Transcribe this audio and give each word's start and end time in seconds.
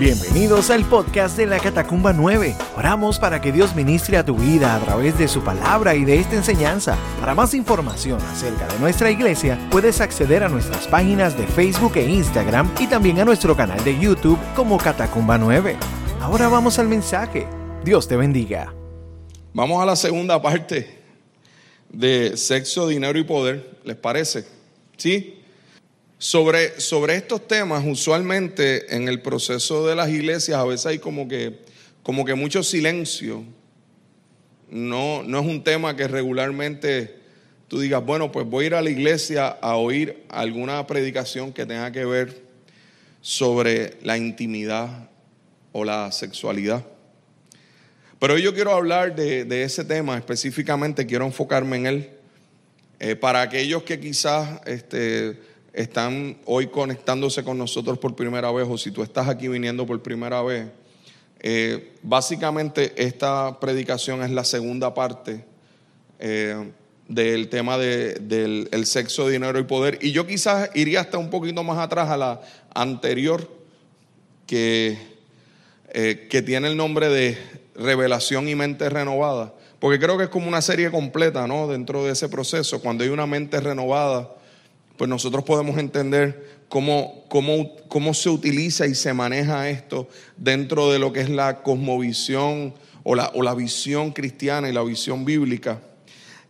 Bienvenidos 0.00 0.70
al 0.70 0.84
podcast 0.84 1.36
de 1.36 1.46
la 1.46 1.60
Catacumba 1.60 2.12
9. 2.12 2.56
Oramos 2.76 3.20
para 3.20 3.40
que 3.40 3.52
Dios 3.52 3.76
ministre 3.76 4.16
a 4.16 4.24
tu 4.24 4.34
vida 4.34 4.74
a 4.74 4.80
través 4.80 5.16
de 5.16 5.28
su 5.28 5.44
palabra 5.44 5.94
y 5.94 6.04
de 6.04 6.18
esta 6.18 6.34
enseñanza. 6.34 6.98
Para 7.20 7.36
más 7.36 7.54
información 7.54 8.20
acerca 8.22 8.66
de 8.66 8.76
nuestra 8.80 9.12
iglesia, 9.12 9.56
puedes 9.70 10.00
acceder 10.00 10.42
a 10.42 10.48
nuestras 10.48 10.88
páginas 10.88 11.38
de 11.38 11.46
Facebook 11.46 11.92
e 11.94 12.10
Instagram 12.10 12.68
y 12.80 12.88
también 12.88 13.20
a 13.20 13.24
nuestro 13.24 13.56
canal 13.56 13.84
de 13.84 13.96
YouTube 13.96 14.38
como 14.56 14.78
Catacumba 14.78 15.38
9. 15.38 15.76
Ahora 16.20 16.48
vamos 16.48 16.80
al 16.80 16.88
mensaje. 16.88 17.46
Dios 17.84 18.08
te 18.08 18.16
bendiga. 18.16 18.74
Vamos 19.52 19.80
a 19.80 19.86
la 19.86 19.94
segunda 19.94 20.42
parte 20.42 20.98
de 21.88 22.36
sexo, 22.36 22.88
dinero 22.88 23.16
y 23.16 23.22
poder. 23.22 23.78
¿Les 23.84 23.96
parece? 23.96 24.44
¿Sí? 24.96 25.43
Sobre, 26.18 26.80
sobre 26.80 27.16
estos 27.16 27.46
temas, 27.46 27.84
usualmente 27.86 28.94
en 28.94 29.08
el 29.08 29.20
proceso 29.20 29.86
de 29.86 29.94
las 29.94 30.08
iglesias 30.08 30.58
a 30.58 30.64
veces 30.64 30.86
hay 30.86 30.98
como 30.98 31.28
que, 31.28 31.60
como 32.02 32.24
que 32.24 32.34
mucho 32.34 32.62
silencio. 32.62 33.44
No, 34.70 35.22
no 35.22 35.40
es 35.40 35.46
un 35.46 35.62
tema 35.62 35.96
que 35.96 36.08
regularmente 36.08 37.16
tú 37.68 37.80
digas, 37.80 38.04
bueno, 38.04 38.32
pues 38.32 38.46
voy 38.46 38.64
a 38.64 38.66
ir 38.68 38.74
a 38.74 38.82
la 38.82 38.90
iglesia 38.90 39.48
a 39.48 39.76
oír 39.76 40.24
alguna 40.28 40.86
predicación 40.86 41.52
que 41.52 41.66
tenga 41.66 41.90
que 41.92 42.04
ver 42.04 42.42
sobre 43.20 43.96
la 44.02 44.16
intimidad 44.16 45.08
o 45.72 45.84
la 45.84 46.12
sexualidad. 46.12 46.84
Pero 48.18 48.34
hoy 48.34 48.42
yo 48.42 48.54
quiero 48.54 48.72
hablar 48.72 49.14
de, 49.16 49.62
ese 49.64 49.84
tema 49.84 50.16
específicamente, 50.16 51.04
quiero 51.04 51.26
enfocarme 51.26 51.76
en 51.76 51.86
él. 51.86 52.10
Eh, 53.00 53.16
para 53.16 53.42
aquellos 53.42 53.82
que 53.82 53.98
quizás 53.98 54.60
este, 54.66 55.38
están 55.74 56.38
hoy 56.46 56.68
conectándose 56.68 57.42
con 57.42 57.58
nosotros 57.58 57.98
por 57.98 58.14
primera 58.14 58.50
vez 58.52 58.66
o 58.70 58.78
si 58.78 58.92
tú 58.92 59.02
estás 59.02 59.28
aquí 59.28 59.48
viniendo 59.48 59.84
por 59.84 60.00
primera 60.00 60.40
vez, 60.40 60.68
eh, 61.40 61.92
básicamente 62.02 62.94
esta 62.96 63.58
predicación 63.58 64.22
es 64.22 64.30
la 64.30 64.44
segunda 64.44 64.94
parte 64.94 65.44
eh, 66.20 66.70
del 67.08 67.48
tema 67.48 67.76
del 67.76 68.86
sexo, 68.86 69.28
dinero 69.28 69.58
y 69.58 69.64
poder. 69.64 69.98
Y 70.00 70.12
yo 70.12 70.26
quizás 70.26 70.70
iría 70.74 71.00
hasta 71.00 71.18
un 71.18 71.28
poquito 71.28 71.62
más 71.64 71.78
atrás 71.78 72.08
a 72.08 72.16
la 72.16 72.40
anterior 72.72 73.50
que, 74.46 74.96
eh, 75.92 76.28
que 76.30 76.40
tiene 76.40 76.68
el 76.68 76.76
nombre 76.76 77.08
de 77.08 77.36
revelación 77.74 78.48
y 78.48 78.54
mente 78.54 78.88
renovada. 78.88 79.52
Porque 79.80 79.98
creo 79.98 80.16
que 80.16 80.24
es 80.24 80.30
como 80.30 80.48
una 80.48 80.62
serie 80.62 80.90
completa, 80.90 81.46
¿no? 81.46 81.66
Dentro 81.66 82.04
de 82.04 82.12
ese 82.12 82.28
proceso, 82.30 82.80
cuando 82.80 83.04
hay 83.04 83.10
una 83.10 83.26
mente 83.26 83.60
renovada 83.60 84.30
pues 84.96 85.08
nosotros 85.08 85.44
podemos 85.44 85.78
entender 85.78 86.54
cómo, 86.68 87.24
cómo, 87.28 87.76
cómo, 87.88 88.14
se 88.14 88.28
utiliza 88.28 88.86
y 88.86 88.94
se 88.94 89.12
maneja 89.12 89.68
esto 89.68 90.08
dentro 90.36 90.90
de 90.92 90.98
lo 90.98 91.12
que 91.12 91.20
es 91.20 91.30
la 91.30 91.62
cosmovisión 91.62 92.74
o 93.02 93.14
la, 93.14 93.30
o 93.34 93.42
la 93.42 93.54
visión 93.54 94.12
cristiana 94.12 94.68
y 94.68 94.72
la 94.72 94.82
visión 94.82 95.24
bíblica. 95.24 95.80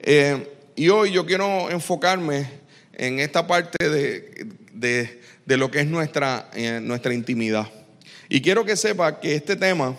Eh, 0.00 0.52
y 0.76 0.88
hoy 0.88 1.12
yo 1.12 1.24
quiero 1.24 1.70
enfocarme 1.70 2.48
en 2.92 3.18
esta 3.20 3.46
parte 3.46 3.88
de, 3.88 4.46
de, 4.74 5.56
lo 5.56 5.70
que 5.70 5.80
es 5.80 5.86
nuestra, 5.86 6.50
eh, 6.54 6.80
nuestra 6.82 7.14
intimidad. 7.14 7.68
Y 8.28 8.40
quiero 8.40 8.64
que 8.64 8.76
sepa 8.76 9.20
que 9.20 9.34
este 9.34 9.56
tema, 9.56 9.96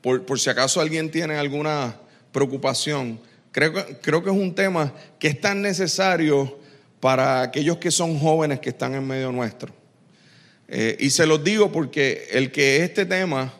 por, 0.00 0.24
por 0.24 0.38
si 0.38 0.50
acaso 0.50 0.80
alguien 0.80 1.10
tiene 1.10 1.36
alguna 1.36 1.96
preocupación, 2.32 3.20
creo, 3.50 3.72
creo 4.00 4.22
que 4.22 4.30
es 4.30 4.36
un 4.36 4.54
tema 4.54 4.92
que 5.18 5.28
es 5.28 5.40
tan 5.40 5.62
necesario 5.62 6.59
para 7.00 7.42
aquellos 7.42 7.78
que 7.78 7.90
son 7.90 8.18
jóvenes 8.18 8.60
que 8.60 8.68
están 8.68 8.94
en 8.94 9.06
medio 9.06 9.32
nuestro. 9.32 9.72
Eh, 10.68 10.96
y 11.00 11.10
se 11.10 11.26
los 11.26 11.42
digo 11.42 11.72
porque 11.72 12.28
el 12.30 12.52
que 12.52 12.84
este 12.84 13.04
tema 13.04 13.52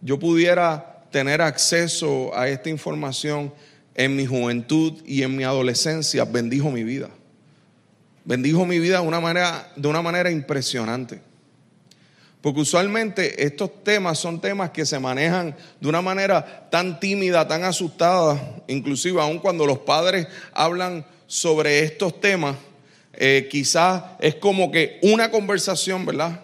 yo 0.00 0.18
pudiera 0.18 1.04
tener 1.10 1.40
acceso 1.40 2.36
a 2.36 2.48
esta 2.48 2.68
información 2.68 3.52
en 3.94 4.16
mi 4.16 4.26
juventud 4.26 4.94
y 5.06 5.22
en 5.22 5.36
mi 5.36 5.44
adolescencia 5.44 6.24
bendijo 6.24 6.70
mi 6.70 6.84
vida. 6.84 7.08
Bendijo 8.24 8.66
mi 8.66 8.78
vida 8.78 9.00
de 9.00 9.06
una 9.06 9.20
manera, 9.20 9.72
de 9.76 9.88
una 9.88 10.02
manera 10.02 10.30
impresionante. 10.30 11.20
Porque 12.40 12.60
usualmente 12.60 13.44
estos 13.44 13.82
temas 13.82 14.18
son 14.18 14.40
temas 14.40 14.70
que 14.70 14.84
se 14.84 14.98
manejan 14.98 15.54
de 15.80 15.88
una 15.88 16.02
manera 16.02 16.68
tan 16.70 17.00
tímida, 17.00 17.46
tan 17.46 17.64
asustada, 17.64 18.62
inclusive 18.68 19.20
aun 19.20 19.38
cuando 19.38 19.66
los 19.66 19.78
padres 19.78 20.26
hablan 20.52 21.06
sobre 21.26 21.80
estos 21.80 22.20
temas, 22.20 22.56
eh, 23.16 23.48
quizás 23.50 24.02
es 24.20 24.34
como 24.34 24.70
que 24.70 24.98
una 25.02 25.30
conversación, 25.30 26.04
¿verdad? 26.04 26.40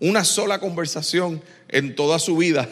Una 0.00 0.24
sola 0.24 0.58
conversación 0.58 1.42
en 1.68 1.94
toda 1.94 2.18
su 2.18 2.36
vida. 2.36 2.68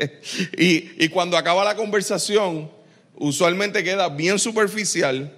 y, 0.58 1.08
cuando 1.08 1.36
acaba 1.36 1.64
la 1.64 1.74
conversación, 1.74 2.70
usualmente 3.16 3.82
queda 3.82 4.08
bien 4.08 4.38
superficial. 4.38 5.32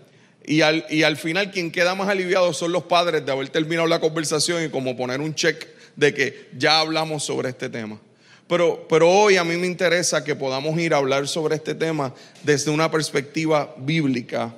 Y 0.45 0.61
al, 0.61 1.17
final 1.17 1.51
quien 1.51 1.73
queda 1.73 1.95
más 1.95 2.09
aliviado 2.09 2.53
son 2.53 2.73
los 2.73 2.85
padres 2.85 3.25
de 3.25 3.33
haber 3.33 3.49
terminado 3.49 3.89
la 3.89 4.01
conversación 4.01 4.65
y 4.65 4.69
como 4.69 4.97
poner 4.97 5.21
un 5.21 5.35
check 5.35 5.67
de 5.97 6.15
que 6.15 6.49
ya 6.57 6.81
hablamos 6.81 7.25
sobre 7.25 7.49
este 7.49 7.69
tema. 7.69 8.01
Pero, 8.47 8.87
pero, 8.89 9.11
hoy 9.11 9.39
a 9.39 9.45
mí 9.45 9.57
me 9.57 9.67
interesa 9.67 10.23
que 10.23 10.37
podamos 10.37 10.79
ir 10.79 10.95
a 10.95 10.99
hablar 10.99 11.27
sobre 11.27 11.57
este 11.57 11.75
tema 11.75 12.15
desde 12.45 12.71
una 12.71 12.89
perspectiva 12.93 13.75
bíblica. 13.77 14.55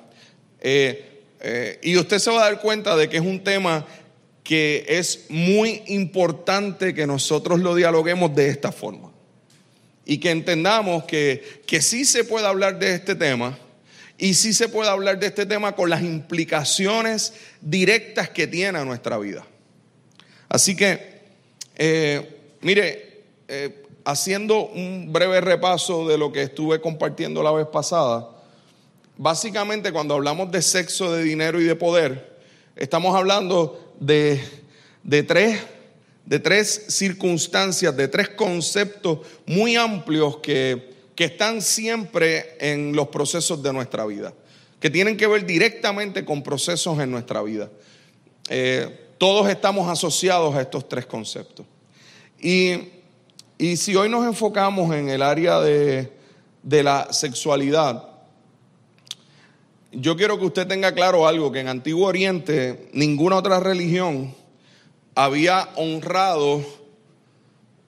Eh, 0.60 1.07
eh, 1.40 1.78
y 1.82 1.96
usted 1.96 2.18
se 2.18 2.30
va 2.30 2.40
a 2.40 2.50
dar 2.50 2.60
cuenta 2.60 2.96
de 2.96 3.08
que 3.08 3.16
es 3.16 3.22
un 3.22 3.42
tema 3.42 3.86
que 4.42 4.86
es 4.88 5.26
muy 5.28 5.82
importante 5.88 6.94
que 6.94 7.06
nosotros 7.06 7.60
lo 7.60 7.74
dialoguemos 7.74 8.34
de 8.34 8.48
esta 8.48 8.72
forma. 8.72 9.12
Y 10.06 10.18
que 10.18 10.30
entendamos 10.30 11.04
que, 11.04 11.62
que 11.66 11.82
sí 11.82 12.06
se 12.06 12.24
puede 12.24 12.46
hablar 12.46 12.78
de 12.78 12.94
este 12.94 13.14
tema 13.14 13.58
y 14.16 14.34
sí 14.34 14.52
se 14.52 14.68
puede 14.68 14.90
hablar 14.90 15.20
de 15.20 15.28
este 15.28 15.46
tema 15.46 15.76
con 15.76 15.90
las 15.90 16.02
implicaciones 16.02 17.34
directas 17.60 18.30
que 18.30 18.46
tiene 18.46 18.78
a 18.78 18.84
nuestra 18.84 19.16
vida. 19.18 19.46
Así 20.48 20.74
que, 20.74 21.20
eh, 21.76 22.56
mire, 22.60 23.22
eh, 23.46 23.84
haciendo 24.04 24.66
un 24.66 25.12
breve 25.12 25.40
repaso 25.40 26.08
de 26.08 26.18
lo 26.18 26.32
que 26.32 26.42
estuve 26.42 26.80
compartiendo 26.80 27.42
la 27.42 27.52
vez 27.52 27.66
pasada, 27.66 28.28
básicamente 29.18 29.92
cuando 29.92 30.14
hablamos 30.14 30.50
de 30.50 30.62
sexo, 30.62 31.12
de 31.12 31.24
dinero 31.24 31.60
y 31.60 31.64
de 31.64 31.74
poder, 31.74 32.38
estamos 32.76 33.14
hablando 33.14 33.94
de, 33.98 34.40
tres, 35.26 35.60
de 36.24 36.38
tres 36.38 36.86
circunstancias, 36.88 37.94
de 37.94 38.08
tres 38.08 38.30
conceptos 38.30 39.18
muy 39.44 39.76
amplios 39.76 40.38
que, 40.38 40.96
están 41.18 41.60
siempre 41.60 42.56
en 42.60 42.94
los 42.94 43.08
procesos 43.08 43.60
de 43.60 43.72
nuestra 43.72 44.06
vida, 44.06 44.32
que 44.78 44.88
tienen 44.88 45.16
que 45.16 45.26
ver 45.26 45.44
directamente 45.44 46.24
con 46.24 46.44
procesos 46.44 46.96
en 47.00 47.10
nuestra 47.10 47.42
vida. 47.42 47.68
Eh, 48.48 49.00
todos 49.18 49.50
estamos 49.50 49.88
asociados 49.90 50.54
a 50.54 50.60
estos 50.60 50.88
tres 50.88 51.06
conceptos. 51.06 51.66
Y, 52.40 52.92
si 53.76 53.96
hoy 53.96 54.08
nos 54.08 54.24
enfocamos 54.24 54.94
en 54.94 55.08
el 55.08 55.20
área 55.20 55.58
de, 55.58 56.12
de 56.62 56.82
la 56.84 57.12
sexualidad, 57.12 58.07
yo 59.92 60.16
quiero 60.16 60.38
que 60.38 60.46
usted 60.46 60.66
tenga 60.66 60.92
claro 60.92 61.26
algo, 61.26 61.50
que 61.50 61.60
en 61.60 61.68
Antiguo 61.68 62.06
Oriente 62.06 62.88
ninguna 62.92 63.36
otra 63.36 63.60
religión 63.60 64.34
había 65.14 65.68
honrado 65.76 66.64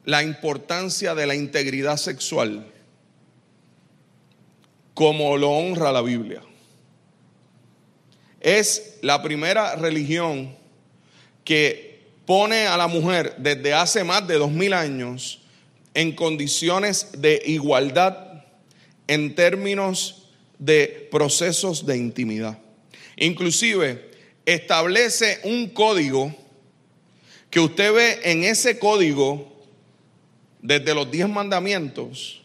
la 0.04 0.22
importancia 0.22 1.14
de 1.14 1.26
la 1.26 1.34
integridad 1.34 1.96
sexual 1.96 2.66
como 4.94 5.36
lo 5.36 5.50
honra 5.50 5.92
la 5.92 6.02
Biblia. 6.02 6.42
Es 8.40 8.98
la 9.02 9.22
primera 9.22 9.76
religión 9.76 10.54
que 11.44 12.02
pone 12.26 12.66
a 12.66 12.76
la 12.76 12.86
mujer 12.86 13.34
desde 13.38 13.74
hace 13.74 14.04
más 14.04 14.26
de 14.26 14.34
dos 14.34 14.50
mil 14.50 14.72
años 14.72 15.42
en 15.94 16.14
condiciones 16.14 17.12
de 17.18 17.42
igualdad 17.46 18.44
en 19.06 19.34
términos 19.34 20.19
de 20.60 21.09
procesos 21.10 21.84
de 21.86 21.97
intimidad. 21.97 22.59
Inclusive 23.16 24.10
establece 24.47 25.41
un 25.42 25.71
código 25.71 26.33
que 27.51 27.59
usted 27.59 27.92
ve 27.92 28.21
en 28.22 28.45
ese 28.45 28.78
código 28.78 29.51
desde 30.62 30.95
los 30.95 31.10
diez 31.10 31.28
mandamientos, 31.28 32.42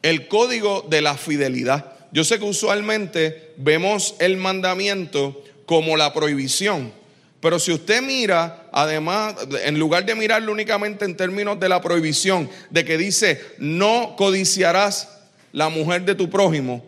el 0.00 0.28
código 0.28 0.86
de 0.88 1.02
la 1.02 1.16
fidelidad. 1.16 1.92
Yo 2.12 2.24
sé 2.24 2.38
que 2.38 2.44
usualmente 2.44 3.52
vemos 3.56 4.14
el 4.20 4.36
mandamiento 4.36 5.42
como 5.66 5.96
la 5.96 6.14
prohibición, 6.14 6.92
pero 7.40 7.58
si 7.58 7.72
usted 7.72 8.00
mira, 8.00 8.68
además, 8.72 9.34
en 9.64 9.78
lugar 9.78 10.06
de 10.06 10.14
mirarlo 10.14 10.52
únicamente 10.52 11.04
en 11.04 11.16
términos 11.16 11.60
de 11.60 11.68
la 11.68 11.80
prohibición, 11.80 12.48
de 12.70 12.84
que 12.84 12.96
dice, 12.96 13.40
no 13.58 14.14
codiciarás 14.16 15.08
la 15.52 15.68
mujer 15.68 16.04
de 16.04 16.14
tu 16.14 16.30
prójimo, 16.30 16.87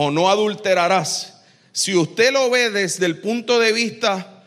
o 0.00 0.12
no 0.12 0.30
adulterarás, 0.30 1.42
si 1.72 1.96
usted 1.96 2.32
lo 2.32 2.48
ve 2.50 2.70
desde 2.70 3.04
el 3.04 3.18
punto 3.18 3.58
de 3.58 3.72
vista 3.72 4.44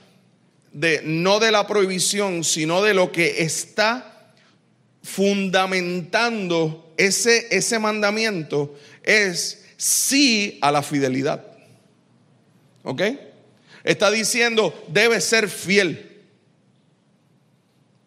de 0.72 1.02
no 1.04 1.42
de 1.42 1.52
la 1.52 1.68
prohibición, 1.68 2.46
sino 2.46 2.82
de 2.82 2.94
lo 2.94 3.12
que 3.12 3.44
está 3.44 4.32
fundamentando 5.04 6.94
ese, 6.96 7.48
ese 7.52 7.80
mandamiento 7.80 8.80
es 9.04 9.66
sí 9.76 10.58
a 10.62 10.72
la 10.72 10.82
fidelidad. 10.82 11.46
¿Ok? 12.84 13.02
Está 13.84 14.10
diciendo, 14.10 14.74
debe 14.88 15.20
ser 15.20 15.50
fiel. 15.50 16.22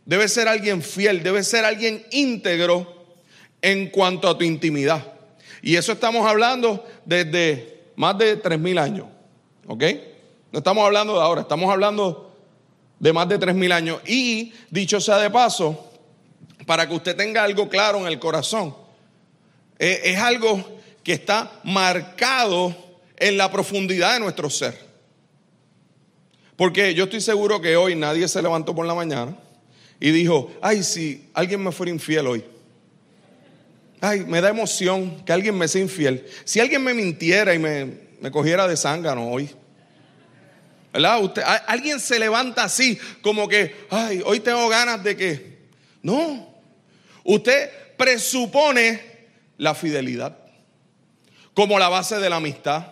Debe 0.07 0.29
ser 0.29 0.49
alguien 0.49 0.83
fiel, 0.83 1.23
debe 1.23 1.45
ser 1.45 1.67
alguien 1.67 2.07
íntegro 2.11 3.07
en 3.61 3.91
cuanto 3.91 4.31
a 4.31 4.39
tu 4.39 4.45
intimidad. 4.45 5.14
Y 5.65 5.77
eso 5.77 5.93
estamos 5.93 6.27
hablando 6.27 6.85
desde 7.07 7.85
más 7.97 8.19
de 8.19 8.41
3.000 8.41 8.79
años. 8.79 9.07
¿Ok? 9.67 9.83
No 10.53 10.59
estamos 10.59 10.85
hablando 10.85 11.15
de 11.15 11.21
ahora, 11.23 11.41
estamos 11.41 11.73
hablando 11.73 12.37
de 12.99 13.13
más 13.15 13.27
de 13.31 13.41
3.000 13.41 13.73
años. 13.73 14.01
Y 14.07 14.53
dicho 14.69 15.01
sea 15.01 15.17
de 15.17 15.31
paso, 15.31 15.91
para 16.67 16.87
que 16.87 16.95
usted 16.95 17.17
tenga 17.17 17.43
algo 17.43 17.67
claro 17.71 17.99
en 18.01 18.09
el 18.09 18.19
corazón, 18.19 18.77
eh, 19.79 20.03
es 20.05 20.19
algo 20.19 20.63
que 21.03 21.15
está 21.15 21.51
marcado 21.65 22.77
en 23.17 23.39
la 23.39 23.51
profundidad 23.51 24.13
de 24.13 24.21
nuestro 24.21 24.51
ser. 24.51 24.79
Porque 26.57 26.93
yo 26.93 27.05
estoy 27.05 27.23
seguro 27.23 27.63
que 27.63 27.75
hoy 27.75 27.95
nadie 27.95 28.29
se 28.29 28.43
levantó 28.43 28.75
por 28.75 28.85
la 28.85 28.95
mañana 28.95 29.35
y 29.99 30.11
dijo, 30.11 30.53
ay, 30.61 30.83
si 30.83 31.31
alguien 31.33 31.63
me 31.63 31.73
fuera 31.73 31.91
infiel 31.91 32.27
hoy. 32.27 32.45
Ay, 34.07 34.21
me 34.21 34.43
da 34.43 34.51
emoción 34.51 35.25
que 35.25 35.33
alguien 35.33 35.57
me 35.57 35.67
sea 35.67 35.81
infiel. 35.81 36.27
Si 36.45 36.61
alguien 36.61 36.85
me 36.85 36.93
mintiera 36.93 37.55
y 37.55 37.59
me, 37.59 37.87
me 38.21 38.31
cogiera 38.31 38.69
de 38.69 38.77
zángano 38.77 39.31
hoy. 39.31 39.49
¿Verdad? 40.93 41.23
Usted, 41.23 41.43
alguien 41.67 41.99
se 41.99 42.19
levanta 42.19 42.65
así, 42.65 42.99
como 43.23 43.49
que, 43.49 43.75
ay, 43.89 44.21
hoy 44.27 44.41
tengo 44.41 44.69
ganas 44.69 45.03
de 45.03 45.17
que. 45.17 45.59
No. 46.03 46.55
Usted 47.25 47.71
presupone 47.97 49.01
la 49.57 49.75
fidelidad 49.75 50.37
como 51.55 51.79
la 51.79 51.89
base 51.89 52.19
de 52.19 52.29
la 52.29 52.37
amistad. 52.37 52.85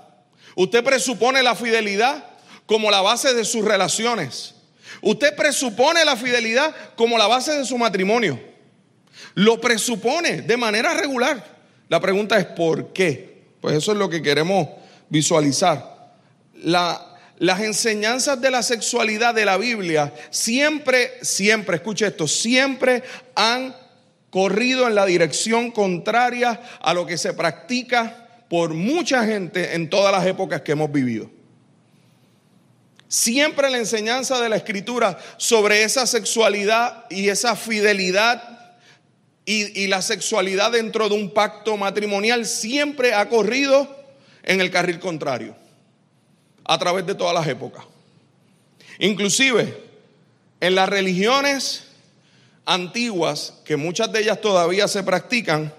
Usted 0.56 0.82
presupone 0.82 1.42
la 1.42 1.54
fidelidad 1.54 2.24
como 2.64 2.90
la 2.90 3.02
base 3.02 3.34
de 3.34 3.44
sus 3.44 3.66
relaciones. 3.66 4.54
Usted 5.02 5.36
presupone 5.36 6.06
la 6.06 6.16
fidelidad 6.16 6.74
como 6.96 7.18
la 7.18 7.26
base 7.26 7.52
de 7.52 7.66
su 7.66 7.76
matrimonio. 7.76 8.51
Lo 9.34 9.60
presupone 9.60 10.42
de 10.42 10.56
manera 10.56 10.94
regular. 10.94 11.44
La 11.88 12.00
pregunta 12.00 12.38
es 12.38 12.46
¿por 12.46 12.92
qué? 12.92 13.42
Pues 13.60 13.76
eso 13.76 13.92
es 13.92 13.98
lo 13.98 14.08
que 14.08 14.22
queremos 14.22 14.68
visualizar. 15.08 16.12
las 16.54 17.60
enseñanzas 17.60 18.40
de 18.40 18.50
la 18.50 18.62
sexualidad 18.62 19.34
de 19.34 19.44
la 19.44 19.56
Biblia 19.56 20.12
siempre, 20.30 21.12
siempre, 21.22 21.76
escuche 21.76 22.06
esto, 22.06 22.28
siempre 22.28 23.02
han 23.34 23.74
corrido 24.30 24.86
en 24.86 24.94
la 24.94 25.04
dirección 25.04 25.70
contraria 25.70 26.60
a 26.80 26.94
lo 26.94 27.04
que 27.04 27.18
se 27.18 27.34
practica 27.34 28.44
por 28.48 28.74
mucha 28.74 29.24
gente 29.24 29.74
en 29.74 29.90
todas 29.90 30.12
las 30.12 30.26
épocas 30.26 30.62
que 30.62 30.72
hemos 30.72 30.90
vivido. 30.90 31.30
Siempre 33.08 33.70
la 33.70 33.76
enseñanza 33.76 34.40
de 34.40 34.48
la 34.48 34.56
escritura 34.56 35.18
sobre 35.36 35.84
esa 35.84 36.06
sexualidad 36.06 37.04
y 37.10 37.28
esa 37.28 37.56
fidelidad 37.56 38.61
y, 39.44 39.86
la 39.88 40.02
sexualidad 40.02 40.72
dentro 40.72 41.08
de 41.08 41.16
un 41.16 41.30
pacto 41.30 41.76
matrimonial 41.76 42.46
siempre 42.46 43.12
ha 43.14 43.28
corrido 43.28 43.88
en 44.44 44.60
el 44.60 44.70
carril 44.70 45.00
contrario 45.00 45.56
a 46.64 46.78
través 46.78 47.06
de 47.06 47.14
todas 47.14 47.34
las 47.34 47.46
épocas. 47.48 47.84
Inclusive 48.98 49.76
en 50.60 50.74
las 50.76 50.88
religiones 50.88 51.84
antiguas, 52.64 53.54
que 53.64 53.76
muchas 53.76 54.12
de 54.12 54.20
ellas 54.20 54.40
todavía 54.40 54.86
se 54.86 55.02
practican, 55.02 55.74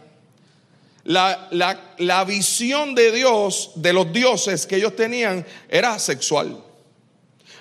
la, 1.06 1.50
la, 1.98 2.24
visión 2.24 2.96
de 2.96 3.12
Dios, 3.12 3.72
de 3.76 3.94
los 3.94 4.12
dioses 4.12 4.66
que 4.66 4.78
ellos 4.78 4.96
tenían, 4.96 5.46
era 5.70 6.00
sexual 6.00 6.64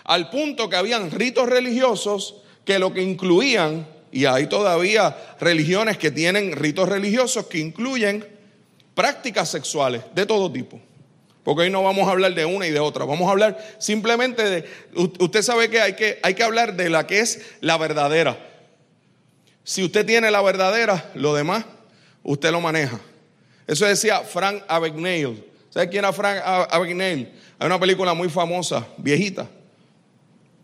al 0.04 0.30
punto 0.30 0.68
que 0.68 0.76
habían 0.76 1.10
ritos 1.10 1.48
religiosos 1.48 2.36
que 2.64 2.78
lo 2.78 2.92
que 2.92 3.02
incluían, 3.02 3.86
y 4.12 4.26
hay 4.26 4.46
todavía 4.46 5.16
religiones 5.40 5.96
que 5.96 6.10
tienen 6.10 6.52
ritos 6.52 6.88
religiosos 6.88 7.46
que 7.46 7.58
incluyen 7.58 8.24
prácticas 8.94 9.48
sexuales 9.48 10.02
de 10.14 10.26
todo 10.26 10.52
tipo. 10.52 10.78
Porque 11.42 11.62
hoy 11.62 11.70
no 11.70 11.82
vamos 11.82 12.06
a 12.06 12.12
hablar 12.12 12.34
de 12.34 12.44
una 12.44 12.66
y 12.66 12.70
de 12.70 12.78
otra, 12.78 13.04
vamos 13.04 13.26
a 13.26 13.32
hablar 13.32 13.58
simplemente 13.78 14.48
de, 14.48 14.64
usted 14.94 15.42
sabe 15.42 15.68
que 15.70 15.80
hay 15.80 15.94
que, 15.94 16.20
hay 16.22 16.34
que 16.34 16.44
hablar 16.44 16.76
de 16.76 16.88
la 16.90 17.06
que 17.06 17.18
es 17.18 17.40
la 17.60 17.78
verdadera. 17.78 18.38
Si 19.64 19.82
usted 19.82 20.06
tiene 20.06 20.30
la 20.30 20.42
verdadera, 20.42 21.10
lo 21.14 21.34
demás, 21.34 21.64
usted 22.22 22.52
lo 22.52 22.60
maneja. 22.60 23.00
Eso 23.66 23.86
decía 23.86 24.20
Frank 24.20 24.62
Abagnale. 24.68 25.44
¿Sabe 25.70 25.88
quién 25.88 26.04
era 26.04 26.12
Frank 26.12 26.42
Abagnale? 26.44 27.32
Hay 27.58 27.66
una 27.66 27.80
película 27.80 28.12
muy 28.12 28.28
famosa, 28.28 28.86
viejita, 28.98 29.48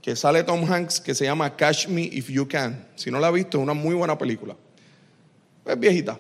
que 0.09 0.17
sale 0.17 0.43
Tom 0.43 0.65
Hanks 0.65 1.01
que 1.01 1.15
se 1.15 1.27
llama 1.27 1.55
Catch 1.55 1.87
Me 1.89 2.01
If 2.01 2.31
You 2.31 2.49
Can. 2.49 2.89
Si 2.97 3.11
no 3.11 3.21
la 3.21 3.27
ha 3.27 3.31
visto, 3.31 3.59
es 3.59 3.63
una 3.63 3.75
muy 3.75 3.95
buena 3.95 4.17
película. 4.17 4.57
Es 5.67 5.79
viejita. 5.79 6.19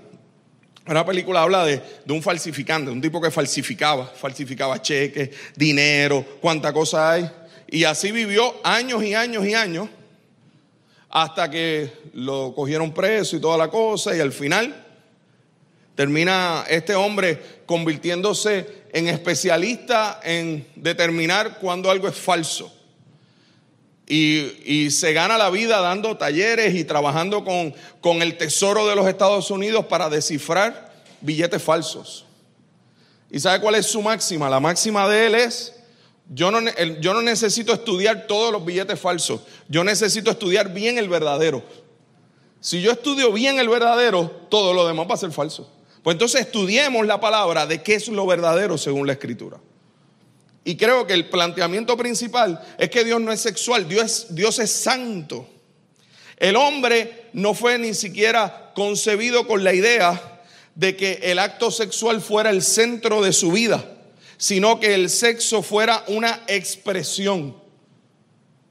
Una 0.86 1.06
película 1.06 1.40
habla 1.40 1.64
de, 1.64 1.80
de, 2.04 2.12
un 2.12 2.22
falsificante, 2.22 2.90
un 2.90 3.00
tipo 3.00 3.18
que 3.18 3.30
falsificaba, 3.30 4.04
falsificaba 4.04 4.82
cheques, 4.82 5.30
dinero, 5.56 6.22
cuánta 6.38 6.70
cosa 6.70 7.12
hay. 7.12 7.30
Y 7.66 7.84
así 7.84 8.12
vivió 8.12 8.56
años 8.62 9.02
y 9.02 9.14
años 9.14 9.46
y 9.46 9.54
años 9.54 9.88
hasta 11.08 11.50
que 11.50 11.90
lo 12.12 12.52
cogieron 12.54 12.92
preso 12.92 13.38
y 13.38 13.40
toda 13.40 13.56
la 13.56 13.70
cosa. 13.70 14.14
Y 14.14 14.20
al 14.20 14.32
final 14.32 14.84
termina 15.94 16.66
este 16.68 16.94
hombre 16.94 17.62
convirtiéndose 17.64 18.66
en 18.92 19.08
especialista 19.08 20.20
en 20.22 20.66
determinar 20.76 21.58
cuando 21.58 21.90
algo 21.90 22.06
es 22.06 22.16
falso. 22.16 22.74
Y, 24.08 24.90
se 24.90 25.12
gana 25.12 25.36
la 25.36 25.50
vida 25.50 25.80
dando 25.80 26.16
talleres 26.16 26.74
y 26.74 26.84
trabajando 26.84 27.44
con, 27.44 27.74
con 28.00 28.22
el 28.22 28.38
Tesoro 28.38 28.86
de 28.86 28.96
los 28.96 29.06
Estados 29.06 29.50
Unidos 29.50 29.84
para 29.84 30.08
descifrar 30.08 30.92
billetes 31.20 31.62
falsos. 31.62 32.24
¿Y 33.30 33.40
sabe 33.40 33.60
cuál 33.60 33.74
es 33.74 33.86
su 33.86 34.00
máxima? 34.00 34.48
La 34.48 34.60
máxima 34.60 35.06
de 35.08 35.26
él 35.26 35.34
es, 35.34 35.74
yo 36.30 36.50
no, 36.50 36.60
yo 37.00 37.12
no 37.12 37.20
necesito 37.20 37.72
estudiar 37.72 38.26
todos 38.26 38.50
los 38.50 38.64
billetes 38.64 38.98
falsos, 38.98 39.42
yo 39.68 39.84
necesito 39.84 40.30
estudiar 40.30 40.72
bien 40.72 40.96
el 40.98 41.08
verdadero. 41.08 41.62
Si 42.60 42.80
yo 42.80 42.90
estudio 42.90 43.32
bien 43.32 43.58
el 43.58 43.68
verdadero, 43.68 44.30
todo 44.48 44.72
lo 44.72 44.86
demás 44.86 45.06
va 45.08 45.14
a 45.14 45.18
ser 45.18 45.30
falso. 45.30 45.70
Pues 46.02 46.14
entonces 46.14 46.40
estudiemos 46.40 47.06
la 47.06 47.20
palabra 47.20 47.66
de 47.66 47.82
qué 47.82 47.94
es 47.94 48.08
lo 48.08 48.26
verdadero 48.26 48.78
según 48.78 49.06
la 49.06 49.12
escritura. 49.12 49.58
Y 50.68 50.76
creo 50.76 51.06
que 51.06 51.14
el 51.14 51.30
planteamiento 51.30 51.96
principal 51.96 52.62
es 52.76 52.90
que 52.90 53.02
Dios 53.02 53.22
no 53.22 53.32
es 53.32 53.40
sexual, 53.40 53.88
Dios 53.88 54.04
es, 54.04 54.34
Dios 54.34 54.58
es 54.58 54.70
santo. 54.70 55.48
El 56.36 56.56
hombre 56.56 57.30
no 57.32 57.54
fue 57.54 57.78
ni 57.78 57.94
siquiera 57.94 58.72
concebido 58.74 59.46
con 59.46 59.64
la 59.64 59.72
idea 59.72 60.42
de 60.74 60.94
que 60.94 61.20
el 61.22 61.38
acto 61.38 61.70
sexual 61.70 62.20
fuera 62.20 62.50
el 62.50 62.62
centro 62.62 63.22
de 63.22 63.32
su 63.32 63.50
vida, 63.50 63.82
sino 64.36 64.78
que 64.78 64.92
el 64.92 65.08
sexo 65.08 65.62
fuera 65.62 66.04
una 66.06 66.44
expresión 66.48 67.56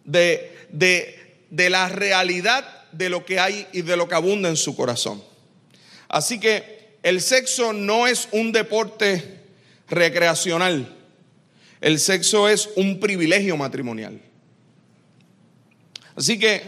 de, 0.03 0.55
de, 0.69 1.39
de 1.49 1.69
la 1.71 1.89
realidad 1.89 2.63
de 2.91 3.09
lo 3.09 3.25
que 3.25 3.39
hay 3.39 3.65
y 3.73 3.81
de 3.81 3.97
lo 3.97 4.07
que 4.07 4.13
abunda 4.13 4.49
en 4.49 4.57
su 4.57 4.75
corazón. 4.75 5.23
Así 6.09 6.39
que 6.39 6.99
el 7.01 7.21
sexo 7.21 7.73
no 7.73 8.05
es 8.05 8.27
un 8.33 8.51
deporte 8.51 9.39
recreacional 9.89 10.93
el 11.81 11.99
sexo 11.99 12.47
es 12.47 12.69
un 12.75 12.99
privilegio 12.99 13.55
matrimonial. 13.57 14.21
Así 16.15 16.39
que 16.39 16.61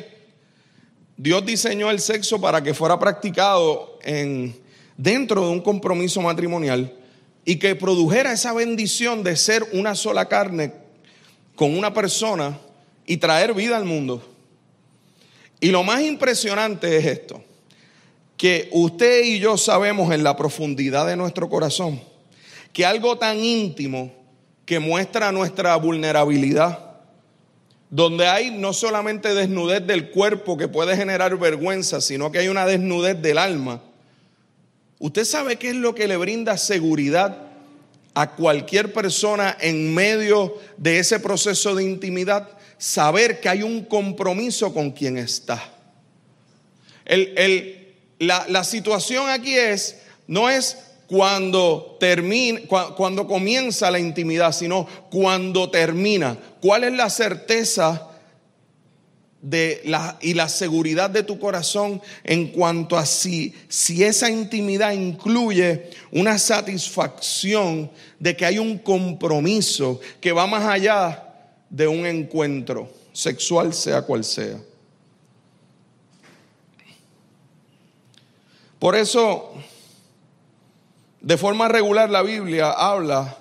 Dios 1.18 1.46
diseñó 1.46 1.90
el 1.90 2.00
sexo 2.00 2.40
para 2.40 2.64
que 2.64 2.74
fuera 2.74 3.00
practicado 3.00 3.98
en, 4.04 4.56
dentro 4.96 5.46
de 5.46 5.52
un 5.52 5.62
compromiso 5.62 6.22
matrimonial 6.22 6.94
y 7.46 7.56
que 7.58 7.76
produjera 7.76 8.32
esa 8.32 8.54
bendición 8.54 9.24
de 9.24 9.36
ser 9.36 9.68
una 9.74 9.96
sola 9.96 10.28
carne 10.28 10.74
con 11.56 11.78
una 11.78 11.94
persona 11.94 12.60
y 13.06 13.18
traer 13.18 13.54
vida 13.54 13.76
al 13.76 13.86
mundo. 13.86 14.24
Y 15.60 15.70
lo 15.70 15.84
más 15.84 16.02
impresionante 16.02 16.96
es 16.98 17.06
esto, 17.06 17.44
que 18.38 18.70
usted 18.72 19.26
y 19.26 19.40
yo 19.40 19.58
sabemos 19.58 20.14
en 20.14 20.24
la 20.24 20.38
profundidad 20.38 21.08
de 21.08 21.18
nuestro 21.18 21.50
corazón 21.50 22.00
que 22.72 22.86
algo 22.86 23.18
tan 23.18 23.40
íntimo 23.40 24.14
que 24.70 24.78
muestra 24.78 25.32
nuestra 25.32 25.76
vulnerabilidad, 25.78 26.78
donde 27.90 28.28
hay 28.28 28.52
no 28.52 28.72
solamente 28.72 29.34
desnudez 29.34 29.88
del 29.88 30.12
cuerpo 30.12 30.58
que 30.58 30.68
puede 30.68 30.96
generar 30.96 31.36
vergüenza, 31.40 32.02
sino 32.02 32.32
que 32.32 32.38
hay 32.38 32.50
una 32.50 32.68
desnudez 32.68 33.20
del 33.20 33.40
alma. 33.40 33.82
¿Usted 35.00 35.26
sabe 35.26 35.56
qué 35.56 35.70
es 35.70 35.76
lo 35.76 35.96
que 35.96 36.08
le 36.08 36.18
brinda 36.18 36.56
seguridad 36.56 37.36
a 38.14 38.36
cualquier 38.36 38.94
persona 38.94 39.58
en 39.60 39.92
medio 39.92 40.60
de 40.78 41.00
ese 41.00 41.20
proceso 41.20 41.74
de 41.74 41.86
intimidad? 41.86 42.48
Saber 42.78 43.40
que 43.40 43.50
hay 43.50 43.64
un 43.64 43.84
compromiso 43.84 44.72
con 44.72 44.92
quien 44.92 45.18
está. 45.18 45.68
El, 47.06 47.96
la, 48.20 48.46
la 48.48 48.64
situación 48.64 49.32
aquí 49.32 49.56
es, 49.56 49.98
no 50.28 50.48
es 50.48 50.78
cuando 51.10 51.98
termina, 52.00 52.62
cuando 52.96 53.28
comienza 53.28 53.90
la 53.90 53.98
intimidad, 53.98 54.52
sino 54.52 54.88
cuando 55.10 55.72
termina. 55.72 56.38
¿Cuál 56.62 56.84
es 56.84 56.94
la 56.94 57.10
certeza 57.10 58.10
de 59.42 59.82
la, 59.86 60.20
y 60.22 60.36
la 60.36 60.48
seguridad 60.48 61.10
de 61.10 61.24
tu 61.24 61.40
corazón 61.40 62.00
en 62.24 62.50
cuanto 62.50 62.96
a 62.96 63.08
si, 63.08 63.56
si 63.70 64.04
esa 64.04 64.30
intimidad 64.30 64.92
incluye 64.92 65.90
una 66.12 66.38
satisfacción 66.38 67.90
de 68.20 68.38
que 68.38 68.46
hay 68.46 68.60
un 68.60 68.78
compromiso 68.78 70.00
que 70.22 70.32
va 70.32 70.46
más 70.46 70.66
allá 70.66 71.26
de 71.72 71.88
un 71.88 72.06
encuentro 72.06 72.88
sexual, 73.14 73.74
sea 73.74 74.04
cual 74.04 74.24
sea? 74.24 74.60
Por 78.78 78.96
eso 78.96 79.56
de 81.22 81.38
forma 81.38 81.68
regular 81.68 82.10
la 82.10 82.22
Biblia 82.22 82.72
habla 82.72 83.38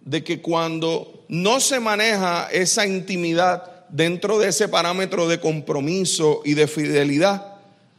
de 0.00 0.22
que 0.24 0.40
cuando 0.40 1.24
no 1.28 1.60
se 1.60 1.80
maneja 1.80 2.48
esa 2.52 2.86
intimidad 2.86 3.86
dentro 3.88 4.38
de 4.38 4.48
ese 4.48 4.68
parámetro 4.68 5.28
de 5.28 5.40
compromiso 5.40 6.42
y 6.44 6.54
de 6.54 6.66
fidelidad, 6.66 7.54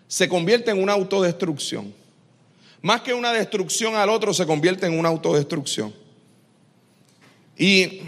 se 0.07 0.27
convierte 0.27 0.71
en 0.71 0.81
una 0.81 0.93
autodestrucción. 0.93 1.93
Más 2.81 3.01
que 3.01 3.13
una 3.13 3.31
destrucción 3.33 3.95
al 3.95 4.09
otro, 4.09 4.33
se 4.33 4.45
convierte 4.45 4.85
en 4.85 4.99
una 4.99 5.09
autodestrucción. 5.09 5.93
Y, 7.57 8.01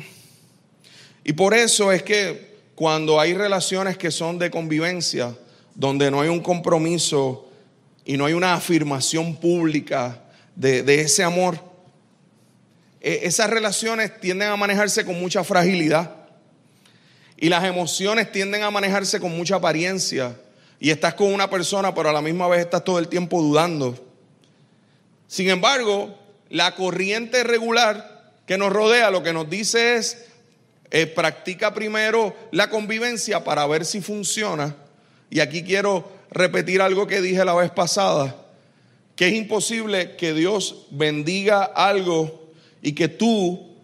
y 1.24 1.34
por 1.34 1.54
eso 1.54 1.92
es 1.92 2.04
que 2.04 2.58
cuando 2.76 3.20
hay 3.20 3.34
relaciones 3.34 3.98
que 3.98 4.12
son 4.12 4.38
de 4.38 4.52
convivencia, 4.52 5.36
donde 5.74 6.12
no 6.12 6.22
hay 6.22 6.30
un 6.30 6.42
compromiso 6.42 7.50
y 8.06 8.18
no 8.18 8.26
hay 8.26 8.34
una 8.34 8.54
afirmación 8.54 9.36
pública, 9.38 10.27
de, 10.58 11.02
ese 11.02 11.24
amor, 11.24 11.60
e, 13.00 13.22
esas 13.24 13.50
relaciones 13.50 14.20
tienden 14.20 14.50
a 14.50 14.56
manejarse 14.56 15.06
con 15.06 15.20
mucha 15.20 15.44
fragilidad 15.44 16.16
y 17.38 17.50
las 17.50 17.64
emociones 17.64 18.32
tienden 18.32 18.64
a 18.64 18.72
manejarse 18.72 19.20
con 19.20 19.38
mucha 19.38 19.58
apariencia 19.58 20.36
y 20.80 20.90
estás 20.90 21.14
con 21.14 21.32
una 21.32 21.48
persona 21.50 21.94
pero 21.94 22.10
a 22.10 22.14
la 22.14 22.24
misma 22.24 22.48
vez 22.48 22.62
estás 22.62 22.84
todo 22.84 22.98
el 22.98 23.08
tiempo 23.08 23.40
dudando. 23.40 24.04
Sin 25.28 25.50
embargo, 25.50 26.18
la 26.50 26.74
corriente 26.74 27.44
regular 27.44 28.34
que 28.48 28.58
nos 28.58 28.74
rodea 28.74 29.12
lo 29.12 29.22
que 29.22 29.34
nos 29.34 29.50
dice 29.50 29.98
es, 29.98 30.26
eh, 30.90 31.06
practica 31.06 31.74
primero 31.74 32.36
la 32.52 32.70
convivencia 32.70 33.44
para 33.44 33.68
ver 33.68 33.86
si 33.86 34.02
funciona. 34.02 34.76
Y 35.30 35.42
aquí 35.42 35.64
quiero 35.64 36.10
repetir 36.32 36.82
algo 36.82 37.06
que 37.06 37.22
dije 37.22 37.44
la 37.46 37.54
vez 37.54 37.70
pasada 37.70 38.47
que 39.18 39.28
es 39.28 39.34
imposible 39.34 40.16
que 40.16 40.34
Dios 40.34 40.86
bendiga 40.92 41.64
algo 41.64 42.52
y 42.84 42.94
que 42.94 43.08
tú 43.08 43.76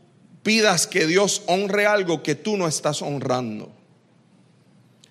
pidas 0.44 0.86
que 0.86 1.08
Dios 1.08 1.42
honre 1.48 1.88
algo 1.88 2.22
que 2.22 2.36
tú 2.36 2.56
no 2.56 2.68
estás 2.68 3.02
honrando. 3.02 3.72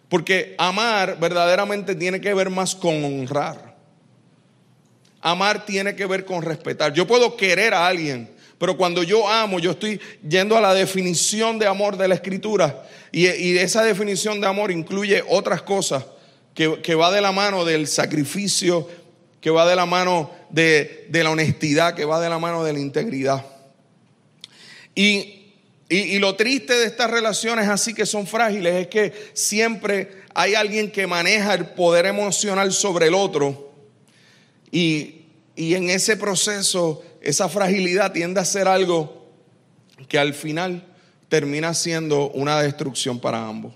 Porque 0.09 0.55
amar 0.59 1.19
verdaderamente 1.19 1.97
tiene 1.97 2.21
que 2.21 2.33
ver 2.35 2.51
más 2.51 2.77
con 2.77 3.05
honrar. 3.05 3.75
Amar 5.21 5.67
tiene 5.67 5.97
que 5.97 6.07
ver 6.07 6.25
con 6.25 6.43
respetar. 6.43 6.93
Yo 6.93 7.05
puedo 7.07 7.37
querer 7.37 7.75
a 7.75 7.89
alguien, 7.89 8.31
pero 8.59 8.77
cuando 8.77 9.03
yo 9.03 9.29
amo, 9.29 9.59
yo 9.59 9.73
estoy 9.73 10.01
yendo 10.29 10.57
a 10.57 10.61
la 10.61 10.73
definición 10.73 11.59
de 11.59 11.67
amor 11.67 11.97
de 11.97 12.07
la 12.07 12.15
escritura. 12.15 12.85
Y, 13.11 13.27
esa 13.57 13.83
definición 13.83 14.41
de 14.41 14.47
amor 14.47 14.71
incluye 14.71 15.25
otras 15.29 15.63
cosas 15.63 16.05
que, 16.55 16.81
que 16.81 16.95
va 16.95 17.11
de 17.11 17.21
la 17.21 17.33
mano 17.33 17.65
del 17.65 17.89
sacrificio, 17.89 18.89
que 19.43 19.51
va 19.51 19.69
de 19.69 19.75
la 19.77 19.85
mano 19.85 20.31
de, 20.51 21.09
la 21.11 21.31
honestidad, 21.31 21.95
que 21.95 22.05
va 22.07 22.21
de 22.21 22.31
la 22.31 22.39
mano 22.39 22.63
de 22.63 22.73
la 22.73 22.79
integridad. 22.79 23.45
Y, 24.95 25.51
y, 25.89 26.19
lo 26.21 26.37
triste 26.37 26.75
de 26.75 26.87
estas 26.87 27.11
relaciones 27.11 27.69
así 27.69 27.93
que 27.93 28.07
son 28.07 28.27
frágiles 28.27 28.75
es 28.75 28.87
que 28.87 29.13
siempre 29.35 30.23
hay 30.33 30.55
alguien 30.55 30.93
que 30.93 31.07
maneja 31.07 31.55
el 31.55 31.67
poder 31.67 32.07
emocional 32.07 32.73
sobre 32.73 33.09
el 33.09 33.15
otro 33.15 33.73
y, 34.71 35.23
y 35.57 35.75
en 35.75 35.91
ese 35.91 36.17
proceso 36.17 37.03
esa 37.21 37.49
fragilidad 37.49 38.13
tiende 38.13 38.41
a 38.41 38.45
ser 38.45 38.69
algo 38.69 39.27
que 40.09 40.19
al 40.19 40.35
final 40.35 40.87
termina 41.29 41.75
siendo 41.75 42.31
una 42.31 42.61
destrucción 42.63 43.19
para 43.19 43.47
ambos. 43.47 43.75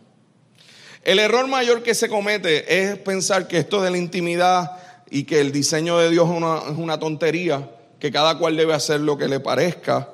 El 1.03 1.19
error 1.19 1.47
mayor 1.49 1.83
que 1.83 1.95
se 1.95 2.09
comete 2.09 2.83
es 2.83 2.99
pensar 2.99 3.49
que 3.49 3.59
esto 3.59 3.83
de 3.83 3.91
la 3.91 3.99
intimidad 3.99 4.86
y 5.11 5.25
que 5.25 5.41
el 5.41 5.53
diseño 5.53 5.99
de 5.99 6.11
Dios 6.11 6.29
es 6.29 6.79
una, 6.79 6.99
tontería, 6.99 7.71
que 7.99 8.11
cada 8.11 8.39
cual 8.39 8.57
debe 8.57 8.75
hacer 8.75 9.01
lo 9.01 9.17
que 9.17 9.29
le 9.29 9.41
parezca, 9.41 10.09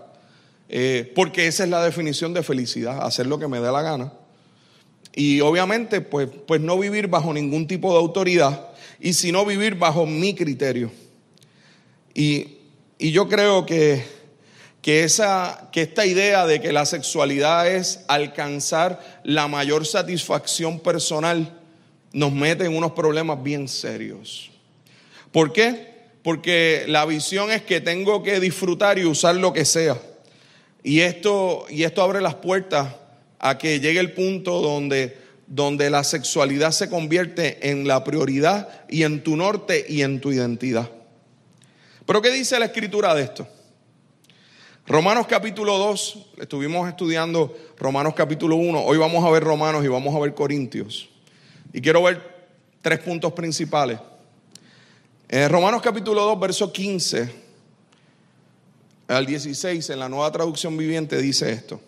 eh, 0.68 1.10
porque 1.14 1.46
esa 1.46 1.64
es 1.64 1.70
la 1.70 1.84
definición 1.84 2.32
de 2.32 2.42
felicidad, 2.42 3.04
hacer 3.04 3.26
lo 3.26 3.38
que 3.38 3.48
me 3.48 3.60
dé 3.60 3.70
la 3.72 3.82
gana. 3.82 4.12
Y 5.14 5.40
obviamente, 5.40 6.00
pues, 6.00 6.28
pues 6.46 6.60
no 6.60 6.78
vivir 6.78 7.08
bajo 7.08 7.32
ningún 7.32 7.66
tipo 7.66 7.92
de 7.92 7.98
autoridad, 7.98 8.68
y 9.00 9.14
sino 9.14 9.44
vivir 9.44 9.74
bajo 9.74 10.06
mi 10.06 10.34
criterio. 10.34 10.90
Y, 12.14 12.58
yo 12.98 13.28
creo 13.28 13.66
que, 13.66 14.04
que, 14.80 15.02
esa, 15.02 15.70
que 15.72 15.82
esta 15.82 16.06
idea 16.06 16.46
de 16.46 16.60
que 16.60 16.72
la 16.72 16.86
sexualidad 16.86 17.66
es 17.66 18.04
alcanzar 18.06 19.20
la 19.24 19.48
mayor 19.48 19.84
satisfacción 19.86 20.78
personal 20.78 21.58
nos 22.12 22.30
mete 22.30 22.64
en 22.64 22.76
unos 22.76 22.92
problemas 22.92 23.42
bien 23.42 23.66
serios. 23.66 24.51
¿Por 25.32 25.52
qué? 25.52 25.92
Porque 26.22 26.84
la 26.86 27.04
visión 27.06 27.50
es 27.50 27.62
que 27.62 27.80
tengo 27.80 28.22
que 28.22 28.38
disfrutar 28.38 28.98
y 28.98 29.04
usar 29.04 29.36
lo 29.36 29.52
que 29.52 29.64
sea. 29.64 29.98
Y 30.84 31.00
esto, 31.00 31.64
y 31.68 31.84
esto 31.84 32.02
abre 32.02 32.20
las 32.20 32.36
puertas 32.36 32.94
a 33.38 33.58
que 33.58 33.80
llegue 33.80 33.98
el 33.98 34.12
punto 34.12 34.60
donde, 34.60 35.16
donde 35.46 35.90
la 35.90 36.04
sexualidad 36.04 36.70
se 36.70 36.88
convierte 36.88 37.70
en 37.70 37.88
la 37.88 38.04
prioridad 38.04 38.84
y 38.88 39.02
en 39.02 39.22
tu 39.22 39.36
norte 39.36 39.84
y 39.88 40.02
en 40.02 40.20
tu 40.20 40.32
identidad. 40.32 40.90
Pero 42.06 42.20
¿qué 42.20 42.30
dice 42.30 42.58
la 42.58 42.66
escritura 42.66 43.14
de 43.14 43.22
esto? 43.22 43.48
Romanos 44.86 45.26
capítulo 45.28 45.78
2, 45.78 46.26
estuvimos 46.40 46.88
estudiando 46.88 47.56
Romanos 47.78 48.14
capítulo 48.14 48.56
1, 48.56 48.82
hoy 48.84 48.98
vamos 48.98 49.24
a 49.24 49.30
ver 49.30 49.44
Romanos 49.44 49.84
y 49.84 49.88
vamos 49.88 50.14
a 50.14 50.18
ver 50.18 50.34
Corintios. 50.34 51.08
Y 51.72 51.80
quiero 51.80 52.02
ver 52.02 52.20
tres 52.82 52.98
puntos 52.98 53.32
principales. 53.32 53.98
En 55.34 55.48
Romanos 55.48 55.80
capítulo 55.80 56.24
2, 56.24 56.40
verso 56.40 56.70
15 56.70 57.32
al 59.08 59.24
16, 59.24 59.88
en 59.88 59.98
la 59.98 60.06
nueva 60.06 60.30
traducción 60.30 60.76
viviente 60.76 61.16
dice 61.16 61.50
esto. 61.50 61.80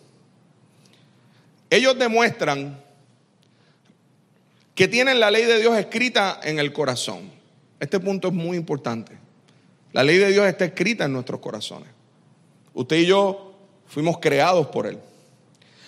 Ellos 1.69 1.95
demuestran 1.95 2.81
que 4.73 4.87
tienen 4.87 5.19
la 5.19 5.29
ley 5.29 5.45
de 5.45 5.59
Dios 5.59 5.77
escrita 5.77 6.39
en 6.41 6.57
el 6.57 6.73
corazón. 6.73 7.29
Este 7.79 7.99
punto 7.99 8.29
es 8.29 8.33
muy 8.33 8.57
importante. 8.57 9.15
La 9.93 10.03
ley 10.03 10.17
de 10.17 10.31
Dios 10.31 10.47
está 10.47 10.65
escrita 10.65 11.05
en 11.05 11.13
nuestros 11.13 11.39
corazones. 11.39 11.89
Usted 12.73 12.95
y 12.95 13.05
yo 13.05 13.53
fuimos 13.85 14.17
creados 14.17 14.65
por 14.69 14.87
Él. 14.87 14.97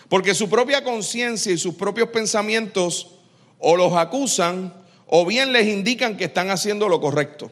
Porque 0.10 0.36
su 0.36 0.48
propia 0.48 0.84
conciencia 0.84 1.52
y 1.52 1.58
sus 1.58 1.74
propios 1.74 2.10
pensamientos 2.10 3.16
o 3.58 3.76
los 3.76 3.94
acusan 3.94 4.86
o 5.08 5.26
bien 5.26 5.54
les 5.54 5.68
indican 5.68 6.18
que 6.18 6.26
están 6.26 6.50
haciendo 6.50 6.90
lo 6.90 7.00
correcto. 7.00 7.52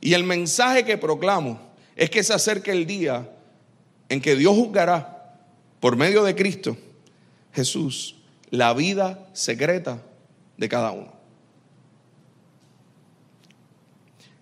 Y 0.00 0.14
el 0.14 0.24
mensaje 0.24 0.84
que 0.84 0.98
proclamo 0.98 1.60
es 1.94 2.10
que 2.10 2.22
se 2.22 2.34
acerque 2.34 2.72
el 2.72 2.86
día 2.86 3.28
en 4.08 4.20
que 4.20 4.36
Dios 4.36 4.54
juzgará 4.54 5.34
por 5.80 5.96
medio 5.96 6.22
de 6.24 6.34
Cristo 6.34 6.76
Jesús 7.52 8.16
la 8.50 8.74
vida 8.74 9.28
secreta 9.32 10.02
de 10.56 10.68
cada 10.68 10.92
uno. 10.92 11.12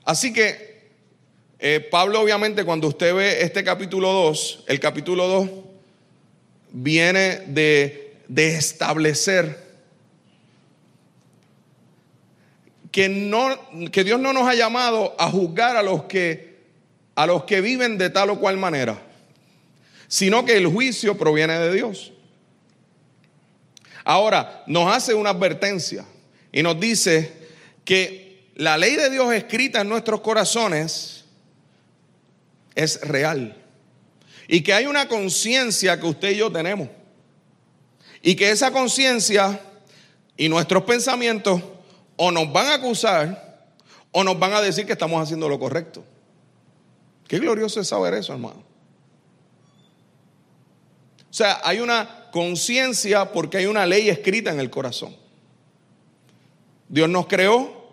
Así 0.04 0.32
que 0.32 0.90
eh, 1.58 1.80
Pablo 1.90 2.20
obviamente 2.20 2.64
cuando 2.64 2.88
usted 2.88 3.14
ve 3.14 3.42
este 3.42 3.64
capítulo 3.64 4.12
2, 4.12 4.64
el 4.68 4.80
capítulo 4.80 5.26
2 5.28 5.50
viene 6.72 7.38
de, 7.46 8.18
de 8.28 8.56
establecer 8.56 9.63
que, 12.94 13.08
no, 13.08 13.58
que 13.90 14.04
Dios 14.04 14.20
no 14.20 14.32
nos 14.32 14.46
ha 14.46 14.54
llamado 14.54 15.16
a 15.18 15.28
juzgar 15.28 15.76
a 15.76 15.82
los, 15.82 16.04
que, 16.04 16.60
a 17.16 17.26
los 17.26 17.42
que 17.42 17.60
viven 17.60 17.98
de 17.98 18.08
tal 18.08 18.30
o 18.30 18.38
cual 18.38 18.56
manera, 18.56 19.02
sino 20.06 20.44
que 20.44 20.56
el 20.56 20.68
juicio 20.68 21.18
proviene 21.18 21.58
de 21.58 21.74
Dios. 21.74 22.12
Ahora, 24.04 24.62
nos 24.68 24.94
hace 24.94 25.12
una 25.12 25.30
advertencia 25.30 26.04
y 26.52 26.62
nos 26.62 26.78
dice 26.78 27.32
que 27.84 28.52
la 28.54 28.78
ley 28.78 28.94
de 28.94 29.10
Dios 29.10 29.34
escrita 29.34 29.80
en 29.80 29.88
nuestros 29.88 30.20
corazones 30.20 31.24
es 32.76 33.00
real 33.00 33.60
y 34.46 34.60
que 34.60 34.72
hay 34.72 34.86
una 34.86 35.08
conciencia 35.08 35.98
que 35.98 36.06
usted 36.06 36.30
y 36.30 36.36
yo 36.36 36.52
tenemos 36.52 36.88
y 38.22 38.36
que 38.36 38.52
esa 38.52 38.70
conciencia 38.70 39.60
y 40.36 40.48
nuestros 40.48 40.84
pensamientos 40.84 41.60
o 42.16 42.30
nos 42.30 42.52
van 42.52 42.66
a 42.66 42.74
acusar 42.74 43.68
o 44.12 44.22
nos 44.22 44.38
van 44.38 44.52
a 44.52 44.60
decir 44.60 44.86
que 44.86 44.92
estamos 44.92 45.20
haciendo 45.22 45.48
lo 45.48 45.58
correcto. 45.58 46.04
Qué 47.26 47.38
glorioso 47.38 47.80
es 47.80 47.88
saber 47.88 48.14
eso, 48.14 48.32
hermano. 48.32 48.62
O 51.30 51.36
sea, 51.36 51.60
hay 51.64 51.80
una 51.80 52.30
conciencia 52.30 53.32
porque 53.32 53.56
hay 53.56 53.66
una 53.66 53.86
ley 53.86 54.08
escrita 54.08 54.52
en 54.52 54.60
el 54.60 54.70
corazón. 54.70 55.16
Dios 56.88 57.08
nos 57.08 57.26
creó 57.26 57.92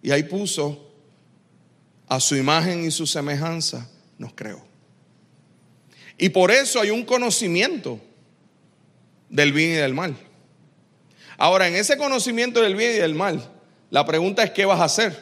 y 0.00 0.10
ahí 0.10 0.22
puso 0.22 0.90
a 2.08 2.20
su 2.20 2.36
imagen 2.36 2.84
y 2.84 2.90
su 2.90 3.06
semejanza, 3.06 3.90
nos 4.16 4.32
creó. 4.32 4.62
Y 6.16 6.30
por 6.30 6.50
eso 6.50 6.80
hay 6.80 6.90
un 6.90 7.04
conocimiento 7.04 8.00
del 9.28 9.52
bien 9.52 9.72
y 9.72 9.74
del 9.74 9.92
mal. 9.92 10.16
Ahora, 11.38 11.68
en 11.68 11.76
ese 11.76 11.96
conocimiento 11.96 12.60
del 12.60 12.76
bien 12.76 12.92
y 12.92 12.98
del 12.98 13.14
mal, 13.14 13.42
la 13.90 14.04
pregunta 14.04 14.42
es, 14.42 14.50
¿qué 14.50 14.64
vas 14.64 14.80
a 14.80 14.84
hacer? 14.84 15.16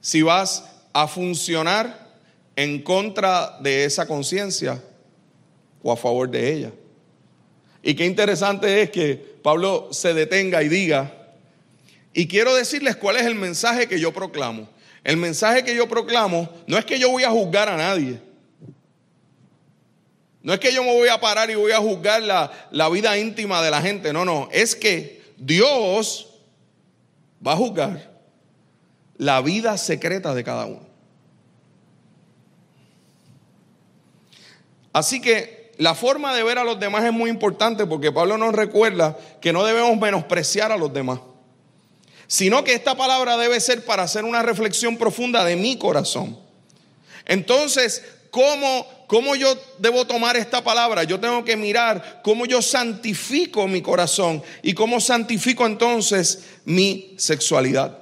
Si 0.00 0.22
vas 0.22 0.64
a 0.92 1.06
funcionar 1.06 2.08
en 2.56 2.82
contra 2.82 3.58
de 3.60 3.84
esa 3.84 4.06
conciencia 4.06 4.82
o 5.82 5.92
a 5.92 5.96
favor 5.96 6.28
de 6.28 6.52
ella. 6.52 6.72
Y 7.82 7.94
qué 7.94 8.04
interesante 8.04 8.82
es 8.82 8.90
que 8.90 9.14
Pablo 9.42 9.88
se 9.92 10.12
detenga 10.12 10.62
y 10.62 10.68
diga, 10.68 11.14
y 12.12 12.26
quiero 12.26 12.54
decirles 12.54 12.96
cuál 12.96 13.16
es 13.16 13.26
el 13.26 13.36
mensaje 13.36 13.86
que 13.86 14.00
yo 14.00 14.12
proclamo. 14.12 14.68
El 15.04 15.16
mensaje 15.16 15.62
que 15.62 15.76
yo 15.76 15.88
proclamo 15.88 16.48
no 16.66 16.76
es 16.76 16.84
que 16.84 16.98
yo 16.98 17.10
voy 17.10 17.22
a 17.22 17.30
juzgar 17.30 17.68
a 17.68 17.76
nadie. 17.76 18.20
No 20.42 20.52
es 20.52 20.60
que 20.60 20.72
yo 20.72 20.82
me 20.82 20.94
voy 20.94 21.08
a 21.08 21.20
parar 21.20 21.50
y 21.50 21.54
voy 21.54 21.72
a 21.72 21.78
juzgar 21.78 22.22
la, 22.22 22.50
la 22.70 22.88
vida 22.88 23.18
íntima 23.18 23.62
de 23.62 23.70
la 23.70 23.82
gente. 23.82 24.12
No, 24.12 24.24
no. 24.24 24.48
Es 24.52 24.76
que 24.76 25.22
Dios 25.36 26.28
va 27.44 27.52
a 27.52 27.56
juzgar 27.56 28.10
la 29.16 29.40
vida 29.40 29.76
secreta 29.76 30.34
de 30.34 30.44
cada 30.44 30.66
uno. 30.66 30.86
Así 34.92 35.20
que 35.20 35.72
la 35.76 35.94
forma 35.94 36.34
de 36.34 36.42
ver 36.42 36.58
a 36.58 36.64
los 36.64 36.80
demás 36.80 37.04
es 37.04 37.12
muy 37.12 37.30
importante 37.30 37.86
porque 37.86 38.10
Pablo 38.10 38.36
nos 38.36 38.54
recuerda 38.54 39.16
que 39.40 39.52
no 39.52 39.64
debemos 39.64 39.96
menospreciar 39.96 40.72
a 40.72 40.76
los 40.76 40.92
demás, 40.92 41.20
sino 42.26 42.64
que 42.64 42.74
esta 42.74 42.96
palabra 42.96 43.36
debe 43.36 43.60
ser 43.60 43.84
para 43.84 44.02
hacer 44.02 44.24
una 44.24 44.42
reflexión 44.42 44.96
profunda 44.96 45.44
de 45.44 45.54
mi 45.54 45.78
corazón. 45.78 46.38
Entonces, 47.26 48.04
¿cómo, 48.30 48.86
¿cómo 49.08 49.34
yo 49.34 49.58
debo 49.78 50.06
tomar 50.06 50.36
esta 50.36 50.62
palabra? 50.62 51.02
Yo 51.02 51.18
tengo 51.18 51.44
que 51.44 51.56
mirar 51.56 52.20
cómo 52.22 52.46
yo 52.46 52.62
santifico 52.62 53.66
mi 53.66 53.82
corazón 53.82 54.40
y 54.62 54.74
cómo 54.74 55.00
santifico 55.00 55.66
entonces 55.66 56.44
mi 56.64 57.14
sexualidad. 57.18 57.98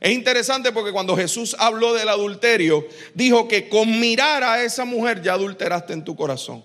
Es 0.00 0.12
interesante 0.12 0.72
porque 0.72 0.92
cuando 0.92 1.14
Jesús 1.14 1.54
habló 1.58 1.92
del 1.92 2.08
adulterio, 2.08 2.88
dijo 3.12 3.46
que 3.46 3.68
con 3.68 4.00
mirar 4.00 4.42
a 4.42 4.62
esa 4.64 4.86
mujer 4.86 5.20
ya 5.20 5.34
adulteraste 5.34 5.92
en 5.92 6.04
tu 6.04 6.16
corazón. 6.16 6.64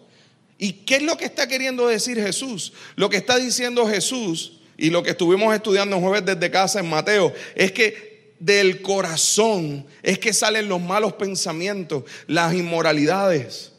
¿Y 0.57 0.71
qué 0.71 0.95
es 0.97 1.03
lo 1.03 1.17
que 1.17 1.25
está 1.25 1.47
queriendo 1.47 1.87
decir 1.87 2.17
Jesús? 2.17 2.71
Lo 2.95 3.09
que 3.09 3.17
está 3.17 3.35
diciendo 3.37 3.85
Jesús 3.85 4.61
y 4.77 4.89
lo 4.89 5.03
que 5.03 5.11
estuvimos 5.11 5.53
estudiando 5.53 5.99
jueves 5.99 6.25
desde 6.25 6.49
casa 6.49 6.79
en 6.79 6.89
Mateo 6.89 7.33
es 7.55 7.73
que 7.73 8.14
del 8.39 8.81
corazón 8.81 9.85
es 10.03 10.19
que 10.19 10.33
salen 10.33 10.69
los 10.69 10.81
malos 10.81 11.13
pensamientos, 11.13 12.03
las 12.27 12.53
inmoralidades. 12.53 13.71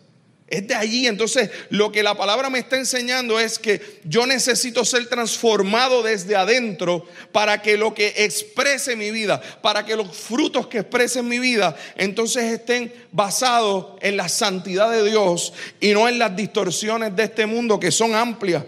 Es 0.48 0.68
de 0.68 0.74
allí. 0.74 1.06
Entonces, 1.08 1.50
lo 1.70 1.90
que 1.90 2.04
la 2.04 2.16
palabra 2.16 2.50
me 2.50 2.60
está 2.60 2.76
enseñando 2.76 3.40
es 3.40 3.58
que 3.58 4.00
yo 4.04 4.26
necesito 4.26 4.84
ser 4.84 5.08
transformado 5.08 6.02
desde 6.02 6.36
adentro 6.36 7.04
para 7.32 7.62
que 7.62 7.76
lo 7.76 7.94
que 7.94 8.14
exprese 8.18 8.94
mi 8.94 9.10
vida, 9.10 9.40
para 9.60 9.84
que 9.84 9.96
los 9.96 10.16
frutos 10.16 10.68
que 10.68 10.78
expresen 10.78 11.26
mi 11.26 11.40
vida, 11.40 11.76
entonces 11.96 12.44
estén 12.44 12.92
basados 13.10 13.98
en 14.00 14.16
la 14.16 14.28
santidad 14.28 14.90
de 14.90 15.10
Dios 15.10 15.52
y 15.80 15.92
no 15.92 16.08
en 16.08 16.20
las 16.20 16.36
distorsiones 16.36 17.16
de 17.16 17.24
este 17.24 17.46
mundo 17.46 17.80
que 17.80 17.90
son 17.90 18.14
amplias. 18.14 18.64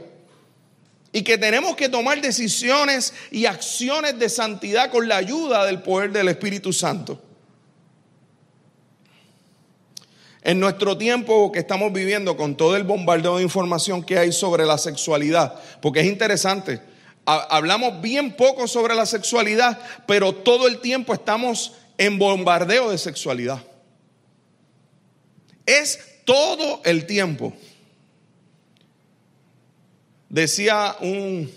Y 1.13 1.23
que 1.23 1.39
tenemos 1.39 1.75
que 1.75 1.89
tomar 1.89 2.21
decisiones 2.21 3.15
y 3.31 3.47
acciones 3.47 4.19
de 4.19 4.29
santidad 4.29 4.91
con 4.91 5.09
la 5.09 5.17
ayuda 5.17 5.65
del 5.65 5.83
poder 5.83 6.13
del 6.13 6.29
Espíritu 6.29 6.73
Santo. 6.73 7.23
En 10.43 10.61
nuestro 10.61 10.97
tiempo 10.97 11.51
que 11.51 11.59
estamos 11.59 11.93
viviendo 11.93 12.37
con 12.37 12.57
todo 12.57 12.77
el 12.77 12.85
bombardeo 12.85 13.37
de 13.39 13.43
información 13.43 14.03
que 14.03 14.19
hay 14.19 14.33
sobre 14.33 14.65
la 14.65 14.79
sexualidad, 14.79 15.61
porque 15.83 16.01
es 16.01 16.07
interesante, 16.07 16.81
hablamos 17.25 18.01
bien 18.01 18.35
poco 18.35 18.67
sobre 18.67 18.95
la 18.95 19.05
sexualidad, 19.05 19.79
pero 20.07 20.33
todo 20.33 20.67
el 20.67 20.79
tiempo 20.81 21.13
estamos 21.13 21.73
en 21.99 22.19
bombardeo 22.19 22.91
de 22.91 22.99
sexualidad. 22.99 23.63
Es 25.67 25.99
todo 26.25 26.81
el 26.85 27.05
tiempo. 27.05 27.53
Decía 30.29 30.97
un, 31.01 31.51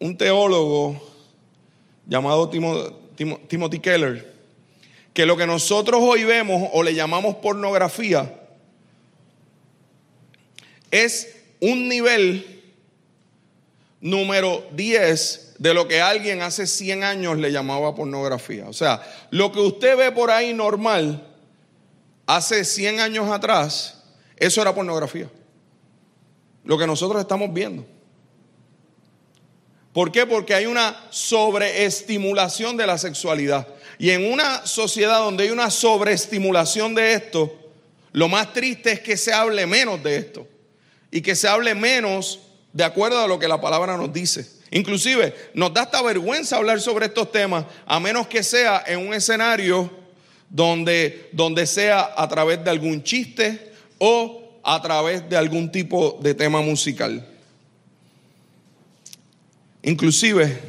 un 0.00 0.16
teólogo 0.16 1.00
llamado 2.06 2.48
Timothy 2.48 3.78
Keller, 3.78 4.34
que 5.12 5.26
lo 5.26 5.36
que 5.36 5.46
nosotros 5.46 6.00
hoy 6.02 6.24
vemos 6.24 6.70
o 6.72 6.82
le 6.82 6.94
llamamos 6.94 7.36
pornografía 7.36 8.34
es 10.90 11.36
un 11.60 11.88
nivel 11.88 12.62
número 14.00 14.64
10 14.72 15.56
de 15.58 15.74
lo 15.74 15.88
que 15.88 16.00
alguien 16.00 16.40
hace 16.42 16.66
100 16.66 17.04
años 17.04 17.38
le 17.38 17.50
llamaba 17.50 17.94
pornografía. 17.94 18.68
O 18.68 18.72
sea, 18.72 19.02
lo 19.30 19.52
que 19.52 19.60
usted 19.60 19.96
ve 19.96 20.12
por 20.12 20.30
ahí 20.30 20.54
normal, 20.54 21.26
hace 22.26 22.64
100 22.64 23.00
años 23.00 23.30
atrás, 23.30 24.02
eso 24.36 24.62
era 24.62 24.74
pornografía. 24.74 25.28
Lo 26.68 26.76
que 26.76 26.86
nosotros 26.86 27.18
estamos 27.22 27.50
viendo. 27.50 27.82
¿Por 29.94 30.12
qué? 30.12 30.26
Porque 30.26 30.52
hay 30.52 30.66
una 30.66 31.02
sobreestimulación 31.08 32.76
de 32.76 32.86
la 32.86 32.98
sexualidad. 32.98 33.66
Y 33.98 34.10
en 34.10 34.30
una 34.30 34.66
sociedad 34.66 35.20
donde 35.20 35.44
hay 35.44 35.50
una 35.50 35.70
sobreestimulación 35.70 36.94
de 36.94 37.14
esto, 37.14 37.58
lo 38.12 38.28
más 38.28 38.52
triste 38.52 38.92
es 38.92 39.00
que 39.00 39.16
se 39.16 39.32
hable 39.32 39.64
menos 39.64 40.02
de 40.02 40.18
esto 40.18 40.46
y 41.10 41.22
que 41.22 41.34
se 41.34 41.48
hable 41.48 41.74
menos 41.74 42.38
de 42.74 42.84
acuerdo 42.84 43.18
a 43.18 43.26
lo 43.26 43.38
que 43.38 43.48
la 43.48 43.62
palabra 43.62 43.96
nos 43.96 44.12
dice. 44.12 44.46
Inclusive 44.70 45.34
nos 45.54 45.72
da 45.72 45.84
esta 45.84 46.02
vergüenza 46.02 46.58
hablar 46.58 46.82
sobre 46.82 47.06
estos 47.06 47.32
temas, 47.32 47.64
a 47.86 47.98
menos 47.98 48.26
que 48.26 48.42
sea 48.42 48.84
en 48.86 49.08
un 49.08 49.14
escenario 49.14 49.90
donde, 50.50 51.30
donde 51.32 51.66
sea 51.66 52.12
a 52.14 52.28
través 52.28 52.62
de 52.62 52.68
algún 52.68 53.02
chiste 53.02 53.72
o 53.96 54.47
a 54.70 54.82
través 54.82 55.26
de 55.30 55.34
algún 55.34 55.72
tipo 55.72 56.18
de 56.20 56.34
tema 56.34 56.60
musical. 56.60 57.26
Inclusive 59.82 60.60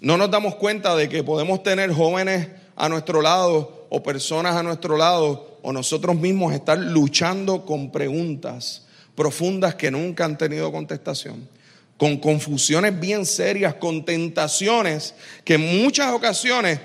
no 0.00 0.16
nos 0.16 0.28
damos 0.32 0.56
cuenta 0.56 0.96
de 0.96 1.08
que 1.08 1.22
podemos 1.22 1.62
tener 1.62 1.92
jóvenes 1.92 2.48
a 2.74 2.88
nuestro 2.88 3.22
lado 3.22 3.86
o 3.88 4.02
personas 4.02 4.56
a 4.56 4.64
nuestro 4.64 4.96
lado 4.96 5.60
o 5.62 5.72
nosotros 5.72 6.16
mismos 6.16 6.54
estar 6.54 6.76
luchando 6.76 7.64
con 7.64 7.92
preguntas 7.92 8.84
profundas 9.14 9.76
que 9.76 9.92
nunca 9.92 10.24
han 10.24 10.36
tenido 10.36 10.72
contestación, 10.72 11.48
con 11.96 12.16
confusiones 12.16 12.98
bien 12.98 13.26
serias, 13.26 13.74
con 13.74 14.04
tentaciones 14.04 15.14
que 15.44 15.54
en 15.54 15.84
muchas 15.84 16.12
ocasiones 16.12 16.80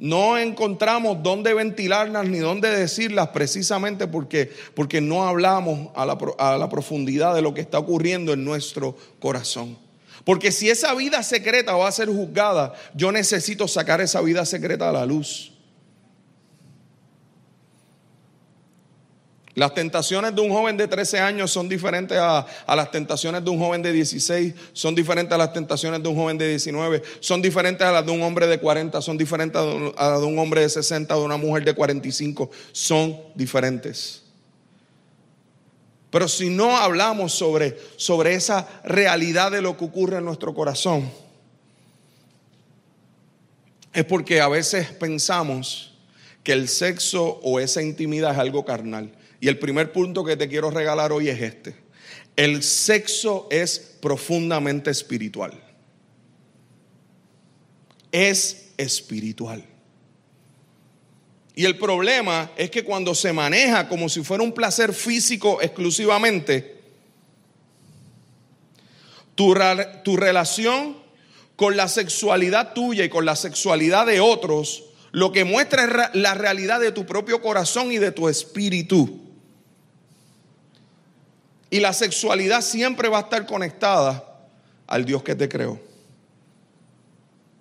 no 0.00 0.38
encontramos 0.38 1.22
dónde 1.22 1.52
ventilarlas 1.52 2.26
ni 2.26 2.38
dónde 2.38 2.70
decirlas 2.70 3.28
precisamente 3.28 4.06
porque, 4.06 4.50
porque 4.74 5.02
no 5.02 5.28
hablamos 5.28 5.90
a 5.94 6.06
la, 6.06 6.18
a 6.38 6.56
la 6.56 6.68
profundidad 6.70 7.34
de 7.34 7.42
lo 7.42 7.52
que 7.52 7.60
está 7.60 7.78
ocurriendo 7.78 8.32
en 8.32 8.42
nuestro 8.42 8.96
corazón. 9.20 9.76
Porque 10.24 10.52
si 10.52 10.70
esa 10.70 10.94
vida 10.94 11.22
secreta 11.22 11.76
va 11.76 11.86
a 11.86 11.92
ser 11.92 12.08
juzgada, 12.08 12.72
yo 12.94 13.12
necesito 13.12 13.68
sacar 13.68 14.00
esa 14.00 14.22
vida 14.22 14.46
secreta 14.46 14.88
a 14.88 14.92
la 14.92 15.04
luz. 15.04 15.49
Las 19.60 19.74
tentaciones 19.74 20.34
de 20.34 20.40
un 20.40 20.48
joven 20.48 20.78
de 20.78 20.88
13 20.88 21.18
años 21.18 21.50
son 21.50 21.68
diferentes 21.68 22.16
a, 22.16 22.46
las 22.66 22.90
tentaciones 22.90 23.44
de 23.44 23.50
un 23.50 23.58
joven 23.58 23.82
de 23.82 23.92
16, 23.92 24.54
son 24.72 24.94
diferentes 24.94 25.34
a 25.34 25.36
las 25.36 25.52
tentaciones 25.52 26.02
de 26.02 26.08
un 26.08 26.16
joven 26.16 26.38
de 26.38 26.48
19, 26.48 27.02
son 27.20 27.42
diferentes 27.42 27.86
a 27.86 27.92
las 27.92 28.06
de 28.06 28.10
un 28.10 28.22
hombre 28.22 28.46
de 28.46 28.58
40, 28.58 29.02
son 29.02 29.18
diferentes 29.18 29.60
a 29.60 30.10
las 30.12 30.20
de 30.20 30.26
un 30.26 30.38
hombre 30.38 30.62
de 30.62 30.70
60, 30.70 31.14
de 31.14 31.20
una 31.20 31.36
mujer 31.36 31.62
de 31.66 31.74
45, 31.74 32.50
son 32.72 33.20
diferentes. 33.34 34.22
Pero 36.08 36.26
si 36.26 36.48
no 36.48 36.78
hablamos 36.78 37.34
sobre, 37.34 37.78
sobre 37.96 38.32
esa 38.32 38.66
realidad 38.82 39.50
de 39.50 39.60
lo 39.60 39.76
que 39.76 39.84
ocurre 39.84 40.16
en 40.16 40.24
nuestro 40.24 40.54
corazón, 40.54 41.10
es 43.92 44.06
porque 44.06 44.40
a 44.40 44.48
veces 44.48 44.86
pensamos 44.92 45.98
que 46.42 46.52
el 46.52 46.66
sexo 46.66 47.40
o 47.42 47.60
esa 47.60 47.82
intimidad 47.82 48.32
es 48.32 48.38
algo 48.38 48.64
carnal. 48.64 49.19
Y 49.40 49.48
el 49.48 49.58
primer 49.58 49.92
punto 49.92 50.24
que 50.24 50.36
te 50.36 50.48
quiero 50.48 50.70
regalar 50.70 51.12
hoy 51.12 51.28
es 51.28 51.40
este. 51.40 51.74
El 52.36 52.62
sexo 52.62 53.48
es 53.50 53.96
profundamente 54.00 54.90
espiritual. 54.90 55.52
es 58.12 58.72
espiritual. 58.76 59.64
Y 61.54 61.64
el 61.64 61.76
problema 61.76 62.50
es 62.56 62.70
que 62.70 62.84
cuando 62.84 63.14
se 63.14 63.32
maneja 63.32 63.88
como 63.88 64.08
si 64.08 64.22
fuera 64.22 64.42
un 64.42 64.52
placer 64.52 64.94
físico 64.94 65.60
exclusivamente, 65.60 66.80
tu, 69.34 70.16
relación 70.16 70.96
con 71.56 71.76
la 71.76 71.88
sexualidad 71.88 72.72
tuya 72.72 73.04
y 73.04 73.08
con 73.08 73.24
la 73.24 73.36
sexualidad 73.36 74.06
de 74.06 74.20
otros, 74.20 74.84
lo 75.12 75.32
que 75.32 75.44
muestra 75.44 75.84
es 75.84 76.14
la 76.14 76.34
realidad 76.34 76.80
de 76.80 76.92
tu 76.92 77.06
propio 77.06 77.40
corazón 77.40 77.92
y 77.92 77.98
de 77.98 78.12
tu 78.12 78.28
espíritu. 78.28 79.29
Y 81.70 81.78
la 81.78 81.92
sexualidad 81.92 82.62
siempre 82.62 83.08
va 83.08 83.18
a 83.18 83.22
estar 83.22 83.46
conectada 83.46 84.24
al 84.86 85.04
Dios 85.04 85.22
que 85.22 85.36
te 85.36 85.48
creó. 85.48 85.80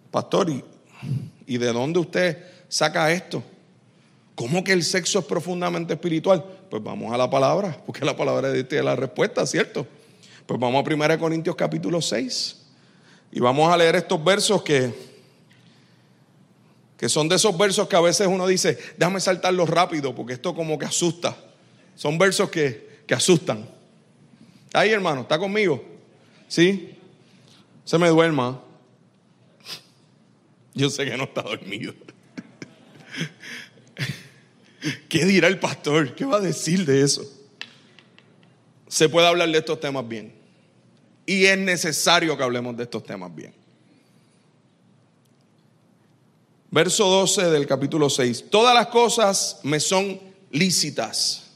Pastor, 0.09 0.49
¿y, 0.49 0.63
¿y 1.45 1.57
de 1.59 1.71
dónde 1.71 1.99
usted 1.99 2.43
saca 2.67 3.11
esto? 3.11 3.43
¿Cómo 4.33 4.63
que 4.63 4.73
el 4.73 4.83
sexo 4.83 5.19
es 5.19 5.25
profundamente 5.25 5.93
espiritual? 5.93 6.43
Pues 6.69 6.81
vamos 6.81 7.13
a 7.13 7.17
la 7.17 7.29
palabra, 7.29 7.77
porque 7.85 8.03
la 8.03 8.15
palabra 8.15 8.47
de 8.47 8.55
Dios 8.55 8.69
tiene 8.69 8.85
la 8.85 8.95
respuesta, 8.95 9.45
¿cierto? 9.45 9.85
Pues 10.45 10.59
vamos 10.59 10.83
a 10.83 10.93
1 10.93 11.19
Corintios 11.19 11.55
capítulo 11.55 12.01
6 12.01 12.55
y 13.31 13.39
vamos 13.39 13.71
a 13.71 13.77
leer 13.77 13.95
estos 13.95 14.23
versos 14.23 14.63
que, 14.63 14.91
que 16.97 17.07
son 17.07 17.29
de 17.29 17.35
esos 17.35 17.55
versos 17.55 17.87
que 17.87 17.95
a 17.95 18.01
veces 18.01 18.27
uno 18.27 18.47
dice, 18.47 18.79
déjame 18.97 19.19
saltarlos 19.19 19.69
rápido 19.69 20.15
porque 20.15 20.33
esto 20.33 20.55
como 20.55 20.79
que 20.79 20.85
asusta. 20.85 21.37
Son 21.95 22.17
versos 22.17 22.49
que, 22.49 23.03
que 23.05 23.13
asustan. 23.13 23.69
Ahí 24.73 24.91
hermano, 24.91 25.21
¿está 25.21 25.39
conmigo? 25.39 25.83
¿Sí? 26.47 26.95
Se 27.85 27.97
me 27.97 28.09
duerma. 28.09 28.61
Yo 30.73 30.89
sé 30.89 31.05
que 31.05 31.17
no 31.17 31.25
está 31.25 31.41
dormido. 31.41 31.93
¿Qué 35.09 35.25
dirá 35.25 35.47
el 35.47 35.59
pastor? 35.59 36.15
¿Qué 36.15 36.25
va 36.25 36.37
a 36.37 36.41
decir 36.41 36.85
de 36.85 37.01
eso? 37.01 37.23
Se 38.87 39.09
puede 39.09 39.27
hablar 39.27 39.49
de 39.49 39.57
estos 39.57 39.79
temas 39.79 40.07
bien. 40.07 40.33
Y 41.25 41.45
es 41.45 41.57
necesario 41.57 42.37
que 42.37 42.43
hablemos 42.43 42.77
de 42.77 42.83
estos 42.83 43.03
temas 43.03 43.35
bien. 43.35 43.53
Verso 46.71 47.07
12 47.07 47.49
del 47.49 47.65
capítulo 47.65 48.09
6. 48.09 48.45
Todas 48.49 48.75
las 48.75 48.87
cosas 48.87 49.59
me 49.63 49.79
son 49.79 50.19
lícitas, 50.51 51.51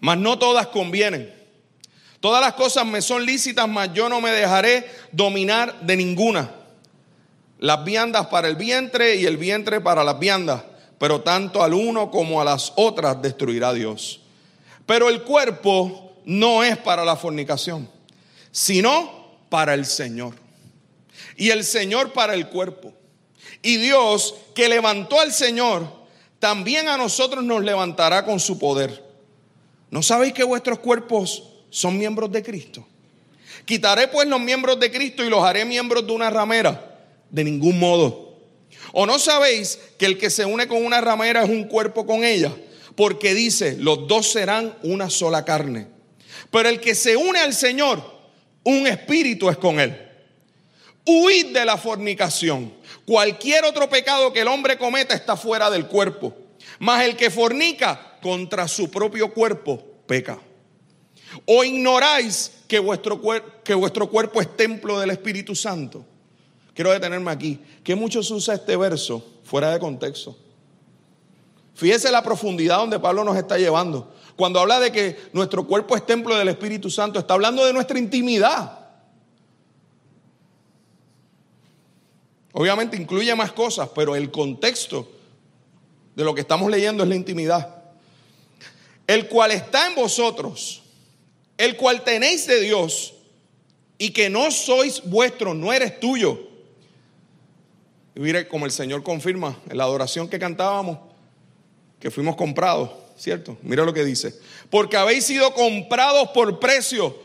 mas 0.00 0.18
no 0.18 0.38
todas 0.38 0.66
convienen. 0.68 1.41
Todas 2.22 2.40
las 2.40 2.54
cosas 2.54 2.86
me 2.86 3.02
son 3.02 3.26
lícitas, 3.26 3.68
mas 3.68 3.92
yo 3.92 4.08
no 4.08 4.22
me 4.22 4.30
dejaré 4.30 4.90
dominar 5.12 5.78
de 5.82 5.96
ninguna. 5.98 6.50
Las 7.58 7.84
viandas 7.84 8.28
para 8.28 8.48
el 8.48 8.56
vientre 8.56 9.16
y 9.16 9.26
el 9.26 9.36
vientre 9.36 9.82
para 9.82 10.02
las 10.02 10.18
viandas 10.18 10.62
pero 11.02 11.20
tanto 11.20 11.64
al 11.64 11.74
uno 11.74 12.12
como 12.12 12.40
a 12.40 12.44
las 12.44 12.74
otras 12.76 13.20
destruirá 13.20 13.72
Dios. 13.72 14.20
Pero 14.86 15.08
el 15.08 15.24
cuerpo 15.24 16.12
no 16.24 16.62
es 16.62 16.78
para 16.78 17.04
la 17.04 17.16
fornicación, 17.16 17.90
sino 18.52 19.40
para 19.48 19.74
el 19.74 19.84
Señor. 19.84 20.36
Y 21.36 21.50
el 21.50 21.64
Señor 21.64 22.12
para 22.12 22.34
el 22.34 22.46
cuerpo. 22.46 22.94
Y 23.62 23.78
Dios 23.78 24.36
que 24.54 24.68
levantó 24.68 25.18
al 25.18 25.32
Señor, 25.32 25.92
también 26.38 26.86
a 26.86 26.96
nosotros 26.96 27.42
nos 27.42 27.64
levantará 27.64 28.24
con 28.24 28.38
su 28.38 28.60
poder. 28.60 29.04
¿No 29.90 30.04
sabéis 30.04 30.34
que 30.34 30.44
vuestros 30.44 30.78
cuerpos 30.78 31.48
son 31.72 31.96
miembros 31.98 32.30
de 32.30 32.42
Cristo? 32.42 32.86
Quitaré 33.64 34.08
pues 34.08 34.28
los 34.28 34.40
miembros 34.40 34.78
de 34.78 34.92
Cristo 34.92 35.24
y 35.24 35.30
los 35.30 35.42
haré 35.42 35.64
miembros 35.64 36.06
de 36.06 36.12
una 36.12 36.28
ramera. 36.28 37.00
De 37.30 37.42
ningún 37.42 37.78
modo. 37.78 38.36
¿O 38.92 39.06
no 39.06 39.18
sabéis 39.18 39.78
que 39.98 40.04
el 40.04 40.18
que 40.18 40.28
se 40.28 40.44
une 40.44 40.68
con 40.68 40.84
una 40.84 41.00
ramera 41.00 41.42
es 41.42 41.48
un 41.48 41.64
cuerpo 41.64 42.06
con 42.06 42.24
ella? 42.24 42.52
Porque 42.94 43.34
dice, 43.34 43.76
los 43.78 44.06
dos 44.06 44.30
serán 44.30 44.76
una 44.82 45.08
sola 45.08 45.46
carne. 45.46 45.88
Pero 46.50 46.68
el 46.68 46.78
que 46.78 46.94
se 46.94 47.16
une 47.16 47.38
al 47.38 47.54
Señor, 47.54 48.04
un 48.64 48.86
espíritu 48.86 49.48
es 49.48 49.56
con 49.56 49.80
él. 49.80 49.96
Huid 51.06 51.54
de 51.54 51.64
la 51.64 51.78
fornicación. 51.78 52.74
Cualquier 53.06 53.64
otro 53.64 53.88
pecado 53.88 54.32
que 54.32 54.42
el 54.42 54.48
hombre 54.48 54.76
cometa 54.76 55.14
está 55.14 55.36
fuera 55.36 55.70
del 55.70 55.86
cuerpo. 55.86 56.36
Mas 56.78 57.06
el 57.06 57.16
que 57.16 57.30
fornica 57.30 58.18
contra 58.20 58.68
su 58.68 58.90
propio 58.90 59.32
cuerpo 59.32 59.82
peca. 60.06 60.38
¿O 61.46 61.64
ignoráis 61.64 62.52
que 62.68 62.78
vuestro, 62.78 63.20
que 63.64 63.74
vuestro 63.74 64.08
cuerpo 64.08 64.40
es 64.40 64.56
templo 64.56 64.98
del 64.98 65.10
Espíritu 65.10 65.54
Santo? 65.54 66.04
Quiero 66.74 66.90
detenerme 66.90 67.30
aquí. 67.30 67.60
Que 67.84 67.94
muchos 67.94 68.30
usa 68.30 68.54
este 68.54 68.76
verso 68.76 69.24
fuera 69.44 69.70
de 69.70 69.78
contexto. 69.78 70.36
Fíjese 71.74 72.10
la 72.10 72.22
profundidad 72.22 72.78
donde 72.78 72.98
Pablo 72.98 73.24
nos 73.24 73.36
está 73.36 73.58
llevando. 73.58 74.14
Cuando 74.36 74.60
habla 74.60 74.80
de 74.80 74.92
que 74.92 75.16
nuestro 75.32 75.66
cuerpo 75.66 75.96
es 75.96 76.06
templo 76.06 76.36
del 76.36 76.48
Espíritu 76.48 76.90
Santo, 76.90 77.18
está 77.18 77.34
hablando 77.34 77.64
de 77.64 77.72
nuestra 77.72 77.98
intimidad. 77.98 78.78
Obviamente 82.52 82.96
incluye 82.96 83.34
más 83.34 83.52
cosas, 83.52 83.88
pero 83.94 84.14
el 84.14 84.30
contexto 84.30 85.10
de 86.14 86.24
lo 86.24 86.34
que 86.34 86.42
estamos 86.42 86.70
leyendo 86.70 87.02
es 87.02 87.08
la 87.08 87.14
intimidad. 87.14 87.82
El 89.06 89.28
cual 89.28 89.52
está 89.52 89.86
en 89.86 89.94
vosotros, 89.94 90.81
el 91.58 91.76
cual 91.76 92.04
tenéis 92.04 92.46
de 92.46 92.60
Dios 92.60 93.14
y 93.98 94.10
que 94.10 94.30
no 94.30 94.50
sois 94.50 95.02
vuestro, 95.04 95.54
no 95.54 95.72
eres 95.72 96.00
tuyo 96.00 96.52
y 98.14 98.20
mire 98.20 98.46
como 98.46 98.66
el 98.66 98.72
Señor 98.72 99.02
confirma 99.02 99.58
en 99.68 99.78
la 99.78 99.84
adoración 99.84 100.28
que 100.28 100.38
cantábamos, 100.38 100.98
que 101.98 102.10
fuimos 102.10 102.36
comprados, 102.36 102.90
¿cierto? 103.16 103.56
Mira 103.62 103.84
lo 103.84 103.94
que 103.94 104.04
dice. 104.04 104.34
Porque 104.70 104.96
habéis 104.96 105.24
sido 105.24 105.54
comprados 105.54 106.28
por 106.30 106.58
precio. 106.58 107.22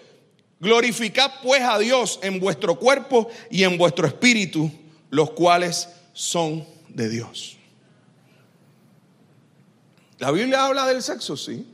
Glorificad 0.59 1.31
pues 1.43 1.61
a 1.61 1.77
Dios 1.77 2.19
en 2.23 2.39
vuestro 2.39 2.79
cuerpo 2.79 3.29
y 3.51 3.63
en 3.63 3.77
vuestro 3.77 4.07
espíritu, 4.07 4.71
los 5.09 5.31
cuales 5.31 5.89
son 6.13 6.65
de 6.87 7.09
Dios. 7.09 7.57
La 10.19 10.31
Biblia 10.31 10.65
habla 10.65 10.87
del 10.87 11.03
sexo, 11.03 11.37
sí. 11.37 11.65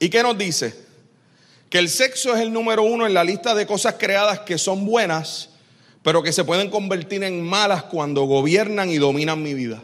¿Y 0.00 0.08
qué 0.08 0.24
nos 0.24 0.36
dice? 0.36 0.74
Que 1.68 1.78
el 1.78 1.88
sexo 1.88 2.34
es 2.34 2.40
el 2.40 2.52
número 2.52 2.82
uno 2.82 3.06
en 3.06 3.14
la 3.14 3.22
lista 3.22 3.54
de 3.54 3.66
cosas 3.66 3.94
creadas 3.96 4.40
que 4.40 4.58
son 4.58 4.84
buenas 4.84 5.50
pero 6.02 6.22
que 6.22 6.32
se 6.32 6.44
pueden 6.44 6.70
convertir 6.70 7.22
en 7.24 7.42
malas 7.42 7.84
cuando 7.84 8.22
gobiernan 8.24 8.90
y 8.90 8.98
dominan 8.98 9.42
mi 9.42 9.54
vida. 9.54 9.82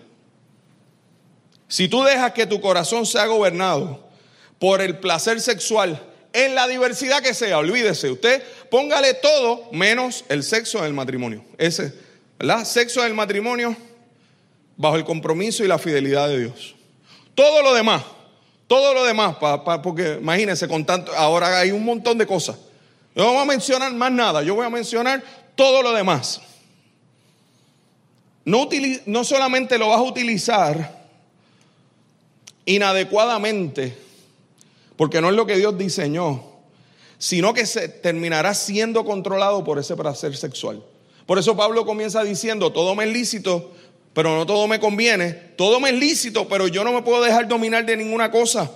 Si 1.68 1.88
tú 1.88 2.02
dejas 2.04 2.32
que 2.32 2.46
tu 2.46 2.60
corazón 2.60 3.06
sea 3.06 3.26
gobernado 3.26 4.08
por 4.58 4.80
el 4.80 4.98
placer 4.98 5.40
sexual, 5.40 6.02
en 6.32 6.54
la 6.54 6.68
diversidad 6.68 7.22
que 7.22 7.34
sea, 7.34 7.58
olvídese, 7.58 8.10
usted 8.10 8.42
póngale 8.70 9.14
todo 9.14 9.68
menos 9.72 10.24
el 10.28 10.42
sexo 10.42 10.78
en 10.78 10.84
el 10.86 10.94
matrimonio. 10.94 11.44
Ese, 11.58 11.92
¿verdad? 12.38 12.64
Sexo 12.64 13.00
en 13.00 13.08
el 13.08 13.14
matrimonio 13.14 13.76
bajo 14.76 14.96
el 14.96 15.04
compromiso 15.04 15.64
y 15.64 15.68
la 15.68 15.78
fidelidad 15.78 16.28
de 16.28 16.38
Dios. 16.38 16.74
Todo 17.34 17.62
lo 17.62 17.74
demás, 17.74 18.04
todo 18.66 18.94
lo 18.94 19.04
demás, 19.04 19.36
porque 19.82 20.18
imagínense, 20.20 20.66
con 20.66 20.84
tanto, 20.84 21.14
ahora 21.14 21.60
hay 21.60 21.70
un 21.70 21.84
montón 21.84 22.18
de 22.18 22.26
cosas. 22.26 22.56
No 23.14 23.32
voy 23.32 23.42
a 23.42 23.44
mencionar 23.44 23.92
más 23.94 24.12
nada, 24.12 24.42
yo 24.42 24.54
voy 24.54 24.66
a 24.66 24.70
mencionar 24.70 25.22
todo 25.54 25.82
lo 25.82 25.92
demás. 25.92 26.40
No, 28.44 28.68
no 29.06 29.24
solamente 29.24 29.78
lo 29.78 29.88
vas 29.88 29.98
a 29.98 30.02
utilizar 30.02 31.06
inadecuadamente, 32.64 33.96
porque 34.96 35.20
no 35.20 35.30
es 35.30 35.36
lo 35.36 35.46
que 35.46 35.56
Dios 35.56 35.78
diseñó, 35.78 36.44
sino 37.18 37.54
que 37.54 37.66
se 37.66 37.88
terminará 37.88 38.52
siendo 38.54 39.04
controlado 39.04 39.64
por 39.64 39.78
ese 39.78 39.96
placer 39.96 40.36
sexual. 40.36 40.82
Por 41.24 41.38
eso 41.38 41.56
Pablo 41.56 41.86
comienza 41.86 42.22
diciendo, 42.22 42.72
todo 42.72 42.94
me 42.94 43.04
es 43.04 43.12
lícito, 43.12 43.72
pero 44.16 44.34
no 44.34 44.46
todo 44.46 44.66
me 44.66 44.80
conviene. 44.80 45.30
Todo 45.58 45.78
me 45.78 45.90
es 45.90 45.94
lícito, 45.94 46.48
pero 46.48 46.68
yo 46.68 46.82
no 46.84 46.92
me 46.94 47.02
puedo 47.02 47.22
dejar 47.22 47.46
dominar 47.46 47.84
de 47.84 47.98
ninguna 47.98 48.30
cosa. 48.30 48.70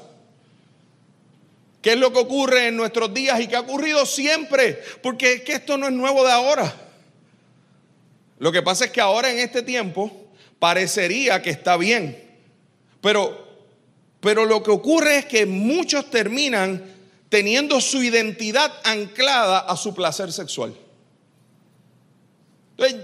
¿Qué 1.81 1.93
es 1.93 1.97
lo 1.97 2.13
que 2.13 2.19
ocurre 2.19 2.69
en 2.69 2.77
nuestros 2.77 3.15
días 3.15 3.41
y 3.41 3.47
que 3.47 3.57
ha 3.57 3.61
ocurrido 3.61 4.05
siempre? 4.05 4.79
Porque 5.03 5.33
es 5.33 5.41
que 5.41 5.55
esto 5.55 5.79
no 5.79 5.87
es 5.87 5.95
nuevo 5.95 6.27
de 6.27 6.31
ahora. 6.31 6.71
Lo 8.39 8.53
que 8.53 8.61
pasa 8.61 8.85
es 8.85 8.91
que 8.91 9.01
ahora 9.01 9.31
en 9.31 9.39
este 9.39 9.63
tiempo 9.63 10.13
parecería 10.59 11.41
que 11.41 11.49
está 11.49 11.79
bien. 11.79 12.23
Pero, 13.01 13.49
pero 14.21 14.45
lo 14.45 14.63
que 14.63 14.73
ocurre 14.73 15.21
es 15.21 15.25
que 15.25 15.47
muchos 15.47 16.11
terminan 16.11 16.85
teniendo 17.31 17.81
su 17.81 18.03
identidad 18.03 18.71
anclada 18.85 19.61
a 19.61 19.75
su 19.79 19.95
placer 19.95 20.35
sexual. 20.35 20.77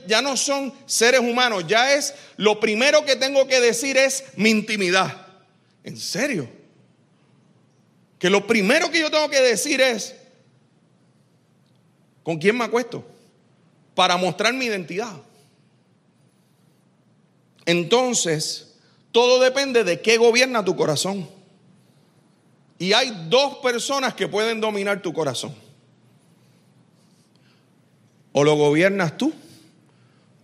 Ya 0.07 0.23
no 0.23 0.37
son 0.37 0.73
seres 0.87 1.21
humanos, 1.21 1.65
ya 1.67 1.93
es 1.93 2.15
lo 2.37 2.61
primero 2.61 3.05
que 3.05 3.17
tengo 3.17 3.47
que 3.47 3.61
decir 3.61 3.97
es 3.97 4.25
mi 4.37 4.51
intimidad. 4.51 5.27
¿En 5.85 5.97
serio? 5.97 6.49
que 8.19 8.31
lo 8.31 8.47
primero 8.47 8.91
que 8.91 9.01
yo 9.01 9.11
tengo 9.11 9.29
que 9.29 9.41
decir 9.41 9.81
es, 9.81 10.15
¿con 12.23 12.39
quién 12.39 12.57
me 12.57 12.65
acuesto? 12.65 13.05
Para 13.95 14.17
mostrar 14.17 14.53
mi 14.55 14.67
identidad. 14.67 15.13
entonces 17.65 18.75
todo 19.13 19.41
depende 19.41 19.83
de 19.83 20.03
qué 20.03 20.19
gobierna 20.19 20.65
tu 20.65 20.77
corazón. 20.77 21.29
Y 22.79 22.93
hay 22.93 23.27
dos 23.31 23.59
personas 23.59 24.13
que 24.15 24.29
pueden 24.29 24.61
dominar 24.61 25.01
tu 25.01 25.15
corazón. 25.15 25.55
O 28.33 28.45
lo 28.45 28.55
gobiernas 28.57 29.17
tú 29.17 29.33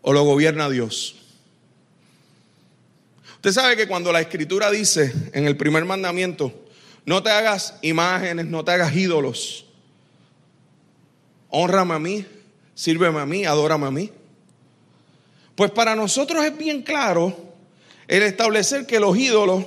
o 0.02 0.12
lo 0.12 0.24
gobierna 0.24 0.68
Dios. 0.68 1.16
Usted 3.36 3.52
sabe 3.52 3.76
que 3.76 3.88
cuando 3.88 4.12
la 4.12 4.20
escritura 4.20 4.70
dice 4.70 5.12
en 5.32 5.46
el 5.46 5.56
primer 5.56 5.84
mandamiento, 5.84 6.52
no 7.04 7.22
te 7.22 7.30
hagas 7.30 7.74
imágenes, 7.82 8.46
no 8.46 8.64
te 8.64 8.72
hagas 8.72 8.94
ídolos. 8.94 9.64
Honrame 11.48 11.94
a 11.94 11.98
mí, 11.98 12.26
sírveme 12.74 13.20
a 13.20 13.26
mí, 13.26 13.44
adórame 13.44 13.86
a 13.86 13.90
mí. 13.90 14.10
Pues 15.56 15.70
para 15.70 15.94
nosotros 15.94 16.44
es 16.44 16.56
bien 16.56 16.82
claro 16.82 17.36
el 18.06 18.22
establecer 18.22 18.86
que 18.86 19.00
los 19.00 19.16
ídolos 19.16 19.64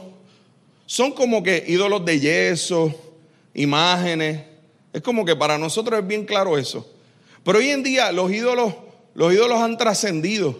son 0.86 1.12
como 1.12 1.44
que 1.44 1.64
ídolos 1.68 2.06
de 2.06 2.20
yeso, 2.20 2.94
imágenes. 3.54 4.44
Es 4.94 5.02
como 5.02 5.26
que 5.26 5.36
para 5.36 5.58
nosotros 5.58 6.00
es 6.00 6.08
bien 6.08 6.26
claro 6.26 6.58
eso. 6.58 6.90
Pero 7.44 7.60
hoy 7.60 7.70
en 7.70 7.84
día 7.84 8.12
los 8.12 8.32
ídolos, 8.32 8.74
los 9.16 9.34
ídolos 9.34 9.60
han 9.60 9.78
trascendido. 9.78 10.60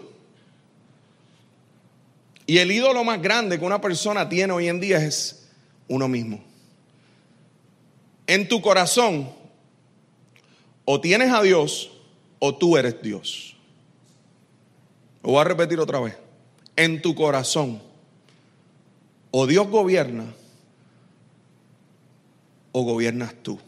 Y 2.46 2.58
el 2.58 2.72
ídolo 2.72 3.04
más 3.04 3.20
grande 3.20 3.58
que 3.58 3.64
una 3.64 3.80
persona 3.80 4.28
tiene 4.28 4.52
hoy 4.52 4.68
en 4.68 4.80
día 4.80 4.98
es 4.98 5.48
uno 5.88 6.08
mismo. 6.08 6.42
En 8.26 8.48
tu 8.48 8.60
corazón, 8.60 9.30
o 10.84 11.00
tienes 11.00 11.30
a 11.32 11.42
Dios 11.42 11.90
o 12.38 12.56
tú 12.56 12.76
eres 12.76 13.00
Dios. 13.02 13.56
Lo 15.22 15.30
voy 15.32 15.40
a 15.40 15.44
repetir 15.44 15.78
otra 15.78 16.00
vez. 16.00 16.16
En 16.76 17.02
tu 17.02 17.14
corazón, 17.14 17.82
o 19.30 19.46
Dios 19.46 19.68
gobierna 19.68 20.24
o 22.72 22.82
gobiernas 22.82 23.34
tú. 23.42 23.58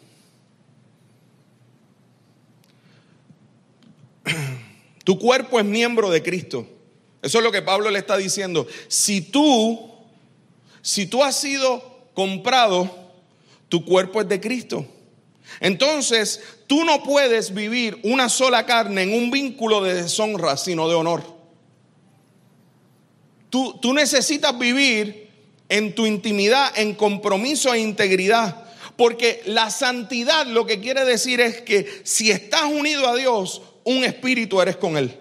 Tu 5.09 5.19
cuerpo 5.19 5.59
es 5.59 5.65
miembro 5.65 6.11
de 6.11 6.23
Cristo. 6.23 6.67
Eso 7.23 7.39
es 7.39 7.45
lo 7.45 7.51
que 7.51 7.63
Pablo 7.63 7.91
le 7.91 7.99
está 7.99 8.19
diciendo. 8.19 8.67
Si 8.89 9.23
tú, 9.23 9.91
si 10.83 11.07
tú 11.07 11.25
has 11.25 11.41
sido 11.41 11.83
comprado, 12.13 12.91
tu 13.71 13.87
cuerpo 13.87 14.21
es 14.21 14.29
de 14.29 14.39
Cristo. 14.39 14.85
Entonces, 15.61 16.43
tú 16.67 16.85
no 16.85 17.03
puedes 17.05 17.55
vivir 17.55 17.99
una 18.03 18.29
sola 18.29 18.67
carne 18.67 19.05
en 19.05 19.15
un 19.15 19.31
vínculo 19.31 19.81
de 19.81 19.95
deshonra, 19.95 20.59
sino 20.59 20.91
de 20.91 20.97
honor. 20.97 21.23
Tú, 23.49 23.79
tú 23.81 23.95
necesitas 23.95 24.59
vivir 24.59 25.31
en 25.71 25.95
tu 25.95 26.05
intimidad, 26.05 26.79
en 26.79 26.95
compromiso 26.95 27.73
e 27.73 27.79
integridad. 27.79 28.63
Porque 28.99 29.43
la 29.47 29.71
santidad 29.71 30.45
lo 30.47 30.67
que 30.67 30.81
quiere 30.81 31.07
decir 31.07 31.41
es 31.41 31.63
que 31.63 32.03
si 32.05 32.31
estás 32.31 32.65
unido 32.65 33.09
a 33.09 33.17
Dios, 33.17 33.63
un 33.89 34.05
espíritu 34.05 34.61
eres 34.61 34.77
con 34.77 34.97
Él. 34.97 35.19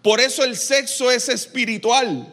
Por 0.00 0.20
eso 0.20 0.44
el 0.44 0.56
sexo 0.56 1.10
es 1.10 1.28
espiritual. 1.28 2.32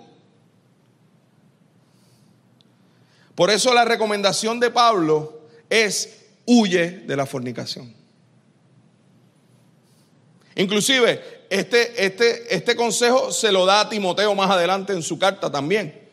Por 3.34 3.50
eso 3.50 3.74
la 3.74 3.84
recomendación 3.84 4.60
de 4.60 4.70
Pablo 4.70 5.42
es 5.70 6.18
huye 6.46 6.92
de 6.92 7.16
la 7.16 7.26
fornicación. 7.26 7.96
Inclusive, 10.56 11.48
este, 11.50 12.06
este, 12.06 12.56
este 12.56 12.76
consejo 12.76 13.32
se 13.32 13.52
lo 13.52 13.66
da 13.66 13.82
a 13.82 13.90
Timoteo 13.90 14.36
más 14.36 14.52
adelante 14.52 14.94
en 14.94 15.02
su 15.02 15.18
carta 15.18 15.52
también. 15.52 16.04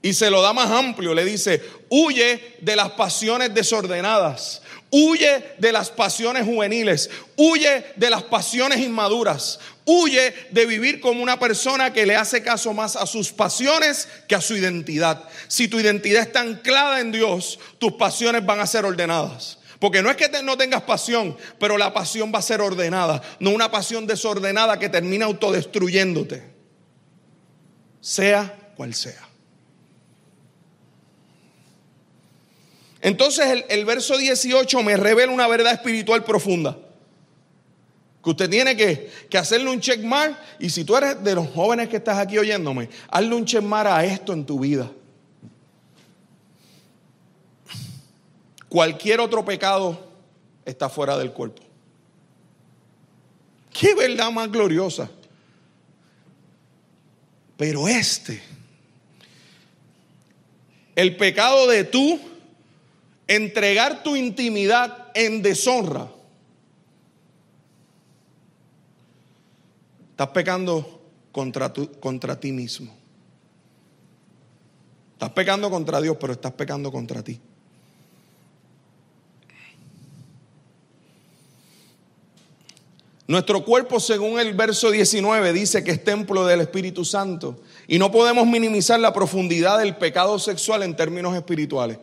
Y 0.00 0.14
se 0.14 0.30
lo 0.30 0.40
da 0.40 0.54
más 0.54 0.70
amplio, 0.70 1.12
le 1.12 1.26
dice, 1.26 1.62
huye 1.90 2.56
de 2.62 2.74
las 2.74 2.92
pasiones 2.92 3.52
desordenadas, 3.52 4.62
huye 4.90 5.54
de 5.58 5.72
las 5.72 5.90
pasiones 5.90 6.44
juveniles, 6.44 7.10
huye 7.36 7.84
de 7.96 8.10
las 8.10 8.22
pasiones 8.24 8.80
inmaduras, 8.80 9.60
huye 9.84 10.34
de 10.50 10.66
vivir 10.66 11.00
como 11.00 11.22
una 11.22 11.38
persona 11.38 11.92
que 11.92 12.06
le 12.06 12.16
hace 12.16 12.42
caso 12.42 12.72
más 12.72 12.96
a 12.96 13.06
sus 13.06 13.32
pasiones 13.32 14.08
que 14.28 14.34
a 14.34 14.40
su 14.40 14.56
identidad. 14.56 15.24
Si 15.48 15.68
tu 15.68 15.78
identidad 15.78 16.22
está 16.22 16.40
anclada 16.40 17.00
en 17.00 17.12
Dios, 17.12 17.58
tus 17.78 17.92
pasiones 17.92 18.44
van 18.44 18.60
a 18.60 18.66
ser 18.66 18.84
ordenadas. 18.84 19.58
Porque 19.78 20.02
no 20.02 20.10
es 20.10 20.16
que 20.16 20.28
no 20.42 20.58
tengas 20.58 20.82
pasión, 20.82 21.36
pero 21.58 21.78
la 21.78 21.94
pasión 21.94 22.30
va 22.34 22.40
a 22.40 22.42
ser 22.42 22.60
ordenada, 22.60 23.22
no 23.38 23.50
una 23.50 23.70
pasión 23.70 24.06
desordenada 24.06 24.78
que 24.78 24.90
termina 24.90 25.24
autodestruyéndote, 25.24 26.42
sea 28.00 28.72
cual 28.76 28.94
sea. 28.94 29.29
Entonces 33.02 33.64
el, 33.68 33.84
verso 33.84 34.16
18 34.16 34.82
me 34.82 34.96
revela 34.96 35.32
una 35.32 35.48
verdad 35.48 35.72
espiritual 35.72 36.24
profunda. 36.24 36.78
Que 38.22 38.30
usted 38.30 38.50
tiene 38.50 38.76
que, 38.76 39.10
que, 39.30 39.38
hacerle 39.38 39.70
un 39.70 39.80
checkmark. 39.80 40.36
Y 40.58 40.68
si 40.68 40.84
tú 40.84 40.94
eres 40.96 41.22
de 41.24 41.34
los 41.34 41.48
jóvenes 41.48 41.88
que 41.88 41.96
estás 41.96 42.18
aquí 42.18 42.36
oyéndome, 42.36 42.90
hazle 43.08 43.34
un 43.34 43.46
checkmark 43.46 43.88
a 43.88 44.04
esto 44.04 44.34
en 44.34 44.44
tu 44.44 44.60
vida. 44.60 44.90
Cualquier 48.68 49.20
otro 49.20 49.44
pecado 49.44 50.06
está 50.64 50.88
fuera 50.88 51.16
del 51.16 51.32
cuerpo. 51.32 51.62
Qué 53.72 53.94
verdad 53.94 54.30
más 54.30 54.50
gloriosa. 54.50 55.10
Pero 57.56 57.88
este, 57.88 58.42
el 60.94 61.16
pecado 61.16 61.66
de 61.66 61.84
tú 61.84 62.20
entregar 63.30 64.02
tu 64.02 64.16
intimidad 64.16 65.12
en 65.14 65.40
deshonra, 65.40 66.08
estás 70.10 70.28
pecando 70.30 71.00
contra, 71.30 71.72
contra 71.72 72.40
ti 72.40 72.50
mismo. 72.50 72.92
Estás 75.12 75.30
pecando 75.30 75.70
contra 75.70 76.00
Dios, 76.00 76.16
pero 76.20 76.32
estás 76.32 76.52
pecando 76.54 76.90
contra 76.90 77.22
ti. 77.22 77.40
Nuestro 83.28 83.64
cuerpo, 83.64 84.00
según 84.00 84.40
el 84.40 84.54
verso 84.54 84.90
19, 84.90 85.52
dice 85.52 85.84
que 85.84 85.92
es 85.92 86.02
templo 86.02 86.46
del 86.46 86.62
Espíritu 86.62 87.04
Santo. 87.04 87.60
Y 87.86 88.00
no 88.00 88.10
podemos 88.10 88.44
minimizar 88.44 88.98
la 88.98 89.12
profundidad 89.12 89.78
del 89.78 89.94
pecado 89.94 90.40
sexual 90.40 90.82
en 90.82 90.96
términos 90.96 91.36
espirituales. 91.36 91.98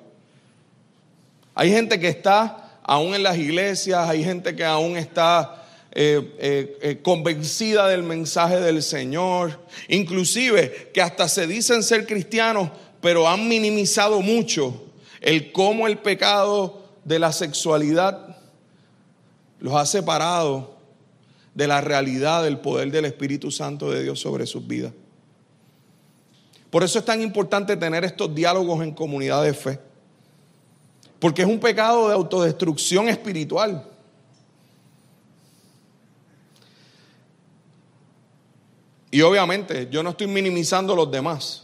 Hay 1.60 1.72
gente 1.72 2.00
que 2.00 2.08
está 2.08 2.80
aún 2.84 3.16
en 3.16 3.24
las 3.24 3.36
iglesias, 3.36 4.08
hay 4.08 4.24
gente 4.24 4.56
que 4.56 4.64
aún 4.64 4.96
está 4.96 5.66
eh, 5.92 6.36
eh, 6.38 6.78
eh, 6.84 7.00
convencida 7.02 7.88
del 7.88 8.04
mensaje 8.04 8.60
del 8.60 8.84
Señor, 8.84 9.60
inclusive 9.88 10.92
que 10.94 11.02
hasta 11.02 11.28
se 11.28 11.48
dicen 11.48 11.82
ser 11.82 12.06
cristianos, 12.06 12.70
pero 13.02 13.28
han 13.28 13.48
minimizado 13.48 14.22
mucho 14.22 14.84
el 15.20 15.52
cómo 15.52 15.88
el 15.88 15.98
pecado 15.98 16.84
de 17.06 17.18
la 17.18 17.32
sexualidad 17.32 18.38
los 19.60 19.74
ha 19.74 19.88
separado 19.88 20.78
de 21.56 21.66
la 21.66 21.82
realidad 21.82 22.44
del 22.44 22.60
poder 22.60 22.92
del 22.92 23.06
Espíritu 23.06 23.50
Santo 23.50 23.90
de 23.90 24.04
Dios 24.04 24.20
sobre 24.20 24.46
sus 24.46 24.68
vidas. 24.68 24.94
Por 26.70 26.84
eso 26.84 27.00
es 27.00 27.06
tan 27.06 27.20
importante 27.20 27.76
tener 27.76 28.06
estos 28.06 28.36
diálogos 28.36 28.84
en 28.84 28.92
comunidad 28.92 29.42
de 29.42 29.56
fe. 29.56 29.87
Porque 31.20 31.42
es 31.42 31.48
un 31.48 31.60
pecado 31.60 32.08
de 32.10 32.14
autodestrucción 32.14 33.10
espiritual. 33.10 33.84
Y 39.10 39.22
obviamente 39.22 39.88
yo 39.90 40.04
no 40.04 40.12
estoy 40.12 40.28
minimizando 40.28 40.96
los 40.96 41.10
demás. 41.10 41.64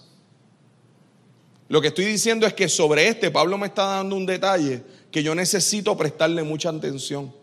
Lo 1.67 1.81
que 1.81 1.89
estoy 1.89 2.05
diciendo 2.05 2.47
es 2.47 2.53
que 2.53 2.67
sobre 2.69 3.07
este 3.07 3.31
Pablo 3.31 3.57
me 3.57 3.67
está 3.67 3.85
dando 3.85 4.15
un 4.15 4.25
detalle 4.25 4.83
que 5.11 5.23
yo 5.23 5.35
necesito 5.35 5.95
prestarle 5.95 6.43
mucha 6.43 6.69
atención. 6.69 7.33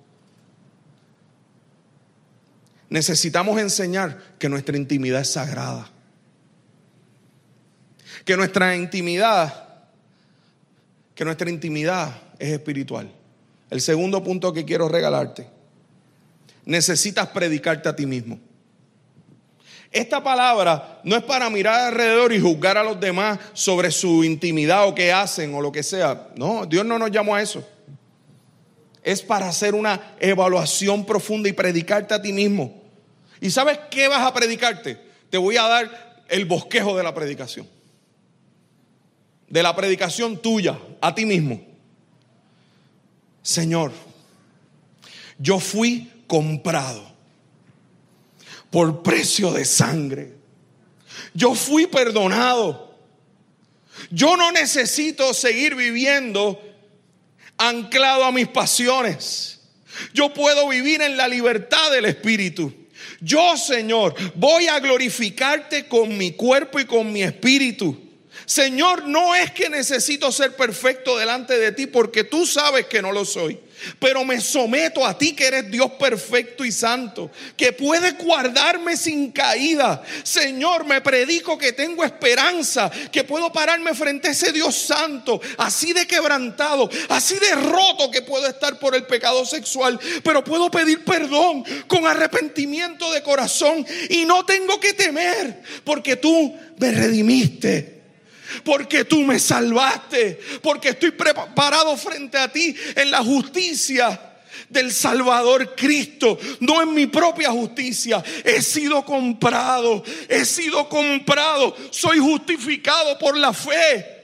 Necesitamos 2.89 3.61
enseñar 3.61 4.37
que 4.39 4.49
nuestra 4.49 4.77
intimidad 4.77 5.21
es 5.21 5.31
sagrada. 5.31 5.89
Que 8.25 8.37
nuestra 8.37 8.75
intimidad 8.75 9.70
que 11.21 11.25
nuestra 11.27 11.51
intimidad 11.51 12.17
es 12.39 12.49
espiritual. 12.49 13.13
El 13.69 13.83
segundo 13.83 14.25
punto 14.25 14.55
que 14.55 14.65
quiero 14.65 14.89
regalarte. 14.89 15.47
Necesitas 16.65 17.29
predicarte 17.29 17.91
a 17.91 17.95
ti 17.95 18.07
mismo. 18.07 18.41
Esta 19.93 20.25
palabra 20.25 21.03
no 21.05 21.15
es 21.15 21.23
para 21.23 21.51
mirar 21.51 21.89
alrededor 21.89 22.33
y 22.33 22.41
juzgar 22.41 22.79
a 22.79 22.83
los 22.83 22.99
demás 22.99 23.39
sobre 23.53 23.91
su 23.91 24.25
intimidad 24.25 24.89
o 24.89 24.95
qué 24.95 25.13
hacen 25.13 25.55
o 25.55 25.61
lo 25.61 25.71
que 25.71 25.83
sea. 25.83 26.29
No, 26.37 26.65
Dios 26.65 26.87
no 26.87 26.99
nos 26.99 27.11
llamó 27.11 27.35
a 27.35 27.43
eso. 27.43 27.69
Es 29.03 29.21
para 29.21 29.47
hacer 29.47 29.75
una 29.75 30.15
evaluación 30.21 31.05
profunda 31.05 31.51
y 31.51 31.53
predicarte 31.53 32.15
a 32.15 32.23
ti 32.23 32.33
mismo. 32.33 32.83
¿Y 33.43 33.51
sabes 33.51 33.79
qué 33.91 34.09
vas 34.09 34.23
a 34.27 34.33
predicarte? 34.33 34.97
Te 35.29 35.37
voy 35.37 35.59
a 35.59 35.65
dar 35.65 36.25
el 36.31 36.47
bosquejo 36.47 36.97
de 36.97 37.03
la 37.03 37.13
predicación. 37.13 37.69
De 39.51 39.63
la 39.63 39.77
predicación 39.77 40.41
tuya, 40.41 40.79
a 41.03 41.15
ti 41.15 41.27
mismo. 41.27 41.61
Señor, 43.43 43.93
yo 45.39 45.59
fui 45.59 46.11
comprado 46.27 47.11
por 48.71 49.03
precio 49.03 49.53
de 49.53 49.65
sangre. 49.65 50.35
Yo 51.35 51.55
fui 51.55 51.87
perdonado. 51.87 52.95
Yo 54.11 54.37
no 54.37 54.53
necesito 54.53 55.35
seguir 55.35 55.75
viviendo 55.75 56.61
anclado 57.59 58.25
a 58.25 58.33
mis 58.33 58.49
pasiones. 58.49 59.61
Yo 60.15 60.33
puedo 60.33 60.69
vivir 60.69 61.03
en 61.03 61.17
la 61.17 61.29
libertad 61.29 61.91
del 61.91 62.07
Espíritu. 62.07 62.73
Yo, 63.21 63.57
Señor, 63.57 64.15
voy 64.35 64.69
a 64.69 64.81
glorificarte 64.81 65.89
con 65.89 66.17
mi 66.17 66.33
cuerpo 66.33 66.81
y 66.81 66.87
con 66.87 67.13
mi 67.13 67.23
espíritu. 67.23 68.10
Señor, 68.51 69.07
no 69.07 69.37
es 69.37 69.53
que 69.53 69.71
necesito 69.71 70.33
ser 70.33 70.57
perfecto 70.57 71.17
delante 71.17 71.57
de 71.57 71.71
ti 71.71 71.87
porque 71.87 72.25
tú 72.25 72.45
sabes 72.45 72.87
que 72.87 73.01
no 73.01 73.13
lo 73.13 73.25
soy. 73.25 73.57
Pero 74.01 74.25
me 74.25 74.41
someto 74.41 75.07
a 75.07 75.17
ti 75.17 75.37
que 75.37 75.47
eres 75.47 75.71
Dios 75.71 75.93
perfecto 75.93 76.65
y 76.65 76.73
santo, 76.73 77.31
que 77.57 77.73
puedes 77.73 78.19
guardarme 78.19 78.97
sin 78.97 79.31
caída. 79.31 80.03
Señor, 80.25 80.85
me 80.85 81.01
predico 81.01 81.57
que 81.57 81.73
tengo 81.73 82.03
esperanza, 82.03 82.91
que 83.13 83.23
puedo 83.23 83.53
pararme 83.53 83.95
frente 83.95 84.27
a 84.27 84.33
ese 84.33 84.51
Dios 84.51 84.75
santo, 84.75 85.41
así 85.57 85.93
de 85.93 86.09
quebrantado, 86.09 86.91
así 87.09 87.37
de 87.37 87.55
roto 87.55 88.11
que 88.11 88.23
puedo 88.23 88.49
estar 88.49 88.81
por 88.81 88.97
el 88.97 89.05
pecado 89.05 89.47
sexual, 89.47 89.97
pero 90.25 90.43
puedo 90.43 90.73
pedir 90.73 91.05
perdón 91.05 91.65
con 91.87 92.05
arrepentimiento 92.05 93.13
de 93.13 93.23
corazón 93.23 93.87
y 94.09 94.25
no 94.25 94.45
tengo 94.45 94.81
que 94.81 94.93
temer, 94.93 95.63
porque 95.85 96.17
tú 96.17 96.59
me 96.79 96.91
redimiste 96.91 98.00
porque 98.65 99.05
tú 99.05 99.23
me 99.23 99.39
salvaste, 99.39 100.41
porque 100.63 100.91
estoy 100.91 101.13
preparado 101.13 101.97
frente 101.97 102.39
a 102.39 102.51
ti 102.51 102.75
en 102.97 103.11
la 103.11 103.23
justicia 103.23 104.21
del 104.69 104.93
Salvador 104.93 105.75
Cristo, 105.75 106.39
no 106.61 106.83
en 106.83 106.95
mi 106.95 107.07
propia 107.07 107.51
justicia. 107.51 108.23
He 108.45 108.63
sido 108.63 109.05
comprado, 109.05 110.03
he 110.29 110.45
sido 110.45 110.89
comprado, 110.89 111.77
soy 111.91 112.19
justificado 112.19 113.19
por 113.19 113.37
la 113.37 113.53
fe. 113.53 114.19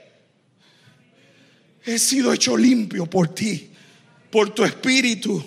He 1.85 1.99
sido 1.99 2.33
hecho 2.33 2.57
limpio 2.57 3.07
por 3.07 3.29
ti, 3.29 3.71
por 4.31 4.51
tu 4.51 4.65
espíritu. 4.65 5.43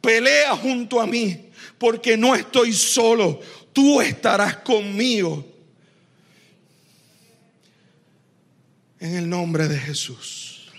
Pelea 0.00 0.54
junto 0.56 1.00
a 1.00 1.06
mí, 1.06 1.50
porque 1.78 2.16
no 2.16 2.34
estoy 2.34 2.72
solo, 2.72 3.40
tú 3.72 4.00
estarás 4.00 4.58
conmigo. 4.58 5.55
En 8.98 9.14
el 9.14 9.28
nombre 9.28 9.68
de 9.68 9.78
Jesús. 9.78 10.70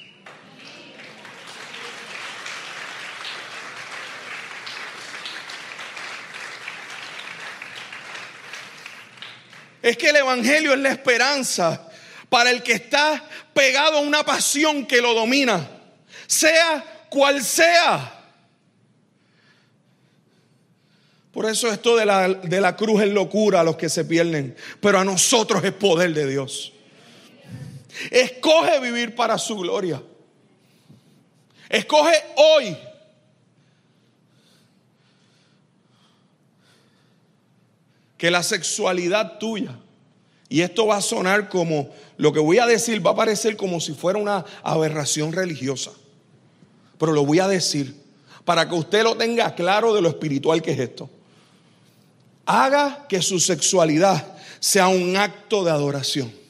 Es 9.82 9.98
que 9.98 10.10
el 10.10 10.16
Evangelio 10.18 10.74
es 10.74 10.80
la 10.80 10.90
esperanza 10.90 11.88
para 12.30 12.52
el 12.52 12.64
que 12.64 12.74
está 12.74 13.24
pegado 13.54 14.00
a 14.00 14.02
una 14.02 14.24
pasión 14.24 14.86
que 14.86 15.00
lo 15.00 15.14
domina, 15.14 15.70
sea 16.26 17.06
cual 17.10 17.42
sea. 17.44 18.14
Por 21.32 21.46
eso 21.46 21.72
esto 21.72 21.96
de 21.96 22.06
la, 22.06 22.28
de 22.28 22.60
la 22.60 22.76
cruz 22.76 23.04
es 23.04 23.10
locura 23.10 23.62
a 23.62 23.64
los 23.64 23.78
que 23.78 23.90
se 23.90 24.04
pierden, 24.04 24.56
pero 24.82 25.00
a 25.00 25.06
nosotros 25.06 25.64
es 25.64 25.72
poder 25.72 26.14
de 26.14 26.26
Dios. 26.26 26.74
Escoge 28.12 28.80
vivir 28.80 29.16
para 29.16 29.38
su 29.38 29.56
gloria. 29.58 30.02
Escoge 31.70 32.14
hoy. 32.36 32.78
Que 38.18 38.32
la 38.32 38.42
sexualidad 38.42 39.38
tuya, 39.38 39.78
y 40.50 40.62
esto 40.62 40.88
va 40.88 40.98
a 40.98 41.02
sonar 41.02 41.50
como, 41.50 41.90
lo 42.18 42.34
que 42.34 42.40
voy 42.40 42.58
a 42.58 42.66
decir 42.66 43.06
va 43.06 43.12
a 43.12 43.16
parecer 43.16 43.56
como 43.56 43.80
si 43.80 43.94
fuera 43.94 44.18
una 44.18 44.44
aberración 44.64 45.34
religiosa, 45.34 45.92
pero 46.98 47.12
lo 47.12 47.26
voy 47.26 47.40
a 47.40 47.48
decir 47.48 47.96
para 48.44 48.68
que 48.68 48.76
usted 48.76 49.04
lo 49.04 49.18
tenga 49.18 49.54
claro 49.56 49.94
de 49.94 50.02
lo 50.02 50.08
espiritual 50.08 50.62
que 50.62 50.72
es 50.72 50.80
esto. 50.80 51.10
Haga 52.46 53.06
que 53.10 53.22
su 53.22 53.42
sexualidad 53.42 54.38
sea 54.62 54.88
un 54.88 55.18
acto 55.18 55.66
de 55.66 55.72
adoración. 55.72 56.47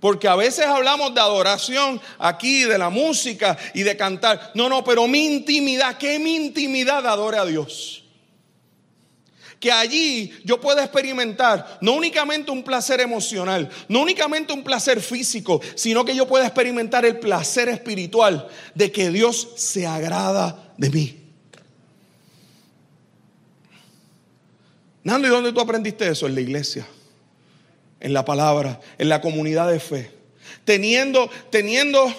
Porque 0.00 0.26
a 0.26 0.34
veces 0.34 0.64
hablamos 0.64 1.14
de 1.14 1.20
adoración 1.20 2.00
aquí, 2.18 2.64
de 2.64 2.78
la 2.78 2.88
música 2.88 3.56
y 3.74 3.82
de 3.82 3.96
cantar. 3.96 4.50
No, 4.54 4.68
no, 4.68 4.82
pero 4.82 5.06
mi 5.06 5.26
intimidad, 5.26 5.98
que 5.98 6.18
mi 6.18 6.34
intimidad 6.36 7.06
adore 7.06 7.36
a 7.36 7.44
Dios. 7.44 8.02
Que 9.60 9.70
allí 9.70 10.32
yo 10.42 10.58
pueda 10.58 10.82
experimentar 10.82 11.78
no 11.82 11.92
únicamente 11.92 12.50
un 12.50 12.64
placer 12.64 13.02
emocional, 13.02 13.68
no 13.88 14.00
únicamente 14.00 14.54
un 14.54 14.64
placer 14.64 15.02
físico, 15.02 15.60
sino 15.74 16.02
que 16.02 16.16
yo 16.16 16.26
pueda 16.26 16.46
experimentar 16.46 17.04
el 17.04 17.18
placer 17.18 17.68
espiritual 17.68 18.48
de 18.74 18.90
que 18.90 19.10
Dios 19.10 19.48
se 19.56 19.86
agrada 19.86 20.72
de 20.78 20.88
mí. 20.88 21.16
Nando, 25.04 25.28
¿y 25.28 25.30
dónde 25.30 25.52
tú 25.52 25.60
aprendiste 25.60 26.08
eso? 26.08 26.26
En 26.26 26.34
la 26.34 26.40
iglesia 26.40 26.86
en 28.00 28.12
la 28.12 28.24
palabra, 28.24 28.80
en 28.98 29.08
la 29.08 29.20
comunidad 29.20 29.70
de 29.70 29.78
fe. 29.78 30.10
Teniendo, 30.64 31.30
teniendo 31.50 32.12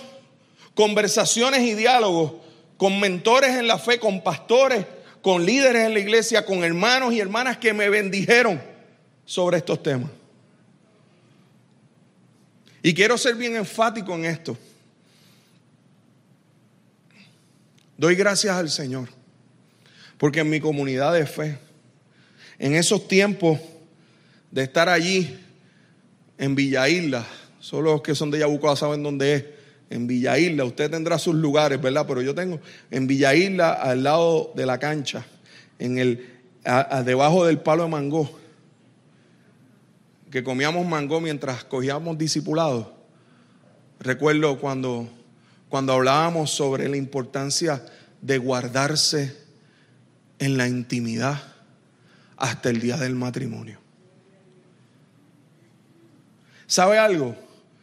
conversaciones 0.75 1.61
y 1.61 1.73
diálogos 1.73 2.33
con 2.77 2.99
mentores 2.99 3.55
en 3.55 3.67
la 3.67 3.77
fe, 3.77 3.99
con 3.99 4.23
pastores, 4.23 4.85
con 5.21 5.45
líderes 5.45 5.85
en 5.85 5.93
la 5.93 5.99
iglesia, 5.99 6.45
con 6.45 6.63
hermanos 6.63 7.13
y 7.13 7.19
hermanas 7.19 7.57
que 7.57 7.73
me 7.73 7.89
bendijeron 7.89 8.61
sobre 9.25 9.57
estos 9.57 9.81
temas. 9.83 10.09
Y 12.83 12.93
quiero 12.93 13.17
ser 13.17 13.35
bien 13.35 13.55
enfático 13.55 14.15
en 14.15 14.25
esto. 14.25 14.57
Doy 17.97 18.15
gracias 18.15 18.55
al 18.55 18.69
Señor, 18.71 19.09
porque 20.17 20.39
en 20.39 20.49
mi 20.49 20.59
comunidad 20.59 21.13
de 21.13 21.27
fe, 21.27 21.59
en 22.57 22.73
esos 22.73 23.07
tiempos 23.07 23.59
de 24.49 24.63
estar 24.63 24.89
allí 24.89 25.39
en 26.41 26.55
Villa 26.55 26.89
Isla. 26.89 27.23
Solo 27.59 27.91
los 27.91 28.01
que 28.01 28.15
son 28.15 28.31
de 28.31 28.39
Yabucoa 28.39 28.75
saben 28.75 29.03
dónde 29.03 29.33
es. 29.35 29.45
En 29.91 30.07
Villa 30.07 30.39
Isla, 30.39 30.65
usted 30.65 30.89
tendrá 30.89 31.19
sus 31.19 31.35
lugares, 31.35 31.79
¿verdad? 31.79 32.05
Pero 32.07 32.21
yo 32.21 32.33
tengo 32.33 32.59
en 32.89 33.07
Villa 33.07 33.35
Isla, 33.35 33.73
al 33.73 34.03
lado 34.03 34.51
de 34.55 34.65
la 34.65 34.79
cancha, 34.79 35.23
en 35.77 35.97
el, 35.99 36.29
debajo 37.05 37.45
del 37.45 37.59
palo 37.59 37.83
de 37.83 37.89
mango, 37.89 38.31
que 40.31 40.43
comíamos 40.43 40.85
mango 40.87 41.21
mientras 41.21 41.63
cogíamos 41.63 42.17
discipulados. 42.17 42.87
Recuerdo 43.99 44.59
cuando, 44.59 45.07
cuando 45.69 45.93
hablábamos 45.93 46.49
sobre 46.51 46.89
la 46.89 46.97
importancia 46.97 47.85
de 48.21 48.37
guardarse 48.39 49.37
en 50.39 50.57
la 50.57 50.67
intimidad 50.67 51.43
hasta 52.37 52.69
el 52.69 52.79
día 52.79 52.97
del 52.97 53.13
matrimonio. 53.13 53.80
¿Sabe 56.71 56.97
algo? 56.97 57.35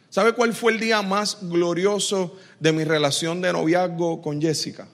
¿Sabe 0.09 0.33
cuál 0.33 0.51
fue 0.51 0.71
el 0.71 0.79
día 0.79 1.03
más 1.03 1.37
glorioso 1.43 2.35
de 2.59 2.71
mi 2.71 2.83
relación 2.83 3.39
de 3.39 3.53
noviazgo 3.53 4.19
con 4.19 4.41
Jessica? 4.41 4.87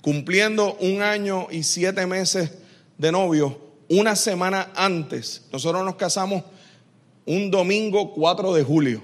Cumpliendo 0.00 0.74
un 0.80 1.00
año 1.00 1.46
y 1.48 1.62
siete 1.62 2.04
meses 2.06 2.50
de 2.96 3.12
novio, 3.12 3.56
una 3.88 4.16
semana 4.16 4.72
antes. 4.74 5.44
Nosotros 5.52 5.84
nos 5.84 5.94
casamos 5.94 6.42
un 7.24 7.52
domingo 7.52 8.12
4 8.14 8.52
de 8.52 8.64
julio. 8.64 9.00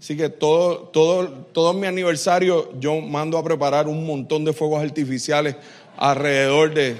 Así 0.00 0.16
que 0.16 0.30
todo, 0.30 0.84
todo, 0.84 1.28
todo 1.28 1.74
mi 1.74 1.86
aniversario 1.86 2.72
yo 2.80 3.02
mando 3.02 3.36
a 3.36 3.44
preparar 3.44 3.86
un 3.86 4.06
montón 4.06 4.46
de 4.46 4.54
fuegos 4.54 4.82
artificiales 4.82 5.56
alrededor 5.98 6.72
de, 6.72 6.96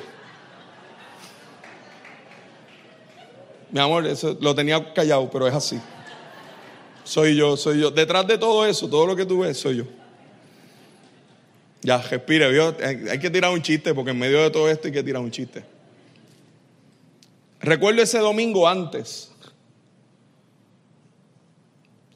Mi 3.71 3.81
amor, 3.81 4.07
eso 4.07 4.37
lo 4.41 4.55
tenía 4.55 4.93
callado, 4.93 5.29
pero 5.31 5.47
es 5.47 5.55
así. 5.55 5.79
Soy 7.05 7.37
yo, 7.37 7.57
soy 7.57 7.81
yo. 7.81 7.91
Detrás 7.91 8.27
de 8.27 8.39
todo 8.39 8.67
eso, 8.67 8.89
todo 8.89 9.07
lo 9.07 9.17
que 9.17 9.27
tú 9.27 9.41
ves, 9.41 9.59
soy 9.59 9.79
yo. 9.79 9.85
Ya, 11.83 11.99
respire, 11.99 12.47
hay 13.11 13.19
que 13.19 13.31
tirar 13.31 13.53
un 13.53 13.63
chiste, 13.63 13.95
porque 13.95 14.11
en 14.11 14.19
medio 14.19 14.43
de 14.43 14.51
todo 14.51 14.69
esto 14.69 14.89
hay 14.89 14.93
que 14.93 15.03
tirar 15.03 15.23
un 15.23 15.31
chiste. 15.31 15.65
Recuerdo 17.61 18.03
ese 18.03 18.19
domingo 18.19 18.69
antes. 18.69 19.31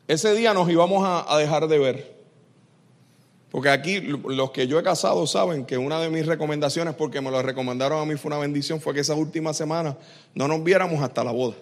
Ese 0.09 0.35
día 0.35 0.53
nos 0.53 0.69
íbamos 0.71 1.05
a 1.07 1.39
dejar 1.39 1.69
de 1.69 1.79
ver. 1.79 2.12
Porque 3.53 3.69
aquí 3.69 4.01
los 4.01 4.51
que 4.51 4.67
yo 4.67 4.79
he 4.79 4.83
casado 4.83 5.27
saben 5.27 5.67
que 5.67 5.77
una 5.77 6.01
de 6.01 6.09
mis 6.09 6.25
recomendaciones, 6.25 6.95
porque 6.95 7.21
me 7.21 7.31
lo 7.31 7.43
recomendaron 7.43 8.01
a 8.01 8.07
mí, 8.07 8.17
fue 8.17 8.31
una 8.31 8.39
bendición, 8.39 8.81
fue 8.81 8.95
que 8.95 9.01
esa 9.01 9.15
última 9.15 9.53
semana 9.53 9.99
no 10.35 10.49
nos 10.49 10.65
viéramos 10.65 11.03
hasta 11.03 11.23
la 11.23 11.33
boda. 11.33 11.57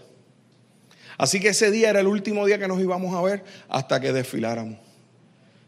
Así 1.18 1.40
que 1.40 1.48
ese 1.48 1.72
día 1.72 1.90
era 1.90 1.98
el 1.98 2.06
último 2.06 2.46
día 2.46 2.60
que 2.60 2.68
nos 2.68 2.80
íbamos 2.80 3.12
a 3.16 3.20
ver 3.22 3.44
hasta 3.68 4.00
que 4.00 4.12
desfiláramos. 4.12 4.78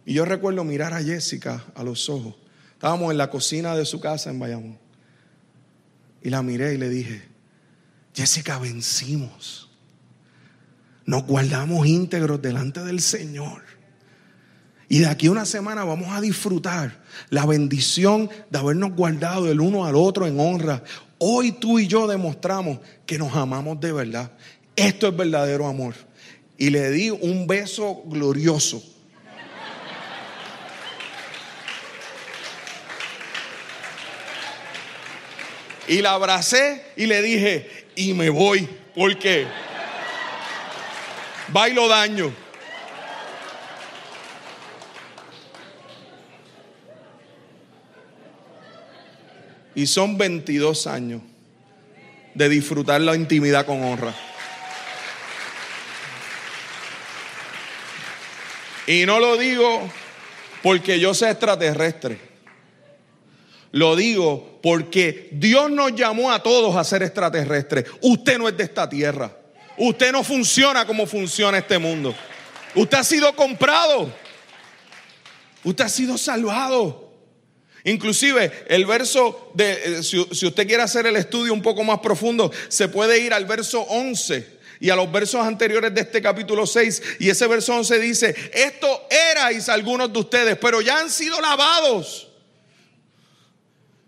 Y 0.07 0.15
yo 0.15 0.25
recuerdo 0.25 0.63
mirar 0.63 0.95
a 0.95 1.03
Jessica 1.03 1.65
a 1.75 1.83
los 1.83 2.09
ojos. 2.09 2.37
Estábamos 2.75 3.11
en 3.11 3.19
la 3.19 3.29
cocina 3.29 3.75
de 3.75 3.85
su 3.85 3.99
casa 3.99 4.31
en 4.31 4.39
Bayamón. 4.39 4.79
Y 6.23 6.31
la 6.31 6.41
miré 6.45 6.75
y 6.75 6.79
le 6.79 6.89
dije, 6.89 7.23
Jessica, 8.15 8.61
vencimos. 8.61 9.71
Nos 11.05 11.27
guardamos 11.27 11.85
íntegros 11.85 12.41
delante 12.41 12.85
del 12.85 13.01
Señor. 13.01 13.72
Y 14.93 14.99
de 14.99 15.07
aquí 15.07 15.29
a 15.29 15.31
una 15.31 15.47
semana 15.47 15.85
vamos 15.85 16.15
a 16.15 16.21
disfrutar 16.21 17.01
la 17.31 17.47
bendición 17.47 18.29
de 18.51 18.59
habernos 18.59 18.95
guardado 18.95 19.51
el 19.51 19.59
uno 19.59 19.87
al 19.87 19.97
otro 19.97 20.27
en 20.27 20.39
honra. 20.39 20.85
Hoy 21.17 21.53
tú 21.53 21.79
y 21.79 21.87
yo 21.87 22.07
demostramos 22.07 22.79
que 23.07 23.17
nos 23.17 23.35
amamos 23.35 23.81
de 23.81 23.91
verdad. 23.91 24.31
Esto 24.77 25.09
es 25.09 25.17
verdadero 25.17 25.67
amor. 25.67 25.95
Y 26.59 26.69
le 26.69 26.91
di 26.91 27.09
un 27.09 27.47
beso 27.47 28.03
glorioso. 28.05 28.83
Y 35.89 36.03
la 36.03 36.13
abracé 36.13 36.85
y 36.99 37.07
le 37.07 37.23
dije, 37.23 37.87
y 37.97 38.13
me 38.13 38.29
voy. 38.29 38.69
¿Por 38.95 39.19
qué? 39.19 39.47
Bailo 41.49 41.89
daño. 41.89 42.42
Y 49.75 49.87
son 49.87 50.19
22 50.19 50.87
años 50.87 51.23
de 52.35 52.49
disfrutar 52.49 53.01
la 53.01 53.15
intimidad 53.15 53.67
con 53.67 53.83
honra. 53.83 54.15
Y 58.87 59.07
no 59.07 59.21
lo 59.21 59.37
digo 59.37 59.89
porque 60.63 60.99
yo 60.99 61.15
sea 61.15 61.31
extraterrestre. 61.31 62.19
Lo 63.73 63.97
digo 63.97 64.61
porque 64.63 65.31
Dios 65.33 65.71
nos 65.71 65.95
llamó 65.95 66.31
a 66.31 66.43
todos 66.43 66.77
a 66.77 66.85
ser 66.85 67.03
extraterrestres. 67.03 67.87
Usted 68.03 68.39
no 68.39 68.49
es 68.49 68.57
de 68.57 68.65
esta 68.65 68.89
tierra. 68.89 69.35
Usted 69.79 70.13
no 70.13 70.23
funciona 70.23 70.87
como 70.87 71.07
funciona 71.07 71.59
este 71.59 71.79
mundo. 71.79 72.15
Usted 72.75 72.99
ha 72.99 73.05
sido 73.05 73.35
comprado. 73.35 74.13
Usted 75.65 75.85
ha 75.85 75.89
sido 75.89 76.19
salvado. 76.19 77.02
Inclusive 77.85 78.65
el 78.69 78.87
verso 78.87 79.51
de, 79.55 79.73
eh, 79.73 80.03
si, 80.03 80.19
usted 80.19 80.67
quiere 80.67 80.83
hacer 80.83 81.07
el 81.07 81.17
estudio 81.17 81.53
un 81.53 81.63
poco 81.63 81.83
más 81.83 81.99
profundo, 81.99 82.53
se 82.69 82.89
puede 82.89 83.19
ir 83.19 83.35
al 83.35 83.45
verso 83.45 83.81
11 83.81 84.61
y 84.79 84.91
a 84.91 84.97
los 84.97 85.11
versos 85.11 85.45
anteriores 85.45 85.93
de 85.95 86.03
este 86.03 86.23
capítulo 86.23 86.67
6. 86.67 87.03
Y 87.19 87.29
ese 87.29 87.47
verso 87.47 87.75
11 87.75 87.99
dice, 87.99 88.35
esto 88.53 89.07
erais 89.11 89.69
algunos 89.69 90.13
de 90.13 90.19
ustedes, 90.19 90.59
pero 90.59 90.81
ya 90.81 91.01
han 91.01 91.11
sido 91.11 91.41
lavados. 91.41 92.29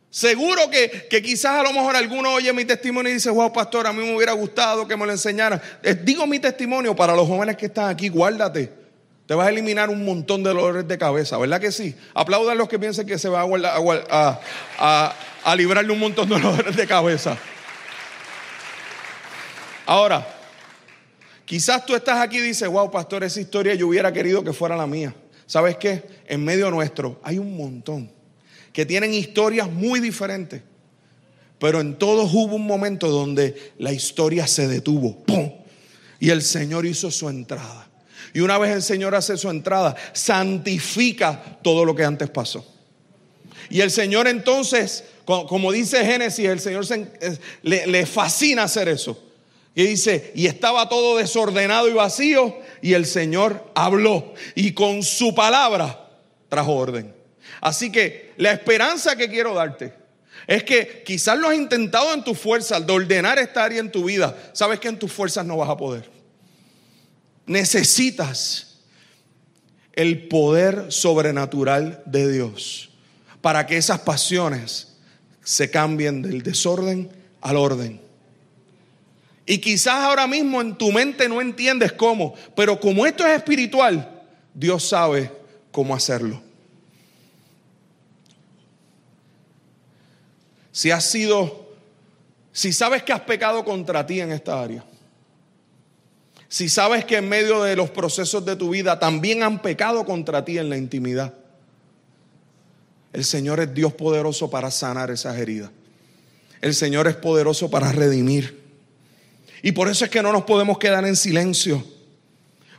Seguro 0.08 0.70
que, 0.70 1.08
que, 1.10 1.20
quizás 1.20 1.58
a 1.58 1.62
lo 1.64 1.72
mejor 1.72 1.96
alguno 1.96 2.34
oye 2.34 2.52
mi 2.52 2.64
testimonio 2.64 3.10
y 3.10 3.14
dice, 3.14 3.30
wow, 3.30 3.52
pastor, 3.52 3.88
a 3.88 3.92
mí 3.92 4.04
me 4.04 4.14
hubiera 4.14 4.32
gustado 4.32 4.86
que 4.86 4.96
me 4.96 5.04
lo 5.04 5.10
enseñara. 5.10 5.60
Eh, 5.82 5.96
digo 6.00 6.24
mi 6.28 6.38
testimonio 6.38 6.94
para 6.94 7.16
los 7.16 7.26
jóvenes 7.26 7.56
que 7.56 7.66
están 7.66 7.88
aquí, 7.88 8.08
guárdate. 8.08 8.83
Te 9.26 9.34
vas 9.34 9.46
a 9.46 9.50
eliminar 9.50 9.88
un 9.88 10.04
montón 10.04 10.42
de 10.42 10.50
dolores 10.50 10.86
de 10.86 10.98
cabeza, 10.98 11.38
¿verdad 11.38 11.60
que 11.60 11.72
sí? 11.72 11.94
Aplaudan 12.12 12.58
los 12.58 12.68
que 12.68 12.78
piensen 12.78 13.06
que 13.06 13.18
se 13.18 13.28
va 13.28 13.42
a, 13.42 14.40
a, 14.78 15.14
a, 15.44 15.56
librarle 15.56 15.92
un 15.92 15.98
montón 15.98 16.28
de 16.28 16.38
dolores 16.38 16.76
de 16.76 16.86
cabeza. 16.86 17.38
Ahora, 19.86 20.26
quizás 21.46 21.86
tú 21.86 21.94
estás 21.94 22.20
aquí 22.20 22.38
y 22.38 22.42
dices, 22.42 22.68
wow, 22.68 22.90
pastor, 22.90 23.24
esa 23.24 23.40
historia 23.40 23.74
yo 23.74 23.88
hubiera 23.88 24.12
querido 24.12 24.44
que 24.44 24.52
fuera 24.52 24.76
la 24.76 24.86
mía. 24.86 25.14
¿Sabes 25.46 25.76
qué? 25.76 26.02
En 26.26 26.44
medio 26.44 26.70
nuestro 26.70 27.20
hay 27.22 27.38
un 27.38 27.56
montón 27.56 28.10
que 28.74 28.84
tienen 28.84 29.14
historias 29.14 29.70
muy 29.70 30.00
diferentes. 30.00 30.62
Pero 31.58 31.80
en 31.80 31.96
todos 31.96 32.34
hubo 32.34 32.56
un 32.56 32.66
momento 32.66 33.08
donde 33.08 33.72
la 33.78 33.92
historia 33.92 34.46
se 34.46 34.68
detuvo. 34.68 35.24
Y 36.20 36.30
el 36.30 36.42
Señor 36.42 36.84
hizo 36.84 37.10
su 37.10 37.28
entrada. 37.28 37.83
Y 38.34 38.40
una 38.40 38.58
vez 38.58 38.72
el 38.72 38.82
Señor 38.82 39.14
hace 39.14 39.36
su 39.36 39.48
entrada, 39.48 39.94
santifica 40.12 41.40
todo 41.62 41.84
lo 41.84 41.94
que 41.94 42.04
antes 42.04 42.28
pasó. 42.28 42.66
Y 43.70 43.80
el 43.80 43.92
Señor 43.92 44.26
entonces, 44.26 45.04
como 45.24 45.70
dice 45.70 46.04
Génesis, 46.04 46.44
el 46.44 46.58
Señor 46.58 46.84
le, 47.62 48.06
fascina 48.06 48.64
hacer 48.64 48.88
eso. 48.88 49.16
Y 49.76 49.84
dice, 49.84 50.32
y 50.34 50.46
estaba 50.46 50.88
todo 50.88 51.16
desordenado 51.16 51.88
y 51.88 51.92
vacío, 51.92 52.58
y 52.82 52.94
el 52.94 53.06
Señor 53.06 53.70
habló, 53.76 54.34
y 54.56 54.72
con 54.72 55.04
su 55.04 55.32
palabra 55.32 56.08
trajo 56.48 56.74
orden. 56.74 57.14
Así 57.60 57.92
que 57.92 58.32
la 58.36 58.50
esperanza 58.50 59.14
que 59.14 59.28
quiero 59.28 59.54
darte 59.54 59.94
es 60.48 60.64
que 60.64 61.04
quizás 61.06 61.38
lo 61.38 61.48
has 61.48 61.56
intentado 61.56 62.12
en 62.12 62.24
tu 62.24 62.34
fuerza, 62.34 62.80
de 62.80 62.92
ordenar 62.92 63.38
esta 63.38 63.62
área 63.62 63.78
en 63.78 63.92
tu 63.92 64.04
vida, 64.04 64.36
sabes 64.52 64.80
que 64.80 64.88
en 64.88 64.98
tus 64.98 65.12
fuerzas 65.12 65.46
no 65.46 65.56
vas 65.56 65.70
a 65.70 65.76
poder 65.76 66.13
necesitas 67.46 68.78
el 69.92 70.28
poder 70.28 70.90
sobrenatural 70.90 72.02
de 72.06 72.30
Dios 72.32 72.90
para 73.40 73.66
que 73.66 73.76
esas 73.76 74.00
pasiones 74.00 74.96
se 75.42 75.70
cambien 75.70 76.22
del 76.22 76.42
desorden 76.42 77.10
al 77.40 77.56
orden. 77.56 78.00
Y 79.46 79.58
quizás 79.58 79.96
ahora 79.96 80.26
mismo 80.26 80.60
en 80.60 80.76
tu 80.76 80.90
mente 80.90 81.28
no 81.28 81.40
entiendes 81.40 81.92
cómo, 81.92 82.34
pero 82.56 82.80
como 82.80 83.06
esto 83.06 83.26
es 83.26 83.36
espiritual, 83.36 84.22
Dios 84.54 84.88
sabe 84.88 85.30
cómo 85.70 85.94
hacerlo. 85.94 86.40
Si 90.72 90.90
has 90.90 91.04
sido, 91.04 91.72
si 92.52 92.72
sabes 92.72 93.02
que 93.02 93.12
has 93.12 93.20
pecado 93.20 93.64
contra 93.64 94.04
ti 94.06 94.20
en 94.20 94.32
esta 94.32 94.60
área, 94.60 94.84
si 96.54 96.68
sabes 96.68 97.04
que 97.04 97.16
en 97.16 97.28
medio 97.28 97.64
de 97.64 97.74
los 97.74 97.90
procesos 97.90 98.44
de 98.44 98.54
tu 98.54 98.70
vida 98.70 99.00
también 99.00 99.42
han 99.42 99.60
pecado 99.60 100.04
contra 100.04 100.44
ti 100.44 100.56
en 100.56 100.70
la 100.70 100.76
intimidad. 100.76 101.34
El 103.12 103.24
Señor 103.24 103.58
es 103.58 103.74
Dios 103.74 103.92
poderoso 103.92 104.48
para 104.48 104.70
sanar 104.70 105.10
esas 105.10 105.36
heridas. 105.36 105.72
El 106.60 106.72
Señor 106.76 107.08
es 107.08 107.16
poderoso 107.16 107.72
para 107.72 107.90
redimir. 107.90 108.62
Y 109.64 109.72
por 109.72 109.88
eso 109.88 110.04
es 110.04 110.12
que 110.12 110.22
no 110.22 110.30
nos 110.30 110.44
podemos 110.44 110.78
quedar 110.78 111.04
en 111.04 111.16
silencio. 111.16 111.82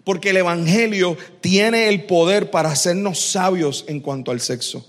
Porque 0.06 0.30
el 0.30 0.38
Evangelio 0.38 1.18
tiene 1.42 1.90
el 1.90 2.06
poder 2.06 2.52
para 2.52 2.70
hacernos 2.70 3.20
sabios 3.20 3.84
en 3.90 4.00
cuanto 4.00 4.32
al 4.32 4.40
sexo. 4.40 4.88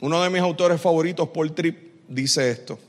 Uno 0.00 0.20
de 0.24 0.30
mis 0.30 0.40
autores 0.40 0.80
favoritos, 0.80 1.28
Paul 1.28 1.54
Tripp, 1.54 2.08
dice 2.08 2.50
esto. 2.50 2.80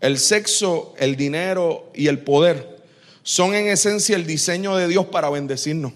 El 0.00 0.18
sexo, 0.18 0.94
el 0.98 1.16
dinero 1.16 1.90
y 1.94 2.08
el 2.08 2.20
poder 2.20 2.84
son 3.22 3.54
en 3.54 3.68
esencia 3.68 4.14
el 4.16 4.26
diseño 4.26 4.76
de 4.76 4.88
Dios 4.88 5.06
para 5.06 5.30
bendecirnos. 5.30 5.92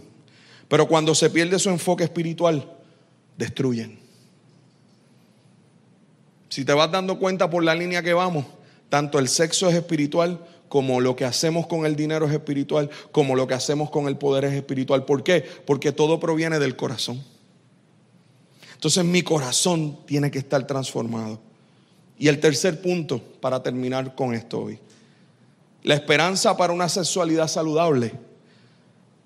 Pero 0.68 0.88
cuando 0.88 1.14
se 1.14 1.30
pierde 1.30 1.58
su 1.58 1.70
enfoque 1.70 2.04
espiritual, 2.04 2.68
destruyen. 3.36 3.98
Si 6.48 6.64
te 6.64 6.72
vas 6.72 6.90
dando 6.90 7.18
cuenta 7.18 7.48
por 7.48 7.62
la 7.62 7.74
línea 7.74 8.02
que 8.02 8.12
vamos, 8.12 8.44
tanto 8.88 9.18
el 9.18 9.28
sexo 9.28 9.68
es 9.68 9.76
espiritual 9.76 10.44
como 10.68 11.00
lo 11.00 11.16
que 11.16 11.24
hacemos 11.24 11.66
con 11.66 11.84
el 11.84 11.96
dinero 11.96 12.26
es 12.26 12.32
espiritual, 12.32 12.90
como 13.10 13.34
lo 13.34 13.46
que 13.46 13.54
hacemos 13.54 13.90
con 13.90 14.06
el 14.06 14.16
poder 14.16 14.44
es 14.44 14.54
espiritual. 14.54 15.04
¿Por 15.04 15.24
qué? 15.24 15.44
Porque 15.66 15.92
todo 15.92 16.20
proviene 16.20 16.58
del 16.58 16.76
corazón. 16.76 17.22
Entonces 18.74 19.04
mi 19.04 19.22
corazón 19.22 19.98
tiene 20.06 20.30
que 20.30 20.38
estar 20.38 20.66
transformado. 20.66 21.40
Y 22.20 22.28
el 22.28 22.38
tercer 22.38 22.82
punto, 22.82 23.18
para 23.40 23.62
terminar 23.62 24.14
con 24.14 24.34
esto 24.34 24.64
hoy, 24.64 24.78
la 25.82 25.94
esperanza 25.94 26.54
para 26.54 26.70
una 26.70 26.86
sexualidad 26.86 27.48
saludable 27.48 28.12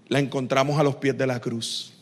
la 0.07 0.21
encontramos 0.21 0.79
a 0.79 0.85
los 0.85 0.95
pies 0.95 1.19
de 1.19 1.27
la 1.27 1.41
cruz. 1.41 1.93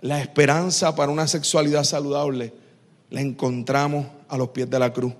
La 0.00 0.18
esperanza 0.18 0.96
para 0.96 1.12
una 1.12 1.28
sexualidad 1.28 1.84
saludable 1.84 2.54
la 3.10 3.20
encontramos 3.20 4.06
a 4.28 4.38
los 4.38 4.48
pies 4.48 4.70
de 4.70 4.78
la 4.78 4.90
cruz. 4.90 5.12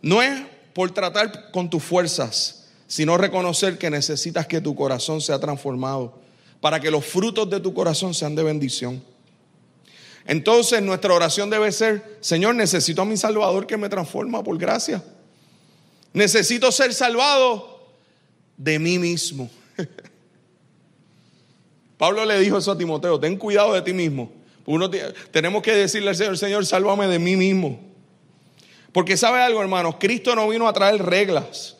No 0.00 0.20
es 0.20 0.42
por 0.74 0.90
tratar 0.90 1.52
con 1.52 1.70
tus 1.70 1.84
fuerzas, 1.84 2.70
sino 2.88 3.16
reconocer 3.16 3.78
que 3.78 3.88
necesitas 3.88 4.48
que 4.48 4.60
tu 4.60 4.74
corazón 4.74 5.20
sea 5.20 5.38
transformado 5.38 6.18
para 6.60 6.80
que 6.80 6.90
los 6.90 7.06
frutos 7.06 7.48
de 7.48 7.60
tu 7.60 7.72
corazón 7.72 8.14
sean 8.14 8.34
de 8.34 8.42
bendición. 8.42 9.00
Entonces 10.26 10.82
nuestra 10.82 11.12
oración 11.12 11.50
debe 11.50 11.72
ser, 11.72 12.18
Señor, 12.20 12.54
necesito 12.54 13.02
a 13.02 13.04
mi 13.04 13.16
Salvador 13.16 13.66
que 13.66 13.76
me 13.76 13.88
transforma 13.88 14.42
por 14.42 14.56
gracia. 14.58 15.02
Necesito 16.12 16.70
ser 16.70 16.94
salvado 16.94 17.88
de 18.56 18.78
mí 18.78 18.98
mismo. 18.98 19.50
Pablo 21.98 22.24
le 22.24 22.38
dijo 22.40 22.58
eso 22.58 22.72
a 22.72 22.78
Timoteo, 22.78 23.18
ten 23.18 23.36
cuidado 23.36 23.74
de 23.74 23.82
ti 23.82 23.92
mismo. 23.92 24.32
Uno 24.64 24.90
tenemos 25.30 25.62
que 25.62 25.72
decirle 25.72 26.10
al 26.10 26.16
Señor, 26.16 26.38
Señor, 26.38 26.66
sálvame 26.66 27.08
de 27.08 27.18
mí 27.18 27.36
mismo. 27.36 27.80
Porque 28.92 29.16
sabe 29.16 29.40
algo, 29.40 29.60
hermanos, 29.60 29.96
Cristo 29.98 30.36
no 30.36 30.48
vino 30.48 30.68
a 30.68 30.72
traer 30.72 31.02
reglas. 31.02 31.76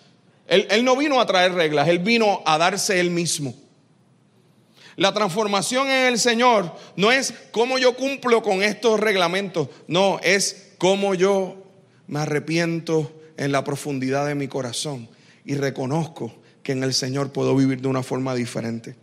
Él, 0.49 0.67
él 0.71 0.85
no 0.85 0.97
vino 0.97 1.21
a 1.21 1.27
traer 1.27 1.53
reglas, 1.53 1.89
Él 1.89 2.01
vino 2.01 2.43
a 2.45 2.59
darse 2.59 2.99
Él 2.99 3.11
mismo. 3.11 3.55
La 4.97 5.15
transformación 5.15 5.89
en 5.89 6.07
el 6.07 6.19
Señor 6.19 6.75
no 6.97 7.11
es 7.11 7.33
cómo 7.51 7.79
yo 7.79 7.97
cumplo 7.97 8.43
con 8.43 8.63
estos 8.63 9.01
reglamentos, 9.01 9.69
no, 9.87 10.19
es 10.23 10.73
cómo 10.79 11.15
yo 11.15 11.57
me 12.07 12.21
arrepiento 12.21 13.13
en 13.37 13.53
la 13.53 13.65
profundidad 13.65 14.27
de 14.27 14.35
mi 14.35 14.49
corazón 14.49 15.09
y 15.45 15.55
reconozco 15.55 16.35
que 16.63 16.73
en 16.73 16.83
el 16.83 16.95
Señor 16.95 17.33
puedo 17.33 17.57
vivir 17.57 17.81
de 17.81 17.89
una 17.89 18.03
forma 18.03 18.35
diferente. 18.35 18.97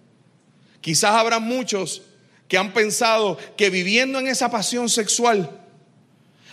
Quizás 0.82 1.12
habrá 1.12 1.40
muchos 1.40 2.04
que 2.48 2.58
han 2.58 2.74
pensado 2.74 3.38
que 3.58 3.70
viviendo 3.70 4.20
en 4.20 4.28
esa 4.28 4.50
pasión 4.50 4.90
sexual, 4.90 5.50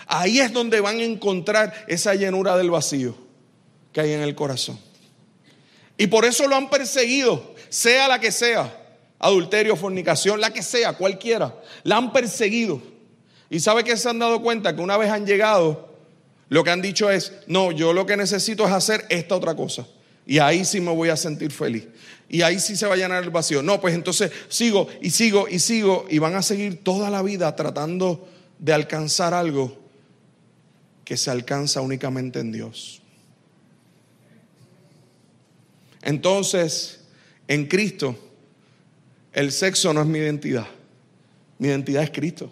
ahí 0.06 0.40
es 0.40 0.52
donde 0.52 0.80
van 0.80 0.98
a 0.98 1.04
encontrar 1.04 1.72
esa 1.88 2.14
llenura 2.14 2.56
del 2.56 2.70
vacío 2.70 3.16
que 3.92 4.00
hay 4.00 4.12
en 4.12 4.20
el 4.20 4.34
corazón. 4.34 4.78
Y 5.98 6.08
por 6.08 6.24
eso 6.24 6.46
lo 6.46 6.56
han 6.56 6.68
perseguido, 6.68 7.54
sea 7.68 8.08
la 8.08 8.20
que 8.20 8.30
sea, 8.30 8.85
adulterio, 9.26 9.76
fornicación, 9.76 10.40
la 10.40 10.52
que 10.52 10.62
sea, 10.62 10.94
cualquiera, 10.94 11.54
la 11.82 11.96
han 11.96 12.12
perseguido. 12.12 12.80
Y 13.50 13.60
sabe 13.60 13.84
que 13.84 13.96
se 13.96 14.08
han 14.08 14.18
dado 14.18 14.42
cuenta 14.42 14.74
que 14.74 14.82
una 14.82 14.96
vez 14.96 15.10
han 15.10 15.26
llegado, 15.26 15.94
lo 16.48 16.64
que 16.64 16.70
han 16.70 16.82
dicho 16.82 17.10
es, 17.10 17.32
no, 17.46 17.72
yo 17.72 17.92
lo 17.92 18.06
que 18.06 18.16
necesito 18.16 18.66
es 18.66 18.72
hacer 18.72 19.04
esta 19.08 19.36
otra 19.36 19.54
cosa. 19.54 19.86
Y 20.26 20.38
ahí 20.38 20.64
sí 20.64 20.80
me 20.80 20.92
voy 20.92 21.08
a 21.08 21.16
sentir 21.16 21.52
feliz. 21.52 21.86
Y 22.28 22.42
ahí 22.42 22.58
sí 22.58 22.76
se 22.76 22.86
va 22.86 22.94
a 22.94 22.96
llenar 22.96 23.22
el 23.22 23.30
vacío. 23.30 23.62
No, 23.62 23.80
pues 23.80 23.94
entonces 23.94 24.32
sigo 24.48 24.88
y 25.00 25.10
sigo 25.10 25.46
y 25.48 25.60
sigo 25.60 26.06
y 26.10 26.18
van 26.18 26.34
a 26.34 26.42
seguir 26.42 26.82
toda 26.82 27.10
la 27.10 27.22
vida 27.22 27.54
tratando 27.54 28.28
de 28.58 28.72
alcanzar 28.72 29.34
algo 29.34 29.76
que 31.04 31.16
se 31.16 31.30
alcanza 31.30 31.80
únicamente 31.80 32.40
en 32.40 32.50
Dios. 32.50 33.00
Entonces, 36.02 37.00
en 37.46 37.66
Cristo, 37.66 38.16
el 39.36 39.52
sexo 39.52 39.92
no 39.92 40.00
es 40.00 40.06
mi 40.06 40.18
identidad. 40.18 40.66
Mi 41.58 41.68
identidad 41.68 42.02
es 42.02 42.10
Cristo. 42.10 42.50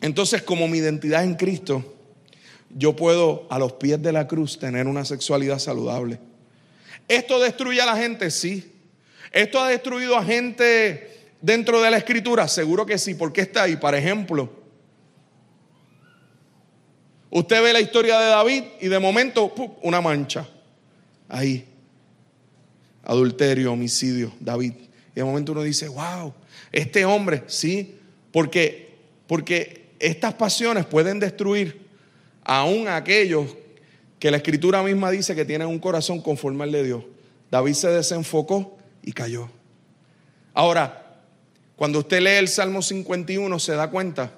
Entonces, 0.00 0.40
como 0.40 0.66
mi 0.68 0.78
identidad 0.78 1.22
en 1.22 1.34
Cristo, 1.34 1.94
yo 2.70 2.96
puedo 2.96 3.46
a 3.50 3.58
los 3.58 3.74
pies 3.74 4.00
de 4.00 4.10
la 4.10 4.26
cruz 4.26 4.58
tener 4.58 4.86
una 4.86 5.04
sexualidad 5.04 5.58
saludable. 5.58 6.18
¿Esto 7.08 7.38
destruye 7.38 7.78
a 7.82 7.84
la 7.84 7.96
gente? 7.98 8.30
Sí. 8.30 8.72
¿Esto 9.32 9.60
ha 9.60 9.68
destruido 9.68 10.16
a 10.16 10.24
gente 10.24 11.34
dentro 11.42 11.82
de 11.82 11.90
la 11.90 11.98
escritura? 11.98 12.48
Seguro 12.48 12.86
que 12.86 12.96
sí. 12.96 13.12
¿Por 13.12 13.34
qué 13.34 13.42
está 13.42 13.64
ahí? 13.64 13.76
Por 13.76 13.94
ejemplo, 13.94 14.50
usted 17.28 17.62
ve 17.62 17.74
la 17.74 17.80
historia 17.82 18.18
de 18.18 18.28
David 18.28 18.62
y 18.80 18.88
de 18.88 18.98
momento, 18.98 19.52
una 19.82 20.00
mancha. 20.00 20.48
Ahí. 21.28 21.66
Adulterio, 23.04 23.74
homicidio, 23.74 24.32
David. 24.40 24.85
Y 25.16 25.20
de 25.20 25.24
momento 25.24 25.52
uno 25.52 25.62
dice, 25.62 25.88
wow, 25.88 26.34
este 26.70 27.06
hombre, 27.06 27.42
sí, 27.46 27.96
porque, 28.30 28.96
porque 29.26 29.86
estas 29.98 30.34
pasiones 30.34 30.84
pueden 30.84 31.18
destruir 31.18 31.86
aún 32.44 32.86
aquellos 32.86 33.56
que 34.18 34.30
la 34.30 34.36
escritura 34.36 34.82
misma 34.82 35.10
dice 35.10 35.34
que 35.34 35.46
tienen 35.46 35.68
un 35.68 35.78
corazón 35.78 36.20
conforme 36.20 36.64
al 36.64 36.72
de 36.72 36.84
Dios. 36.84 37.04
David 37.50 37.72
se 37.72 37.88
desenfocó 37.88 38.76
y 39.02 39.12
cayó. 39.12 39.48
Ahora, 40.52 41.22
cuando 41.76 42.00
usted 42.00 42.20
lee 42.20 42.36
el 42.38 42.48
Salmo 42.48 42.82
51 42.82 43.58
se 43.58 43.72
da 43.72 43.90
cuenta 43.90 44.32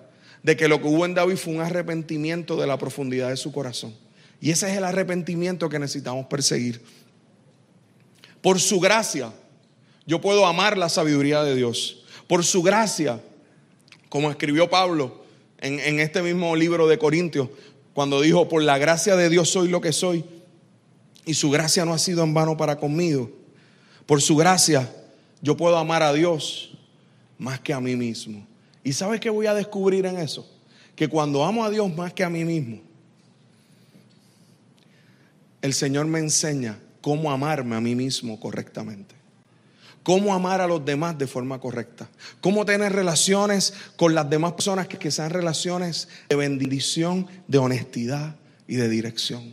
de 0.44 0.56
que 0.56 0.68
lo 0.68 0.80
que 0.80 0.86
hubo 0.86 1.06
en 1.06 1.14
David 1.14 1.36
fue 1.36 1.54
un 1.54 1.60
arrepentimiento 1.60 2.56
de 2.56 2.68
la 2.68 2.78
profundidad 2.78 3.30
de 3.30 3.36
su 3.36 3.50
corazón. 3.50 3.96
Y 4.40 4.52
ese 4.52 4.70
es 4.70 4.76
el 4.76 4.84
arrepentimiento 4.84 5.68
que 5.68 5.80
necesitamos 5.80 6.26
perseguir. 6.26 6.80
Por 8.40 8.60
su 8.60 8.78
gracia, 8.78 9.32
yo 10.08 10.22
puedo 10.22 10.46
amar 10.46 10.78
la 10.78 10.88
sabiduría 10.88 11.42
de 11.42 11.54
Dios. 11.54 11.98
Por 12.26 12.42
su 12.42 12.62
gracia, 12.62 13.20
como 14.08 14.30
escribió 14.30 14.70
Pablo 14.70 15.22
en, 15.58 16.00
este 16.00 16.22
mismo 16.22 16.56
libro 16.56 16.88
de 16.88 16.98
Corintios, 16.98 17.50
cuando 17.92 18.22
dijo, 18.22 18.48
por 18.48 18.62
la 18.62 18.78
gracia 18.78 19.16
de 19.16 19.28
Dios 19.28 19.50
soy 19.50 19.68
lo 19.68 19.82
que 19.82 19.92
soy, 19.92 20.24
y 21.26 21.34
su 21.34 21.50
gracia 21.50 21.84
no 21.84 21.92
ha 21.92 21.98
sido 21.98 22.24
en 22.24 22.32
vano 22.32 22.56
para 22.56 22.78
conmigo. 22.78 23.30
Por 24.06 24.22
su 24.22 24.34
gracia 24.34 24.90
yo 25.42 25.58
puedo 25.58 25.76
amar 25.76 26.02
a 26.02 26.14
Dios 26.14 26.70
más 27.36 27.60
que 27.60 27.74
a 27.74 27.80
mí 27.80 27.94
mismo. 27.94 28.46
¿Y 28.82 28.94
sabes 28.94 29.20
qué 29.20 29.28
voy 29.28 29.44
a 29.44 29.52
descubrir 29.52 30.06
en 30.06 30.16
eso? 30.16 30.50
Que 30.96 31.08
cuando 31.08 31.44
amo 31.44 31.66
a 31.66 31.70
Dios 31.70 31.94
más 31.94 32.14
que 32.14 32.24
a 32.24 32.30
mí 32.30 32.46
mismo, 32.46 32.80
el 35.60 35.74
Señor 35.74 36.06
me 36.06 36.18
enseña 36.18 36.78
cómo 37.02 37.30
amarme 37.30 37.76
a 37.76 37.80
mí 37.82 37.94
mismo 37.94 38.40
correctamente 38.40 39.17
cómo 40.08 40.32
amar 40.32 40.62
a 40.62 40.66
los 40.66 40.82
demás 40.82 41.18
de 41.18 41.26
forma 41.26 41.60
correcta, 41.60 42.08
cómo 42.40 42.64
tener 42.64 42.94
relaciones 42.94 43.74
con 43.94 44.14
las 44.14 44.30
demás 44.30 44.54
personas 44.54 44.88
que, 44.88 45.10
sean 45.10 45.28
relaciones 45.28 46.08
de 46.30 46.34
bendición, 46.34 47.26
de 47.46 47.58
honestidad 47.58 48.34
y 48.66 48.76
de 48.76 48.88
dirección. 48.88 49.52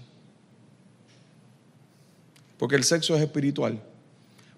Porque 2.58 2.78
el 2.78 2.86
sexo 2.86 3.18
es 3.18 3.22
espiritual, 3.22 3.84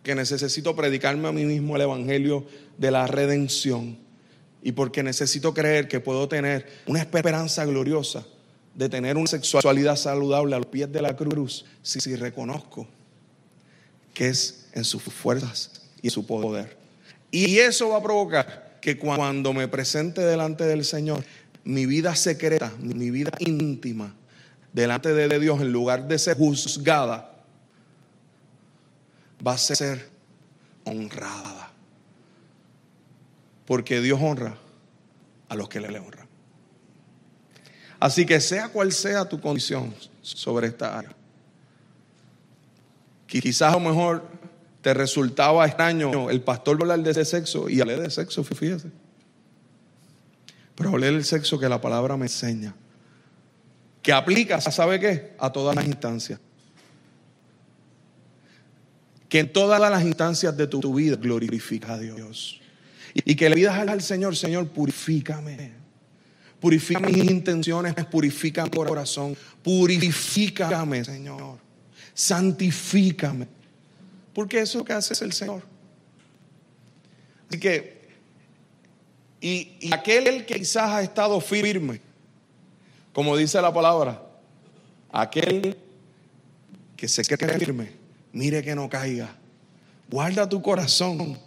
que 0.03 0.13
necesito 0.13 0.75
predicarme 0.75 1.29
a 1.29 1.31
mí 1.31 1.45
mismo 1.45 1.75
el 1.75 1.81
Evangelio 1.81 2.45
de 2.77 2.91
la 2.91 3.07
redención 3.07 3.97
y 4.61 4.73
porque 4.73 5.01
necesito 5.01 5.51
creer 5.55 5.87
que 5.87 5.99
puedo 5.99 6.27
tener 6.27 6.67
una 6.85 6.99
esperanza 6.99 7.65
gloriosa 7.65 8.23
de 8.75 8.87
tener 8.87 9.17
una 9.17 9.25
sexualidad 9.25 9.95
saludable 9.95 10.55
a 10.55 10.59
los 10.59 10.67
pies 10.67 10.91
de 10.91 11.01
la 11.01 11.15
cruz 11.15 11.65
si, 11.81 11.99
si 11.99 12.15
reconozco 12.15 12.87
que 14.13 14.27
es 14.27 14.67
en 14.73 14.83
sus 14.83 15.01
fuerzas 15.01 15.86
y 16.01 16.09
su 16.09 16.25
poder. 16.25 16.77
Y 17.31 17.57
eso 17.59 17.89
va 17.89 17.97
a 17.97 18.03
provocar 18.03 18.77
que 18.81 18.97
cuando 18.97 19.53
me 19.53 19.67
presente 19.67 20.21
delante 20.21 20.65
del 20.65 20.85
Señor, 20.85 21.23
mi 21.63 21.85
vida 21.85 22.15
secreta, 22.15 22.71
mi 22.79 23.11
vida 23.11 23.31
íntima, 23.39 24.15
delante 24.71 25.13
de 25.13 25.39
Dios, 25.39 25.59
en 25.61 25.71
lugar 25.71 26.07
de 26.07 26.17
ser 26.17 26.37
juzgada, 26.37 27.33
va 29.45 29.53
a 29.53 29.57
ser 29.57 30.09
honrada. 30.85 31.71
Porque 33.65 33.99
Dios 33.99 34.19
honra 34.21 34.57
a 35.49 35.55
los 35.55 35.67
que 35.67 35.81
le 35.81 35.99
honran. 35.99 36.27
Así 37.99 38.25
que 38.25 38.39
sea 38.39 38.69
cual 38.69 38.91
sea 38.91 39.27
tu 39.27 39.41
condición 39.41 39.93
sobre 40.21 40.67
esta 40.67 40.97
área, 40.97 41.15
quizás 43.25 43.73
a 43.73 43.79
lo 43.79 43.79
mejor 43.79 44.23
te 44.81 44.93
resultaba 44.93 45.65
extraño 45.65 46.29
el 46.29 46.41
pastor 46.41 46.77
hablar 46.81 47.01
de 47.01 47.11
ese 47.11 47.25
sexo 47.25 47.69
y 47.69 47.81
hablé 47.81 47.99
de 47.99 48.09
sexo, 48.09 48.43
fíjese. 48.43 48.89
Pero 50.75 50.91
hablé 50.91 51.07
del 51.07 51.25
sexo 51.25 51.59
que 51.59 51.67
la 51.67 51.81
palabra 51.81 52.15
me 52.17 52.27
enseña. 52.27 52.75
Que 54.03 54.13
aplica, 54.13 54.61
¿sabe 54.61 54.99
qué? 54.99 55.33
A 55.39 55.51
todas 55.51 55.75
las 55.75 55.85
instancias. 55.87 56.39
Que 59.27 59.39
en 59.39 59.51
todas 59.51 59.81
las 59.81 60.03
instancias 60.03 60.55
de 60.55 60.67
tu, 60.67 60.93
vida 60.93 61.17
glorifica 61.17 61.93
a 61.93 61.97
Dios. 61.97 62.61
Y, 63.13 63.35
que 63.35 63.49
le 63.49 63.55
pidas 63.55 63.75
al 63.75 64.01
Señor, 64.01 64.35
Señor, 64.35 64.67
purifícame. 64.69 65.71
Purifica 66.59 67.01
mis 67.01 67.29
intenciones, 67.29 67.93
purifica 68.05 68.63
mi 68.63 68.69
corazón. 68.69 69.35
Purifícame, 69.63 71.03
Señor. 71.03 71.57
Santifícame. 72.13 73.56
Porque 74.37 74.59
eso 74.59 74.77
es 74.77 74.85
que 74.85 74.93
hace 74.93 75.25
el 75.25 75.33
Señor. 75.33 75.63
Así 77.49 77.59
que, 77.59 78.07
y, 79.41 79.91
aquel 79.91 80.45
que 80.45 80.59
quizás 80.59 80.91
ha 80.91 81.01
estado 81.01 81.41
firme, 81.41 81.99
como 83.13 83.35
dice 83.35 83.59
la 83.59 83.73
palabra, 83.73 84.21
aquel 85.11 85.75
que 86.95 87.07
se 87.07 87.23
cree 87.23 87.57
firme, 87.57 87.93
mire 88.31 88.61
que 88.61 88.75
no 88.75 88.87
caiga. 88.87 89.35
Guarda 90.07 90.47
tu 90.47 90.61
corazón, 90.61 91.39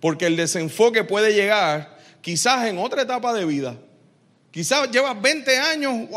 porque 0.00 0.24
el 0.24 0.36
desenfoque 0.36 1.04
puede 1.04 1.34
llegar 1.34 1.98
quizás 2.22 2.66
en 2.68 2.78
otra 2.78 3.02
etapa 3.02 3.34
de 3.34 3.44
vida. 3.44 3.76
Quizás 4.50 4.90
llevas 4.90 5.20
20 5.20 5.58
años 5.58 6.08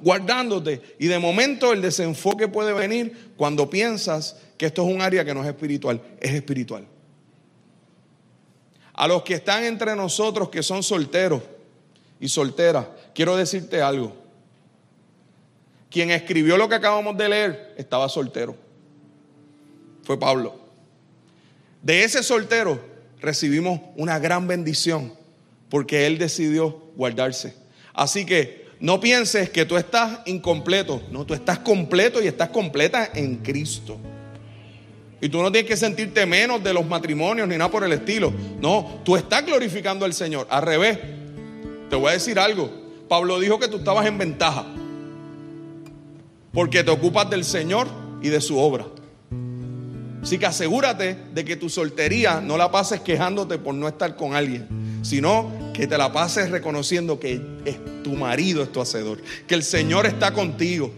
guardándote 0.00 0.80
y 1.00 1.08
de 1.08 1.18
momento 1.18 1.72
el 1.72 1.82
desenfoque 1.82 2.46
puede 2.46 2.72
venir 2.72 3.32
cuando 3.36 3.68
piensas 3.68 4.36
que 4.62 4.66
esto 4.66 4.88
es 4.88 4.94
un 4.94 5.02
área 5.02 5.24
que 5.24 5.34
no 5.34 5.42
es 5.42 5.48
espiritual, 5.48 6.00
es 6.20 6.30
espiritual. 6.34 6.86
A 8.92 9.08
los 9.08 9.24
que 9.24 9.34
están 9.34 9.64
entre 9.64 9.96
nosotros 9.96 10.50
que 10.50 10.62
son 10.62 10.84
solteros 10.84 11.42
y 12.20 12.28
solteras, 12.28 12.86
quiero 13.12 13.36
decirte 13.36 13.82
algo. 13.82 14.14
Quien 15.90 16.12
escribió 16.12 16.56
lo 16.56 16.68
que 16.68 16.76
acabamos 16.76 17.16
de 17.16 17.28
leer 17.28 17.74
estaba 17.76 18.08
soltero. 18.08 18.54
Fue 20.04 20.16
Pablo. 20.16 20.60
De 21.82 22.04
ese 22.04 22.22
soltero 22.22 22.80
recibimos 23.20 23.80
una 23.96 24.20
gran 24.20 24.46
bendición 24.46 25.12
porque 25.70 26.06
él 26.06 26.18
decidió 26.18 26.84
guardarse. 26.94 27.56
Así 27.94 28.24
que 28.24 28.68
no 28.78 29.00
pienses 29.00 29.50
que 29.50 29.64
tú 29.64 29.76
estás 29.76 30.20
incompleto. 30.26 31.02
No, 31.10 31.26
tú 31.26 31.34
estás 31.34 31.58
completo 31.58 32.22
y 32.22 32.28
estás 32.28 32.50
completa 32.50 33.10
en 33.12 33.38
Cristo. 33.38 33.98
Y 35.22 35.28
tú 35.28 35.40
no 35.40 35.52
tienes 35.52 35.70
que 35.70 35.76
sentirte 35.76 36.26
menos 36.26 36.64
de 36.64 36.74
los 36.74 36.84
matrimonios 36.84 37.46
ni 37.46 37.56
nada 37.56 37.70
por 37.70 37.84
el 37.84 37.92
estilo. 37.92 38.32
No, 38.60 39.00
tú 39.04 39.16
estás 39.16 39.46
glorificando 39.46 40.04
al 40.04 40.12
Señor. 40.14 40.48
Al 40.50 40.62
revés, 40.62 40.98
te 41.88 41.94
voy 41.94 42.10
a 42.10 42.12
decir 42.14 42.40
algo. 42.40 42.68
Pablo 43.08 43.38
dijo 43.38 43.60
que 43.60 43.68
tú 43.68 43.76
estabas 43.76 44.04
en 44.06 44.18
ventaja. 44.18 44.66
Porque 46.52 46.82
te 46.82 46.90
ocupas 46.90 47.30
del 47.30 47.44
Señor 47.44 47.86
y 48.20 48.30
de 48.30 48.40
su 48.40 48.58
obra. 48.58 48.84
Así 50.20 50.38
que 50.38 50.46
asegúrate 50.46 51.16
de 51.32 51.44
que 51.44 51.54
tu 51.54 51.68
soltería 51.68 52.40
no 52.40 52.56
la 52.56 52.72
pases 52.72 53.00
quejándote 53.00 53.58
por 53.58 53.76
no 53.76 53.86
estar 53.86 54.16
con 54.16 54.34
alguien, 54.34 54.66
sino 55.02 55.52
que 55.72 55.86
te 55.86 55.96
la 55.98 56.12
pases 56.12 56.50
reconociendo 56.50 57.20
que 57.20 57.40
es 57.64 57.76
tu 58.02 58.14
marido 58.14 58.64
es 58.64 58.72
tu 58.72 58.80
hacedor, 58.80 59.22
que 59.46 59.54
el 59.54 59.62
Señor 59.62 60.06
está 60.06 60.32
contigo 60.32 60.92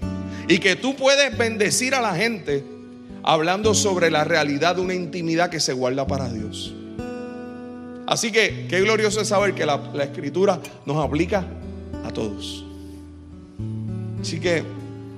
y 0.48 0.58
que 0.58 0.76
tú 0.76 0.96
puedes 0.96 1.36
bendecir 1.36 1.94
a 1.94 2.00
la 2.00 2.14
gente 2.14 2.73
hablando 3.24 3.72
sobre 3.72 4.10
la 4.10 4.22
realidad 4.22 4.76
de 4.76 4.82
una 4.82 4.94
intimidad 4.94 5.48
que 5.48 5.58
se 5.58 5.72
guarda 5.72 6.06
para 6.06 6.28
Dios. 6.28 6.74
Así 8.06 8.30
que 8.30 8.66
qué 8.68 8.80
glorioso 8.82 9.22
es 9.22 9.28
saber 9.28 9.54
que 9.54 9.64
la, 9.64 9.80
escritura 10.02 10.60
nos 10.84 11.02
aplica 11.02 11.44
a 12.04 12.10
todos. 12.10 12.66
Así 14.20 14.38
que 14.38 14.62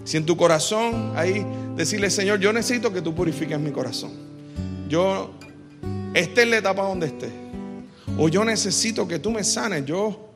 si 0.05 0.17
en 0.17 0.25
tu 0.25 0.37
corazón 0.37 1.13
hay 1.17 1.45
decirle, 1.75 2.09
Señor, 2.11 2.39
yo 2.39 2.53
necesito 2.53 2.93
que 2.93 3.03
tú 3.03 3.13
purifiques 3.13 3.59
mi 3.59 3.73
corazón. 3.73 4.13
Yo 4.89 5.33
esté 6.15 6.43
en 6.43 6.51
la 6.53 6.59
etapa 6.59 6.83
donde 6.83 7.07
esté. 7.07 7.29
O 8.17 8.29
yo 8.29 8.45
necesito 8.45 9.09
que 9.09 9.19
tú 9.19 9.33
me 9.33 9.43
sanes. 9.43 9.85
Yo, 9.85 10.31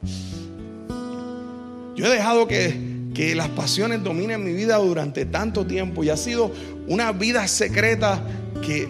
yo 1.95 2.05
he 2.05 2.09
dejado 2.11 2.49
que, 2.49 2.91
que 3.15 3.37
las 3.37 3.49
pasiones 3.49 4.03
dominen 4.03 4.43
mi 4.43 4.53
vida 4.53 4.77
durante 4.79 5.25
tanto 5.25 5.65
tiempo 5.65 6.03
y 6.03 6.11
ha 6.11 6.17
sido 6.17 6.51
una 6.91 7.13
vida 7.13 7.47
secreta 7.47 8.21
que, 8.67 8.89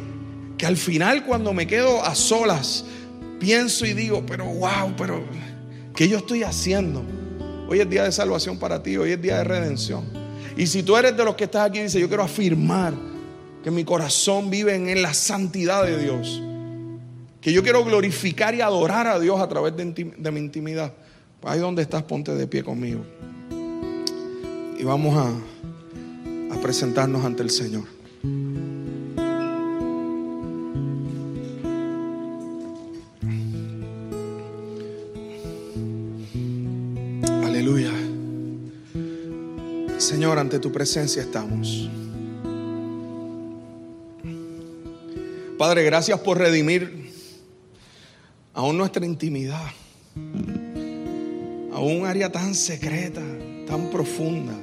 que 0.57 0.65
al 0.65 0.79
final 0.79 1.27
cuando 1.27 1.53
me 1.53 1.67
quedo 1.67 2.03
a 2.03 2.15
solas, 2.15 2.87
pienso 3.39 3.85
y 3.85 3.93
digo, 3.93 4.25
pero 4.25 4.47
wow, 4.47 4.95
pero 4.97 5.23
¿qué 5.95 6.09
yo 6.09 6.17
estoy 6.17 6.43
haciendo? 6.43 7.03
Hoy 7.69 7.81
es 7.81 7.91
día 7.91 8.05
de 8.05 8.11
salvación 8.11 8.59
para 8.59 8.83
ti, 8.83 8.97
hoy 8.97 9.13
es 9.13 9.21
día 9.21 9.37
de 9.37 9.45
redención. 9.45 10.05
Y 10.57 10.67
si 10.67 10.83
tú 10.83 10.97
eres 10.97 11.15
de 11.15 11.23
los 11.27 11.37
que 11.37 11.45
estás 11.45 11.69
aquí, 11.69 11.79
dice, 11.79 12.01
yo 12.01 12.09
quiero 12.09 12.23
afirmar 12.23 12.95
que 13.63 13.71
mi 13.71 13.85
corazón 13.85 14.49
vive 14.49 14.75
en 14.75 15.03
la 15.03 15.13
santidad 15.13 15.85
de 15.85 16.03
Dios. 16.03 16.43
Que 17.43 17.53
yo 17.53 17.63
quiero 17.63 17.85
glorificar 17.85 18.55
y 18.55 18.63
adorar 18.63 19.09
a 19.09 19.21
Dios 19.21 19.39
a 19.39 19.47
través 19.47 19.77
de, 19.77 19.85
mi 20.33 20.41
intimidad. 20.41 20.95
Pues 21.39 21.53
ahí 21.53 21.61
donde 21.61 21.83
estás, 21.83 22.03
ponte 22.05 22.35
de 22.35 22.47
pie 22.47 22.65
conmigo. 22.65 23.05
Y 24.79 24.85
vamos 24.85 25.17
a, 25.19 25.31
a 26.51 26.61
presentarnos 26.61 27.25
ante 27.25 27.43
el 27.43 27.51
Señor. 27.51 27.85
Señor, 40.11 40.39
ante 40.39 40.59
tu 40.59 40.73
presencia 40.73 41.23
estamos. 41.23 41.89
Padre, 45.57 45.85
gracias 45.85 46.19
por 46.21 46.37
redimir 46.37 47.13
aún 48.53 48.77
nuestra 48.77 49.07
intimidad, 49.07 49.71
a 51.73 51.79
un 51.79 52.07
área 52.07 52.33
tan 52.33 52.55
secreta, 52.55 53.23
tan 53.69 53.89
profunda, 53.91 54.59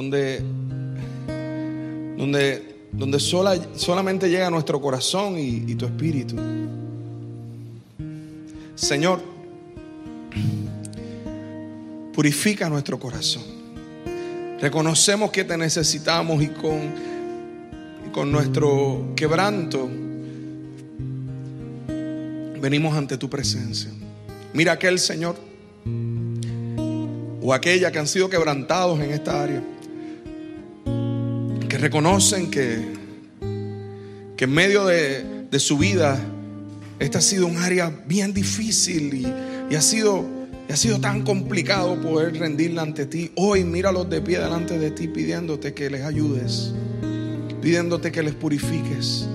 donde, 0.00 0.42
donde, 2.16 2.86
donde 2.92 3.20
sola, 3.20 3.58
solamente 3.76 4.30
llega 4.30 4.48
nuestro 4.48 4.80
corazón 4.80 5.38
y, 5.38 5.64
y 5.70 5.74
tu 5.74 5.84
espíritu. 5.84 6.36
Señor, 8.74 9.20
Purifica 12.12 12.68
nuestro 12.68 12.98
corazón. 12.98 13.42
Reconocemos 14.60 15.30
que 15.30 15.44
te 15.44 15.56
necesitamos 15.56 16.42
y 16.42 16.48
con, 16.48 16.92
con 18.12 18.30
nuestro 18.30 19.12
quebranto 19.16 19.88
venimos 22.60 22.94
ante 22.94 23.16
tu 23.16 23.30
presencia. 23.30 23.90
Mira 24.52 24.72
aquel 24.72 24.98
Señor 24.98 25.36
o 27.40 27.54
aquella 27.54 27.90
que 27.90 27.98
han 27.98 28.06
sido 28.06 28.28
quebrantados 28.28 29.00
en 29.00 29.12
esta 29.12 29.42
área, 29.42 29.62
reconocen 31.80 32.50
que, 32.50 32.78
que 34.36 34.44
en 34.44 34.52
medio 34.52 34.86
de, 34.86 35.48
su 35.58 35.78
vida 35.78 36.18
esta 36.98 37.18
ha 37.18 37.22
sido 37.22 37.46
un 37.46 37.56
área 37.58 37.90
bien 38.06 38.32
difícil 38.32 39.12
y, 39.14 39.72
y 39.72 39.74
ha 39.74 39.80
sido 39.80 40.40
ha 40.72 40.76
sido 40.76 41.00
tan 41.00 41.22
complicado 41.22 42.00
poder 42.00 42.38
rendirla 42.38 42.82
ante 42.82 43.06
ti. 43.06 43.32
Hoy 43.34 43.64
míralos 43.64 44.08
de 44.08 44.20
pie 44.20 44.38
delante 44.38 44.78
de 44.78 44.92
ti 44.92 45.08
pidiéndote 45.08 45.74
que 45.74 45.90
les 45.90 46.04
ayudes, 46.04 46.72
pidiéndote 47.60 48.12
que 48.12 48.22
les 48.22 48.34
purifiques. 48.34 49.26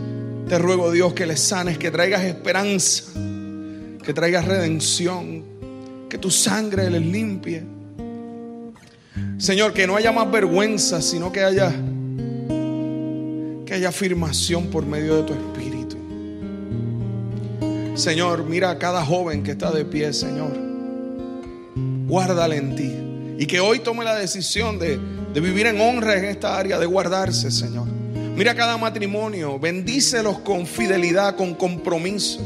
Te 0.47 0.57
ruego 0.59 0.91
Dios 0.91 1.13
que 1.13 1.25
les 1.25 1.41
sanes, 1.41 1.77
que 1.77 1.91
traigas 1.91 2.23
esperanza, 2.23 3.11
que 4.01 4.13
traigas 4.13 4.45
redención, 4.45 5.43
que 6.07 6.17
tu 6.17 6.31
sangre 6.31 6.89
les 6.89 7.05
limpie. 7.05 7.63
Señor, 9.37 9.73
que 9.73 9.87
no 9.87 9.97
haya 9.97 10.11
más 10.11 10.31
vergüenza, 10.31 11.01
sino 11.01 11.31
que 11.31 11.43
haya 11.43 11.73
que 13.65 13.73
haya 13.73 13.89
afirmación 13.89 14.67
por 14.67 14.85
medio 14.85 15.17
de 15.17 15.23
tu 15.23 15.33
espíritu. 15.33 15.97
Señor, 17.95 18.45
mira 18.45 18.71
a 18.71 18.77
cada 18.77 19.03
joven 19.05 19.43
que 19.43 19.51
está 19.51 19.71
de 19.71 19.85
pie, 19.85 20.13
Señor 20.13 20.65
guárdale 22.07 22.57
en 22.57 22.75
ti. 22.75 22.91
Y 23.37 23.45
que 23.47 23.59
hoy 23.59 23.79
tome 23.79 24.05
la 24.05 24.15
decisión 24.15 24.79
de, 24.79 24.97
vivir 25.33 25.67
en 25.67 25.81
honra 25.81 26.17
en 26.17 26.25
esta 26.25 26.57
área, 26.57 26.79
de 26.79 26.85
guardarse, 26.85 27.51
Señor. 27.51 27.87
Mira 28.35 28.55
cada 28.55 28.77
matrimonio, 28.77 29.59
bendícelos 29.59 30.39
con 30.39 30.65
fidelidad, 30.65 31.35
con 31.35 31.55
compromiso. 31.55 32.39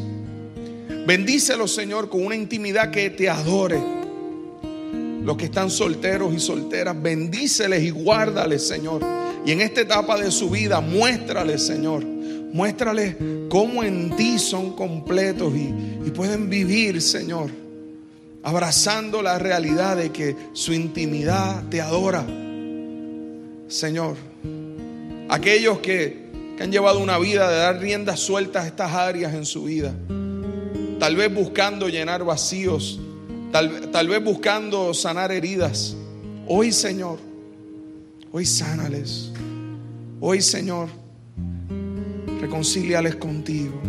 Bendícelos, 1.06 1.74
Señor, 1.74 2.10
con 2.10 2.26
una 2.26 2.36
intimidad 2.36 2.92
que 2.92 3.10
te 3.10 3.30
adore. 3.30 3.80
Los 5.24 5.38
que 5.38 5.46
están 5.46 5.70
solteros 5.70 6.34
y 6.34 6.40
solteras, 6.40 7.00
bendíceles 7.00 7.84
y 7.84 7.90
guárdales, 7.90 8.68
Señor. 8.68 9.02
Y 9.46 9.52
en 9.52 9.62
esta 9.62 9.82
etapa 9.82 10.18
de 10.18 10.32
su 10.32 10.50
vida, 10.50 10.82
muéstrales, 10.82 11.66
Señor. 11.66 12.04
Muéstrales 12.06 13.16
cómo 13.50 13.84
en 13.84 14.16
ti 14.16 14.40
son 14.40 14.74
completos 14.76 15.54
y, 15.56 16.10
pueden 16.12 16.50
vivir, 16.50 17.02
Señor 17.02 17.52
abrazando 18.44 19.22
la 19.22 19.38
realidad 19.38 19.98
de 19.98 20.12
que 20.12 20.36
su 20.54 20.74
intimidad 20.74 21.64
te 21.70 21.82
adora. 21.82 22.26
Señor, 23.68 24.16
aquellos 25.30 25.80
que, 25.80 26.30
han 26.60 26.74
llevado 26.74 27.00
una 27.00 27.18
vida 27.18 27.50
de 27.50 27.56
dar 27.58 27.80
riendas 27.80 28.20
sueltas 28.20 28.66
a 28.66 28.68
estas 28.68 28.92
áreas 28.92 29.34
en 29.34 29.46
su 29.46 29.64
vida, 29.64 29.94
tal 31.00 31.16
vez 31.16 31.34
buscando 31.34 31.88
llenar 31.88 32.26
vacíos, 32.26 33.00
tal, 33.50 33.92
tal 33.92 34.10
vez 34.10 34.22
buscando 34.22 34.94
sanar 34.94 35.32
heridas, 35.32 35.96
hoy 36.48 36.74
Señor, 36.74 37.18
hoy 38.32 38.46
sánales, 38.46 39.32
hoy 40.20 40.42
Señor, 40.42 40.90
reconcíliales 42.40 43.16
contigo. 43.16 43.80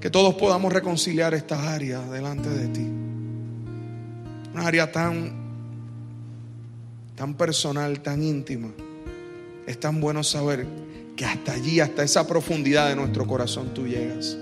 Que 0.00 0.10
todos 0.10 0.34
podamos 0.34 0.72
reconciliar 0.72 1.32
estas 1.34 1.60
áreas 1.60 2.10
delante 2.10 2.48
de 2.48 2.68
ti. 2.68 2.88
Una 4.52 4.66
área 4.66 4.90
tan, 4.90 5.32
tan 7.14 7.34
personal, 7.34 8.00
tan 8.00 8.22
íntima. 8.22 8.68
Es 9.66 9.78
tan 9.78 10.00
bueno 10.00 10.24
saber 10.24 10.66
que 11.14 11.24
hasta 11.24 11.52
allí, 11.52 11.78
hasta 11.78 12.02
esa 12.02 12.26
profundidad 12.26 12.88
de 12.88 12.96
nuestro 12.96 13.26
corazón 13.28 13.72
tú 13.74 13.86
llegas. 13.86 14.36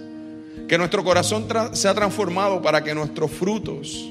Que 0.67 0.79
nuestro 0.79 1.05
corazón 1.05 1.47
sea 1.73 1.95
transformado 1.95 2.63
para 2.63 2.83
que 2.83 2.95
nuestros 2.95 3.31
frutos 3.31 4.11